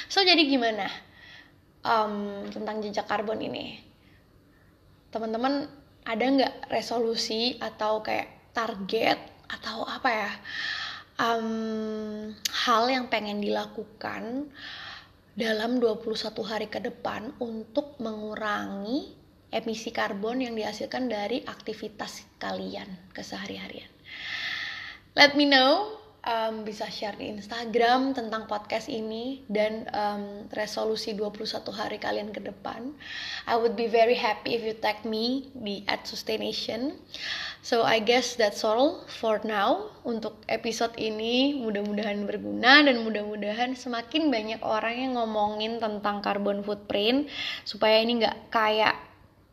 So 0.05 0.21
jadi 0.21 0.45
gimana 0.45 0.85
um, 1.81 2.45
tentang 2.53 2.85
jejak 2.85 3.09
karbon 3.09 3.41
ini? 3.41 3.81
Teman-teman 5.09 5.65
ada 6.05 6.21
nggak 6.21 6.69
resolusi 6.69 7.57
atau 7.57 8.05
kayak 8.05 8.53
target 8.53 9.17
atau 9.49 9.81
apa 9.81 10.09
ya 10.13 10.31
um, 11.19 12.31
hal 12.65 12.83
yang 12.91 13.07
pengen 13.07 13.39
dilakukan 13.43 14.49
dalam 15.35 15.83
21 15.83 16.31
hari 16.47 16.67
ke 16.71 16.79
depan 16.79 17.35
untuk 17.43 17.99
mengurangi 17.99 19.11
emisi 19.51 19.91
karbon 19.91 20.43
yang 20.43 20.55
dihasilkan 20.55 21.11
dari 21.11 21.43
aktivitas 21.43 22.23
kalian 22.39 22.87
kesehari-harian. 23.11 23.91
Let 25.15 25.39
me 25.39 25.47
know, 25.47 25.99
um, 26.25 26.65
bisa 26.65 26.89
share 26.89 27.15
di 27.15 27.29
Instagram 27.29 28.17
tentang 28.17 28.49
podcast 28.49 28.89
ini 28.89 29.45
dan 29.47 29.85
um, 29.93 30.49
resolusi 30.51 31.13
21 31.13 31.45
hari 31.71 31.97
kalian 32.01 32.33
ke 32.33 32.41
depan. 32.41 32.91
I 33.45 33.55
would 33.55 33.77
be 33.77 33.85
very 33.85 34.17
happy 34.17 34.57
if 34.57 34.65
you 34.65 34.75
tag 34.75 35.05
me 35.05 35.53
di 35.53 35.85
@sustaination. 36.03 36.97
So 37.61 37.81
I 37.81 38.01
guess 38.01 38.37
that's 38.37 38.61
all 38.65 39.05
for 39.09 39.41
now 39.45 39.93
untuk 40.05 40.41
episode 40.49 40.93
ini. 40.97 41.57
Mudah-mudahan 41.61 42.25
berguna 42.25 42.81
dan 42.85 43.05
mudah-mudahan 43.05 43.77
semakin 43.77 44.29
banyak 44.29 44.61
orang 44.61 44.95
yang 44.97 45.13
ngomongin 45.17 45.81
tentang 45.81 46.21
carbon 46.21 46.61
footprint 46.65 47.29
supaya 47.65 48.01
ini 48.01 48.21
nggak 48.21 48.53
kayak 48.53 48.97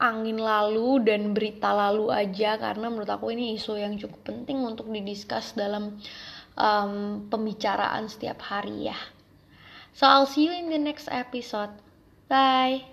angin 0.02 0.42
lalu 0.42 0.98
dan 1.06 1.30
berita 1.30 1.70
lalu 1.70 2.10
aja 2.10 2.58
karena 2.58 2.90
menurut 2.90 3.06
aku 3.06 3.30
ini 3.30 3.54
isu 3.54 3.78
yang 3.78 3.94
cukup 3.94 4.34
penting 4.34 4.58
untuk 4.66 4.90
didiskus 4.90 5.54
dalam 5.54 6.02
um, 6.57 7.26
pembicaraan 7.28 8.09
setiap 8.09 8.42
hari 8.42 8.90
ya. 8.90 8.98
So 9.92 10.09
I'll 10.09 10.26
see 10.26 10.48
you 10.48 10.53
in 10.53 10.72
the 10.72 10.80
next 10.80 11.09
episode. 11.12 11.70
Bye. 12.28 12.88